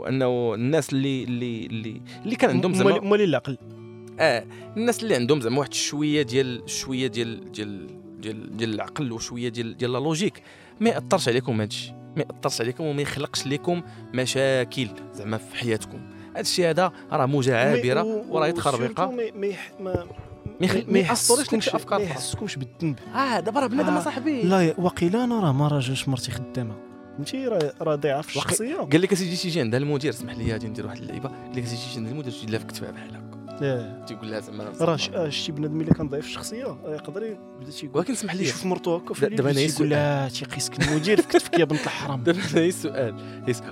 أنه 0.08 0.54
الناس 0.54 0.94
اللي 0.94 1.24
اللي 1.24 1.66
اللي 1.66 2.02
اللي 2.24 2.36
كان 2.36 2.50
عندهم 2.50 2.74
زعما 2.74 3.00
مالي 3.00 3.24
العقل. 3.24 3.58
آه 4.20 4.46
الناس 4.78 5.04
اللي 5.04 5.16
عندهم 5.16 5.42
زعما 5.42 5.60
واحد 5.60 5.74
شوية 5.74 6.22
ديال 6.22 6.70
شوية 6.70 7.08
ديال 7.08 7.52
ديال 7.52 7.88
ديال 8.22 8.58
ديال 8.58 8.74
العقل 8.74 9.12
وشوية 9.12 9.50
ديال 9.50 9.78
ديال 9.78 9.94
لا 9.94 9.98
لوجيك. 9.98 10.44
ما 10.80 10.90
يأثرش 10.90 11.28
عليكم 11.30 11.62
هادشي. 11.62 11.92
ما 11.92 12.26
يأثرش 12.30 12.62
عليكم 12.62 12.84
وما 12.84 13.02
يخلقش 13.02 13.48
لكم 13.48 13.82
مشاكل 14.14 14.88
زعما 15.14 15.38
في 15.38 15.56
حياتكم. 15.56 16.15
هادشي 16.36 16.70
هذا 16.70 16.92
راه 17.12 17.26
موجه 17.26 17.58
عابره 17.58 18.04
وراه 18.04 18.48
يتخربقه 18.48 19.12
ما 20.88 21.00
يحصلوش 21.00 21.54
لك 21.54 21.60
شي 21.62 21.76
افكار 21.76 22.00
ما 22.00 22.06
أخرى. 22.06 22.16
يحسسكمش 22.16 22.56
بالذنب. 22.56 23.00
آه 23.16 23.40
دابا 23.40 23.60
راه 23.60 23.68
بنادم 23.68 23.94
آه. 23.94 24.00
صاحبي. 24.04 24.42
لا 24.42 24.74
وقيلا 24.78 25.24
أنا 25.24 25.40
راه 25.40 25.52
ما 25.52 25.68
راجلش 25.68 26.08
مرتي 26.08 26.32
خدامة. 26.32 26.76
فهمتي؟ 27.16 27.48
راه 27.48 27.74
راه 27.82 27.96
ضايعه 27.96 28.22
في 28.22 28.28
الشخصية. 28.30 28.76
قال 28.76 29.02
لك 29.02 29.14
أسيدي 29.14 29.36
تيجي 29.36 29.60
عندها 29.60 29.80
المدير 29.80 30.12
اسمح 30.12 30.34
لي 30.34 30.52
غادي 30.52 30.68
ندير 30.68 30.86
واحد 30.86 30.98
اللعيبة. 30.98 31.30
قال 31.30 31.52
لك 31.56 31.64
أسيدي 31.64 31.82
تيجي 31.82 31.98
عند 32.00 32.08
المدير 32.08 32.32
تجي 32.32 32.46
لها 32.46 32.60
في 32.60 32.66
كتفها 32.66 32.92
بحال 32.92 33.10
هكا 33.10 33.14
لا 33.14 33.25
تيقول 34.08 34.32
لها 34.32 34.40
زعما 34.40 34.72
راه 34.82 34.96
ش- 34.96 35.10
آه، 35.10 35.30
شتي 35.30 35.52
بنادم 35.52 35.82
إلا 35.82 35.94
كان 35.94 36.10
ضعيف 36.10 36.24
في 36.24 36.30
الشخصية 36.30 36.64
راه 36.66 36.94
يقدر 36.96 37.24
يبدا 37.24 37.72
تيقول 37.72 37.98
ولكن 37.98 38.14
اسمح 38.14 38.36
لي. 38.36 38.44
يشوف 38.44 38.66
مرتو 38.66 38.96
هكا 38.96 39.14
في 39.14 39.26
دابا 39.30 39.50
يجي 39.50 39.74
يقول. 39.74 39.90
لها 39.90 40.30
تيقيسك 40.30 40.82
المدير 40.88 41.22
في 41.22 41.28
كتفك 41.28 41.60
يا 41.60 41.66
بنت 41.66 41.84
الحرام. 41.84 42.24
دابا 42.24 42.40
هي 42.56 42.68
السؤال 42.68 43.16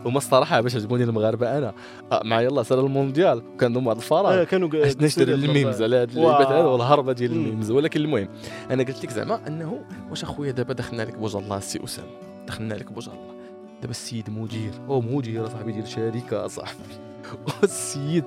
هما 0.05 0.17
الصراحة 0.17 0.61
باش 0.61 0.75
عجبوني 0.75 1.03
المغاربة 1.03 1.57
أنا. 1.57 1.73
آه، 2.11 2.21
مع 2.25 2.41
يلا 2.41 2.63
صار 2.63 2.79
المونديال. 2.79 3.37
وكان 3.37 3.67
عندهم 3.69 3.87
واحد 3.87 3.97
الفراغ. 3.97 4.41
آه، 4.41 4.43
كانوا 4.43 4.69
نشتري 5.01 5.33
ال 5.33 5.41
memes 5.41 5.81
على 5.81 5.95
هاد 5.95 6.17
واو. 6.17 6.25
اللعيبات 6.29 6.47
هذا 6.53 6.63
والهربة 6.65 7.13
ديال. 7.13 7.31
ال 7.31 7.37
memes. 7.37 7.71
ولكن 7.71 7.99
المهم 8.01 8.29
أنا 8.71 8.83
قلت 8.83 9.03
لك 9.03 9.09
زعما 9.11 9.47
أنه 9.47 9.81
واش 10.09 10.23
أخويا 10.23 10.51
دابا 10.51 10.73
دخلنا 10.73 11.01
لك 11.03 11.17
بوجه 11.17 11.39
الله 11.39 11.57
السي 11.57 11.83
أسامة؟ 11.83 12.07
دخلنا 12.47 12.73
لك 12.73 12.91
بوجه 12.91 13.09
الله. 13.09 13.33
دابا 13.81 13.91
السيد 13.91 14.29
مدير 14.29 14.71
هو 14.87 15.01
مدير 15.01 15.47
صاحبي 15.47 15.71
ديال 15.71 15.87
شركة 15.87 16.47
صاحبي. 16.47 16.79
والسيد 17.61 18.23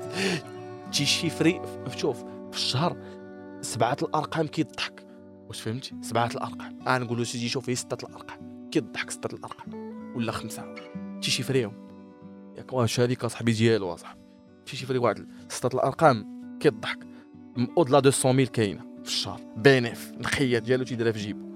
تيشيفري 0.96 1.62
شوف 1.96 2.24
في 2.24 2.56
الشهر 2.56 2.96
سبعة 3.61 3.96
الأرقام 4.02 4.46
كيضحك. 4.46 5.06
واش 5.48 5.61
فهمتي؟ 5.61 5.94
سبعة 6.00 6.30
الأرقام. 6.35 6.78
أنا 6.87 6.98
نقول 6.98 7.18
له 7.18 7.24
سيدي 7.24 7.48
شوف 7.48 7.70
هي 7.70 7.74
ستة 7.74 8.09
الأرقام. 8.09 8.68
كيضحك 8.70 9.11
ستة 9.11 9.35
الأرقام 9.35 9.72
ولا 10.16 10.32
خمسة. 10.32 10.74
تيشيفريهم 11.22 11.72
ياك 12.56 12.72
واه 12.72 12.87
شركه 12.87 13.28
صاحبي 13.28 13.52
ديالو 13.52 13.94
أصاحبي. 13.94 14.20
تيشيفري 14.66 14.98
واحد 14.98 15.28
ستة 15.48 15.74
الأرقام 15.74 16.26
كيضحك. 16.61 16.98
au-delà 17.78 18.00
200000 18.00 18.48
كاينة 18.48 18.80
في 19.02 19.09
الشهر. 19.09 19.40
bénéf 19.56 20.12
الخيه 20.20 20.59
ديالو 20.59 20.85
تيديرها 20.85 21.12
في 21.12 21.18
جيبو. 21.18 21.46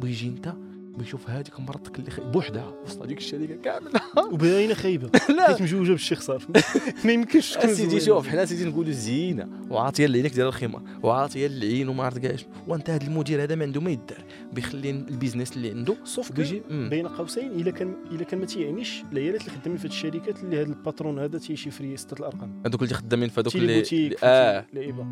بيجي 0.00 0.28
أنت 0.28 0.54
بيشوف 0.98 1.30
هذيك 1.30 1.60
مرتك 1.60 1.98
اللي 1.98 2.10
خي... 2.10 2.22
بوحدها 2.22 2.74
وسط 2.84 3.02
هذيك 3.02 3.18
الشركة 3.18 3.54
كاملة. 3.54 4.00
وباينه 4.32 4.74
خايبة. 4.74 5.10
لا. 5.36 5.46
حيت 5.46 5.62
مجوجة 5.62 5.90
بالشيخ 5.90 6.20
صافي 6.20 6.46
ما 7.04 7.12
يمكنش 7.12 7.56
اسيدي 7.56 8.00
زوينة. 8.00 8.04
شوف 8.04 8.28
حنا 8.28 8.44
سيدي 8.44 8.64
نقولوا 8.64 8.92
زينة 8.92 9.48
وعاطية 9.70 10.06
لعينك 10.06 10.34
ديال 10.34 10.46
الخمار 10.46 10.82
وعاطية 11.02 11.46
العين 11.46 11.88
وما 11.88 12.04
عرفت 12.04 12.18
كاع 12.18 12.36
شنو. 12.36 12.48
وانت 12.68 12.90
هذا 12.90 13.06
المدير 13.06 13.42
هذا 13.42 13.54
ما 13.54 13.64
عنده 13.64 13.80
ما 13.80 13.90
يدار. 13.90 14.24
بيخلي 14.52 14.90
البيزنس 14.90 15.56
اللي 15.56 15.70
عنده 15.70 15.96
سوف 16.04 16.32
بيجي. 16.32 16.62
بين 16.70 17.08
قوسين 17.08 17.50
إلا 17.50 17.70
كان 17.70 17.94
إلا 18.10 18.24
كان 18.24 18.40
ما 18.40 18.46
تيعنيش 18.46 19.04
العيالات 19.12 19.40
اللي 19.40 19.52
خدامين 19.58 19.78
في 19.78 19.84
هاد 19.84 19.92
الشركات 19.92 20.42
اللي 20.42 20.56
هذا 20.56 20.68
الباترون 20.68 21.18
هذا 21.18 21.38
تيشيفري 21.38 21.96
ستة 21.96 22.18
الأرقام. 22.18 22.62
هذوك 22.66 22.82
اللي 22.82 22.94
خدامين 22.94 23.28
في 23.28 23.40
هذوك 23.40 23.56
اللي 23.56 24.16
آه. 24.22 24.66
لعيبة. 24.72 25.06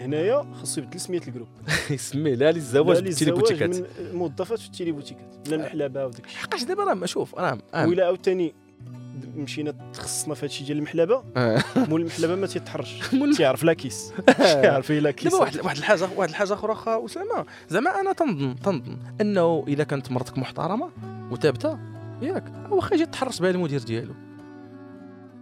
هنايا 0.00 0.52
خاصو 0.52 0.80
يبدل 0.80 1.00
سمية 1.00 1.20
الجروب. 1.28 1.48
يسميه 1.90 2.34
لا 2.34 2.52
للزواج 2.52 2.96
لا 2.96 3.02
بالتيلي 3.02 3.30
للزواج 3.30 3.50
بوتيكات 3.50 3.76
من 3.76 3.86
الموظفات 4.10 4.58
في 4.58 4.66
التيلي 4.66 4.92
بوتيكات 5.16 5.48
لا 5.48 5.56
المحلبة 5.56 6.06
وداك 6.06 6.24
الشيء 6.26 6.38
حقاش 6.38 6.64
دابا 6.64 6.84
راه 6.84 6.94
ما 6.94 7.06
شوف 7.06 7.34
راه 7.34 7.58
آه. 7.74 7.86
ولا 7.86 8.04
عاوتاني 8.04 8.54
مشينا 9.36 9.74
تخصصنا 9.92 10.34
في 10.34 10.44
هادشي 10.46 10.64
ديال 10.64 10.78
المحلبة. 10.78 11.24
آه. 11.36 11.62
مول 11.76 12.00
المحلبة 12.00 12.34
ما 12.34 12.46
تيتحرش 12.46 12.98
تيعرف 13.36 13.64
لا 13.64 13.72
كيس. 13.72 14.12
تيعرف 14.62 14.90
إلا 14.90 15.10
كيس. 15.10 15.32
دابا 15.32 15.42
واحد 15.44 15.60
واحد 15.60 15.76
الحاجة 15.76 16.08
واحد 16.16 16.28
الحاجة 16.28 16.52
أخرى 16.52 16.72
أخا 16.72 17.04
أسامة. 17.04 17.46
زعما 17.68 18.00
أنا 18.00 18.12
تنظن 18.12 18.56
تنظن 18.56 18.96
أنه 19.20 19.64
إذا 19.68 19.84
كانت 19.84 20.12
مرتك 20.12 20.38
محترمة 20.38 20.90
وثابتة 21.30 21.78
ياك 22.22 22.52
واخا 22.70 22.96
جا 22.96 23.04
تحرص 23.04 23.42
بها 23.42 23.50
المدير 23.50 23.80
ديالو. 23.82 24.14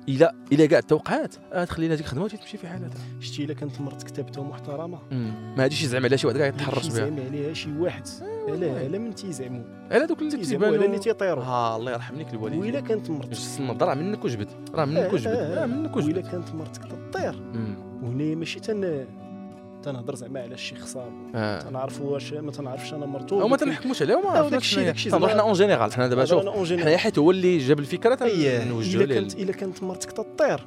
الا 0.09 0.35
الا 0.53 0.67
كاع 0.67 0.81
توقعات 0.81 1.35
آه 1.53 1.65
تخلي 1.65 1.89
لها 1.89 1.97
ديك 1.97 2.05
الخدمة 2.07 2.25
وتمشي 2.25 2.59
في 2.59 2.69
حالها. 2.69 2.91
شتي 3.21 3.45
إلا 3.45 3.55
كانت 3.55 3.81
مرتك 3.81 4.09
ثابته 4.09 4.41
ومحترمه 4.41 4.99
ما 5.57 5.63
غاديش 5.63 5.83
يزعم 5.83 6.05
عليها 6.05 6.17
شي 6.17 6.27
واحد 6.27 6.39
كاع 6.39 6.47
يتحرش 6.47 6.87
بها. 6.87 6.97
يزعم 6.97 7.21
عليها 7.27 7.53
شي 7.55 7.73
واحد. 7.79 8.03
علاه 8.49 8.85
على 8.85 8.99
من 8.99 9.15
تيزعموا 9.15 9.63
على 9.91 10.07
دوك 10.07 10.19
اللي 10.19 10.31
تيزعموا 10.31 10.67
على 10.67 10.87
اللي 10.87 10.99
تيطيروا 10.99 11.45
ها 11.45 11.77
الله 11.77 11.93
يرحم 11.93 12.17
لك 12.17 12.35
الوالدين. 12.35 12.61
وإلا 12.61 12.81
كانت 12.81 13.11
مرتك 13.11 13.31
جس 13.31 13.61
النبض 13.61 13.83
راه 13.83 13.95
منك 13.95 14.25
وجبد 14.25 14.49
راه 14.75 14.85
منك 14.85 14.99
آه، 14.99 15.15
وجبد 15.15 15.27
آه، 15.27 15.61
راه 15.61 15.67
منك 15.67 15.97
وإلا 15.97 16.07
وجبد 16.07 16.27
كانت 16.31 16.55
مرتك 16.55 16.83
تطير. 16.85 17.43
مم. 17.55 17.77
وهنا 18.03 18.35
ماشي 18.35 18.61
تن 18.61 19.07
تنهضر 19.85 20.15
زعما 20.15 20.41
على 20.41 20.55
الشيخ 20.55 20.79
خصام 20.79 21.33
آه. 21.35 21.59
تنعرفوا 21.61 22.11
واش 22.11 22.33
ما 22.33 22.51
تنعرفش 22.53 22.95
أنا 22.95 23.07
مرتو 23.07 23.41
أو 23.41 23.49
ما 23.49 23.57
تنحكموش 23.57 24.03
عليهم 24.03 24.27
آه، 24.27 24.43
وداك 24.47 24.61
الشيء- 24.61 24.85
داك 24.85 24.95
الشيء 24.95 25.13
تنهضر 25.13 25.29
حنا 25.29 25.43
اون 25.43 25.53
جينيرال 25.53 25.93
حنا 25.93 26.09
دابا 26.09 26.25
شوف 26.25 26.73
حنا 26.81 26.97
حيت 26.97 27.19
هو 27.19 27.31
اللي 27.31 27.59
جاب 27.59 27.79
الفكرة 27.79 28.15
تنوجهوا 28.15 29.05
الا 29.05 29.05
ليه. 29.05 29.15
كانت 29.21 29.35
إلا 29.35 29.53
كانت 29.53 29.83
مرتك 29.83 30.13
تطير. 30.13 30.67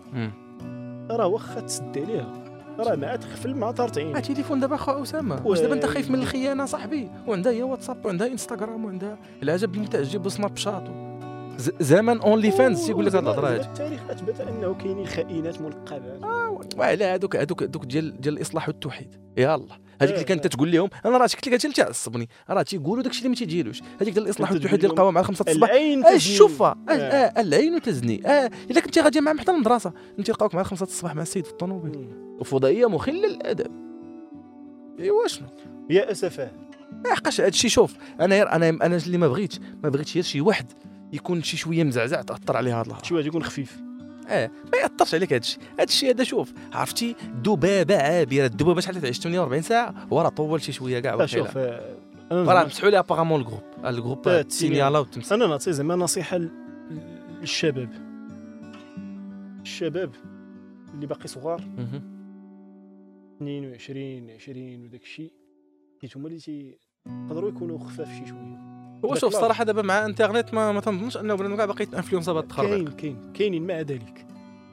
راه 1.12 1.28
واخا 1.28 1.60
تسد 1.62 1.98
عليها. 1.98 2.34
راه 2.80 2.96
ما 2.96 3.16
تخفل 3.16 3.56
مع 3.56 3.72
طارت 3.72 3.98
آه 3.98 4.02
عينك 4.02 4.26
تليفون 4.26 4.60
دابا 4.60 4.78
خو 4.78 4.92
أسامة. 5.04 5.48
واش 5.48 5.60
دابا 5.60 5.74
أنت 5.74 5.86
خايف 5.86 6.10
من 6.10 6.20
الخيانة 6.22 6.66
صاحبي؟ 6.66 7.10
وعندها 7.28 7.52
هي 7.52 7.64
واتساب 7.64 8.06
وعندها 8.06 8.28
إنستغرام 8.28 8.86
وعندها 8.86 9.18
العجب 9.44 9.76
المتعجب 9.76 10.26
وسناب 10.26 10.58
شات. 10.58 10.84
ز- 11.58 11.72
زمان 11.80 12.18
اونلي 12.20 12.52
فانز 12.52 12.90
يقول 12.90 13.06
لك 13.06 13.16
هاد 13.16 13.24
الهضره 13.24 13.48
هادي 13.48 13.62
التاريخ 13.62 14.02
أثبت 14.10 14.42
أنه 14.42 14.74
كاينين 14.74 15.06
خائنات 15.08 15.62
ملقبات 15.62 16.22
وعلى 16.78 17.06
هذوك 17.06 17.36
هذوك 17.36 17.64
هذوك 17.64 17.86
ديال 17.86 18.22
ديال 18.22 18.34
الإصلاح 18.38 18.68
والتوحيد. 18.70 19.16
يلا 19.38 19.80
هذيك 20.02 20.14
اللي 20.14 20.22
آه، 20.22 20.26
كانت 20.26 20.46
آه. 20.46 20.50
تقول 20.50 20.72
لهم 20.72 20.90
أنا 21.06 21.18
راه 21.18 21.24
قلت 21.24 21.48
لك 21.48 21.54
هادشي 21.54 21.68
اللي 21.68 21.76
تعصبني 21.76 22.30
راه 22.50 22.62
تيقولوا 22.62 23.04
داكشي 23.04 23.20
اللي 23.20 23.30
ما 23.30 23.36
تيجيلوش. 23.36 23.82
هذيك 24.02 24.14
ديال 24.14 24.26
الإصلاح 24.26 24.52
والتوحيد 24.52 24.80
ديال 24.80 24.92
القوام 24.92 25.14
مع 25.14 25.22
خمسة 25.22 25.46
الصباح. 25.48 25.70
العين 25.70 26.00
آه 26.00 26.04
تزني. 26.04 26.16
الشوفه 26.16 26.66
آه. 26.68 26.92
آه 26.92 27.42
العين 27.42 27.82
تزني. 27.82 28.28
آه 28.28 28.52
إلا 28.72 28.82
كنتي 28.82 29.02
غادي 29.02 29.22
معاهم 29.22 29.40
حتى 29.40 29.52
المدرسة. 29.52 29.94
أنت 30.20 30.30
يلقاوك 30.30 30.56
مع 30.56 30.64
خمسة 30.64 30.84
الصباح 30.84 31.16
مع 31.16 31.22
السيد 31.22 31.46
في 31.46 31.52
الطوموبيل. 31.52 32.08
وفضائية 32.40 32.90
مخله 32.90 33.28
للادب 33.28 33.72
إيوا 35.00 35.28
شنو؟ 35.28 35.48
يا 35.90 36.12
اسفاه 36.12 36.52
حقاش 37.06 37.42
هادشي 37.42 37.70
شوف. 37.70 37.94
أنا 38.20 38.56
أنا 38.56 38.70
أنا 38.70 38.96
اللي 38.96 39.18
ما 39.18 39.28
بغيتش. 39.28 39.60
ما 39.84 39.90
بغيتش 39.90 40.14
غير 40.16 40.24
شي 40.24 40.42
واحد 40.42 40.66
يكون 41.14 41.44
شي 41.44 41.58
شوية 41.58 41.84
مزعزع 41.84 42.22
تأثر 42.22 42.58
عليه 42.58 42.80
هاد 42.80 42.86
الهضره 42.86 43.04
شي 43.04 43.14
واحد 43.14 43.26
يكون 43.26 43.44
خفيف. 43.44 43.82
آه 44.28 44.48
ما 44.48 44.78
يأثرش 44.82 45.16
عليك 45.16 45.34
هادشي. 45.34 45.58
هادشي 45.80 46.10
هذا 46.10 46.24
شوف 46.24 46.54
عرفتي؟ 46.74 47.16
ذبابه 47.44 47.98
عابرة. 47.98 48.46
الذبابه 48.46 48.82
شحال 48.82 49.02
تعيش 49.02 49.20
48 49.20 49.62
ساعة؟ 49.62 50.08
وراه 50.12 50.30
طول 50.30 50.62
شي 50.62 50.72
شوية 50.72 51.00
كاع 51.00 51.26
شوف 51.26 51.58
أنا 52.32 52.66
مسحوا 52.66 52.90
لها 52.90 53.00
apparemment 53.00 53.42
ال 53.42 53.45
groupe 53.45 53.64
ال 53.86 53.94
groupe 53.94 54.42
تسينيالا 54.48 55.00
وتمسح 55.00 55.34
أنا 55.34 55.48
نعطي 55.48 55.74
زعما 55.74 55.96
نصيحة 55.96 56.40
للشباب. 57.42 57.90
الشباب 59.62 60.12
اللي 60.94 61.08
باقي 61.08 61.28
صغار. 61.28 61.62
22 63.38 64.30
20 64.30 64.84
وداك 64.86 65.02
الشيء. 65.02 65.32
حيت 66.02 66.18
هما 66.18 66.28
اللي 66.28 66.40
تيقدروا 66.40 67.50
يكونوا 67.50 67.80
خفاف 67.80 68.08
شي 68.08 68.28
شوية. 68.28 68.87
هو 69.06 69.16
شوف 69.16 69.34
لا. 69.34 69.40
صراحة 69.42 69.64
دابا 69.64 69.82
مع 69.82 70.06
انترنت 70.06 70.54
ما, 70.54 70.72
ما 70.72 70.82
تنظنش 70.82 71.18
أنه 71.18 71.36
بنادم 71.36 71.56
كاع 71.56 71.66
باقي 71.66 71.84
يتانفلونسا 71.84 72.32
بهذا 72.34 72.44
التخربيق 72.44 72.76
كاين 72.78 72.96
كاين 72.96 73.32
كاينين 73.34 73.68
مع 73.68 73.80
ذلك 73.82 74.26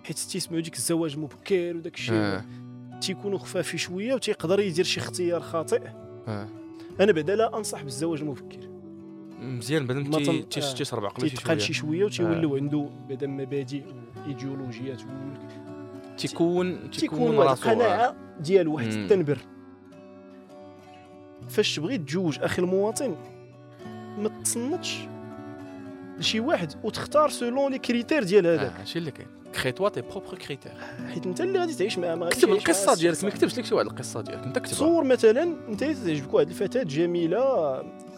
حيت 0.05 0.19
تيسمعوا 0.19 0.63
ديك 0.63 0.75
الزواج 0.77 1.19
مبكر 1.19 1.77
وداك 1.77 1.95
الشيء 1.95 2.15
آه. 2.17 2.45
تيكونوا 3.01 3.39
خفاف 3.39 3.77
شوية 3.77 4.15
وتيقدر 4.15 4.61
يدير 4.61 4.85
شي 4.85 5.01
اختيار 5.01 5.41
خاطئ 5.41 5.83
آه. 6.29 6.49
أنا 7.01 7.13
بعدا 7.13 7.37
لا 7.37 7.57
أنصح 7.59 7.83
بالزواج 7.83 8.21
المبكر 8.21 8.69
مزيان 9.41 9.87
بنادم 9.87 10.11
ما 10.11 10.19
تي- 10.19 10.25
تن- 10.25 10.49
تيش- 10.49 10.65
آه. 10.65 10.75
تيشرب 10.75 11.05
عقله 11.05 11.29
شي 11.29 11.37
تيتقال 11.37 11.61
شوية 11.61 11.67
شي 11.67 11.73
شوية 11.73 12.05
وتيولوا 12.05 12.57
عنده 12.59 12.89
بعدا 13.09 13.27
مبادئ 13.27 13.83
وإيديولوجيات 14.17 15.01
تيكون 16.19 16.91
تيكون 16.91 17.37
راسو 17.37 17.69
آه. 17.69 17.73
القناعه 17.73 18.15
ديال 18.41 18.69
واحد. 18.69 18.87
التنبر 18.93 19.39
فاش 21.49 21.77
تبغي 21.77 21.99
تجوج 21.99 22.39
أخي 22.43 22.63
المواطن 22.63 23.15
ما 24.19 24.29
تصنتش 24.45 24.99
لشي 26.19 26.41
واحد 26.41 26.73
وتختار 26.83 27.29
selon 27.29 27.73
les 27.73 27.79
critères 27.79 28.25
ديال 28.25 28.47
هذاك. 28.47 28.73
آه، 28.73 28.81
هادشي 28.81 28.99
اللي 28.99 29.11
كاين. 29.11 29.29
crée-toi 29.63 29.89
tes 29.89 30.01
propres 30.01 30.35
critères 30.35 30.73
حيت 31.15 31.27
انت 31.27 31.41
اللي 31.41 31.59
غادي 31.59 31.75
تعيش 31.75 31.99
معاه 31.99 32.15
ما 32.15 32.25
غاديش 32.25 32.39
كتب 32.39 32.53
القصة 32.53 32.87
مع 32.87 32.95
ديالك. 32.95 33.25
ما 33.25 33.31
كتبش 33.31 33.59
لك 33.59 33.65
شي 33.65 33.75
واحد 33.75 33.87
القصة 33.87 34.21
ديالك 34.21 34.45
انت 34.45 34.59
كتبها 34.59 34.75
صور 34.75 35.05
مثلا 35.05 35.43
انت 35.69 35.85
تعجبك 35.85 36.35
واحد 36.35 36.49
الفتاة 36.49 36.83
جميلة 36.83 37.39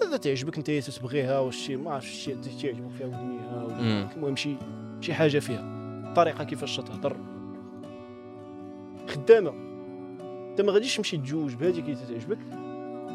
هذا 0.02 0.16
تعجبك 0.16 0.56
انت 0.56 0.70
تتبغيها 0.70 1.38
واش 1.38 1.56
شي 1.56 1.76
ما 1.76 1.90
عرفتش 1.92 2.08
شي 2.10 2.34
تعجبك 2.34 2.90
فيها 2.98 3.06
ودنيها 3.06 3.64
ولا. 3.64 4.08
المهم 4.16 4.36
شي 4.36 4.56
شي 5.00 5.14
حاجة 5.14 5.38
فيها. 5.38 5.60
الطريقة 6.08 6.44
كيفاش 6.44 6.76
تهضر. 6.76 7.16
خدامة. 9.08 9.50
انت 10.50 10.60
ما 10.60 10.72
غاديش 10.72 10.96
تمشي 10.96 11.16
تجوج 11.16 11.54
بهذيك 11.54 11.84
اللي 11.84 11.96
تعجبك 12.08 12.38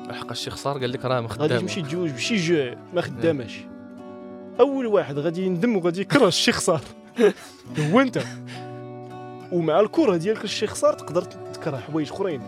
حق 0.09 0.31
الشيخ 0.31 0.55
صار 0.55 0.77
قال 0.77 0.91
لك 0.91 1.05
راه 1.05 1.15
غادي 1.15 1.25
مخدام 1.25 1.59
تمشي 1.59 1.81
تجوج 1.81 2.09
بشي 2.09 2.35
جوع 2.35 2.75
ما 2.93 3.01
خداماش. 3.01 3.59
أول 4.59 4.87
واحد 4.87 5.19
غادي 5.19 5.45
يندم 5.45 5.77
وغادي 5.77 6.01
يكره 6.01 6.27
الشيخ 6.27 6.59
صار. 6.59 6.81
هو 7.79 7.99
أنت. 7.99 8.23
ومع 9.51 9.79
الكره 9.79 10.17
ديالك 10.17 10.43
الشيخ 10.43 10.75
صار 10.75 10.93
تقدر 10.93 11.21
تكره 11.21 11.77
حوايج 11.77 12.11
أخرين. 12.11 12.41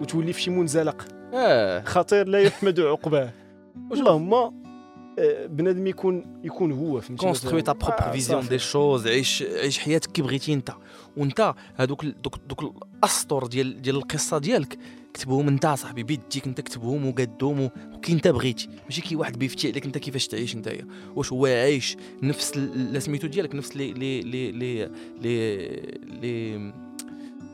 وتولي 0.00 0.32
في 0.32 0.42
شي 0.42 0.50
منزلق. 0.50 1.06
آه. 1.34 1.82
خطير 1.84 2.28
لا 2.28 2.40
يحمد 2.40 2.80
عقباه. 2.80 3.30
اللهم 3.92 4.34
آه، 4.34 5.46
بنادم 5.46 5.86
يكون 5.86 6.40
يكون 6.44 6.72
هو 6.72 7.00
فهمتي؟ 7.00 7.26
construis 7.26 7.62
ta. 7.62 7.72
propre 7.72 7.94
آه، 7.98 8.12
فيزيون. 8.12 8.48
دي 8.48 8.58
شوز 8.58 9.06
عيش 9.06 9.42
عيش 9.42 9.78
حياتك 9.78 10.12
كي 10.12 10.22
بغيتي 10.22 10.52
أنت. 10.52 10.70
وأنت 11.16 11.54
هذوك 11.74 12.04
دوك 12.04 12.34
دوك 12.48 12.74
السطور 12.98 13.46
ديال 13.46 13.82
ديال 13.82 13.96
القصة 13.96 14.38
ديالك 14.38 14.78
كتبهم 15.14 15.48
انت 15.48 15.66
صاحبي 15.66 16.02
بيديك 16.02 16.46
انت 16.46 16.60
كتبهم 16.60 17.06
وقادهم 17.06 17.60
و- 17.60 17.70
وكي 17.94 18.12
انت 18.12 18.28
بغيتي. 18.28 18.68
ماشي 18.84 19.00
كي 19.00 19.16
واحد 19.16 19.38
بيفتي 19.38 19.68
عليك 19.70 19.84
انت 19.86 19.98
كيفاش 19.98 20.26
تعيش 20.28 20.56
نتايا؟ 20.56 20.86
واش 21.16 21.32
هو 21.32 21.46
عايش 21.46 21.96
نفس 22.22 22.56
لا 22.56 22.98
سميتو 22.98 23.26
ديالك 23.26 23.54
نفس 23.54 23.76
لي 23.76 23.92
لي 23.92 24.20
لي 24.20 24.52
لي 24.52 24.88
لي, 25.20 25.98
لي 26.20 26.72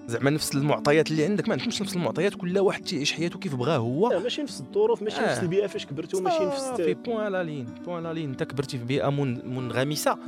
زعما 0.08 0.30
نفس 0.30 0.54
المعطيات 0.54 1.10
اللي 1.10 1.24
عندك. 1.24 1.48
ما 1.48 1.54
عندكمش 1.54 1.82
نفس 1.82 1.96
المعطيات 1.96 2.34
كل 2.34 2.58
واحد 2.58 2.82
تيعيش 2.82 3.12
حياته 3.12 3.38
كيف 3.38 3.54
بغاه 3.54 3.76
هو. 3.78 4.10
لا 4.10 4.18
ماشي 4.18 4.42
نفس 4.42 4.60
الظروف 4.60 5.02
ماشي 5.02 5.20
نفس 5.20 5.38
آه. 5.38 5.42
البيئة 5.42 5.66
فاش 5.66 5.86
كبرتوا 5.86 6.20
ماشي 6.20 6.44
نفس 6.44 6.62
في 6.80 6.94
بوان 6.94 7.32
لا 7.32 7.42
لين 7.42 7.64
بوان 7.84 8.02
لا 8.02 8.12
لين 8.12 8.30
انت 8.30 8.42
كبرتي 8.42 8.78
في 8.78 8.84
بيئة 8.84 9.08
من 9.10 9.54
منغمسة 9.54 10.18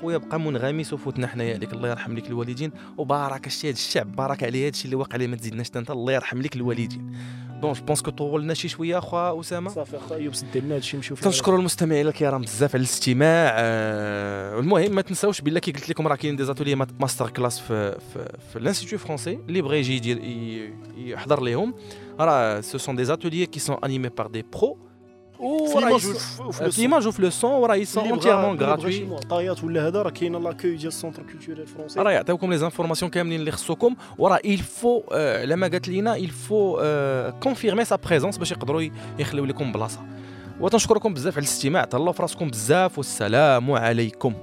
خويا 0.00 0.16
بقى 0.16 0.40
منغمس 0.40 0.92
وفوتنا 0.92 1.26
حنايا 1.26 1.54
عليك. 1.54 1.72
الله 1.72 1.88
يرحم 1.88 2.16
لك 2.16 2.26
الوالدين. 2.26 2.72
وبارك 2.98 3.48
هذا 3.48 3.70
الشعب 3.70 4.16
بارك 4.16 4.42
عليه. 4.42 4.62
هذا 4.62 4.70
الشيء 4.70 4.84
اللي 4.84 4.96
واقع 4.96 5.14
عليه 5.14 5.26
ما 5.26 5.36
تزيدناش. 5.36 5.70
انت 5.76 5.90
الله 5.90 6.12
يرحم 6.12 6.42
لك 6.42 6.56
الوالدين. 6.56 7.16
donc 7.62 7.76
je 7.76 7.84
pense 7.84 8.02
que 8.02 8.10
طولنا 8.10 8.54
شي 8.54 8.68
شوية 8.68 8.98
اخويا 8.98 9.40
أسامة. 9.40 9.70
صافي 9.70 9.96
اخا 9.96 10.14
أيوب 10.14 10.34
سد 10.34 10.56
لنا 10.56 10.74
هادشي 10.74 10.96
نمشيو 10.96 11.16
فيه 11.16 11.24
تنشكروا 11.24 11.58
المستمعين 11.58 12.06
الكرام 12.06 12.42
بزاف 12.42 12.74
على 12.74 12.80
الاستماع. 12.80 13.52
آه، 13.58 14.60
المهم 14.60 14.94
ما 14.94 15.02
تنساوش 15.02 15.40
بالله 15.40 15.60
كي 15.60 15.72
قلت 15.72 15.88
لكم 15.88 16.08
راه 16.08 16.16
كاين 16.16 16.36
des 16.36 16.44
ateliers 16.44 16.74
master 16.74 17.30
class 17.30 17.60
في 17.60 17.98
في, 18.14 18.32
في 18.52 18.58
ال 18.58 18.62
Institut 18.62 18.98
français 18.98 19.38
اللي 19.48 19.62
بغى 19.62 19.78
يجي 19.78 19.96
يدير 19.96 20.20
يحضر 20.96 21.42
ليهم. 21.42 21.74
راه 22.20 22.60
ce 22.60 22.78
sont 22.78 22.96
des 22.96 23.04
ateliers 23.04 23.46
qui 23.46 23.60
sont 23.60 23.76
animés 23.84 24.08
par 24.08 24.26
des 24.26 24.44
pros 24.52 24.78
وراه 25.40 25.90
يجوا 25.90 26.14
في 26.52 26.80
l'image 26.80 27.06
وفي 27.06 27.22
le 27.22 27.30
son 27.30 27.50
وراه 27.50 27.74
ils 27.74 27.89
sont 27.89 28.08
entièrement 28.08 28.58
gratuits 28.58 29.04
معطيات 29.04 29.64
ولا 29.64 29.86
هذا 29.86 30.02
راه 30.02 30.10
كاين 30.10 30.36
l'accueil 30.42 30.76
ديال 30.76 30.88
ال 30.88 30.93
Centre 30.93 31.22
culturel 31.22 31.66
français 31.66 32.00
راه 32.00 32.10
يعطيوكم 32.10 32.50
les 32.50 32.58
informations 32.58 33.10
كاملين 33.10 33.40
اللي 33.40 33.50
خصوكم 33.50 33.94
وراه 34.18 34.40
faut 34.82 35.12
آه، 35.12 35.44
لما 35.44 35.66
قالت 35.66 35.88
لينا 35.88 36.14
faut 36.48 36.82
confirmer 37.42 37.84
sa 37.84 37.96
présence 37.96 38.38
باش 38.38 38.52
يقدروا 38.52 38.88
يخليو 39.18 39.44
لكم 39.44 39.72
بلاصة. 39.72 40.00
وتنشكركم 40.60 41.14
بزاف 41.14 41.34
على 41.34 41.42
الاستماع. 41.42 41.84
تهلاو 41.84 42.12
في 42.12 42.22
راسكم 42.22 42.48
بزاف 42.48 42.98
والسلام 42.98 43.70
عليكم. 43.70 44.34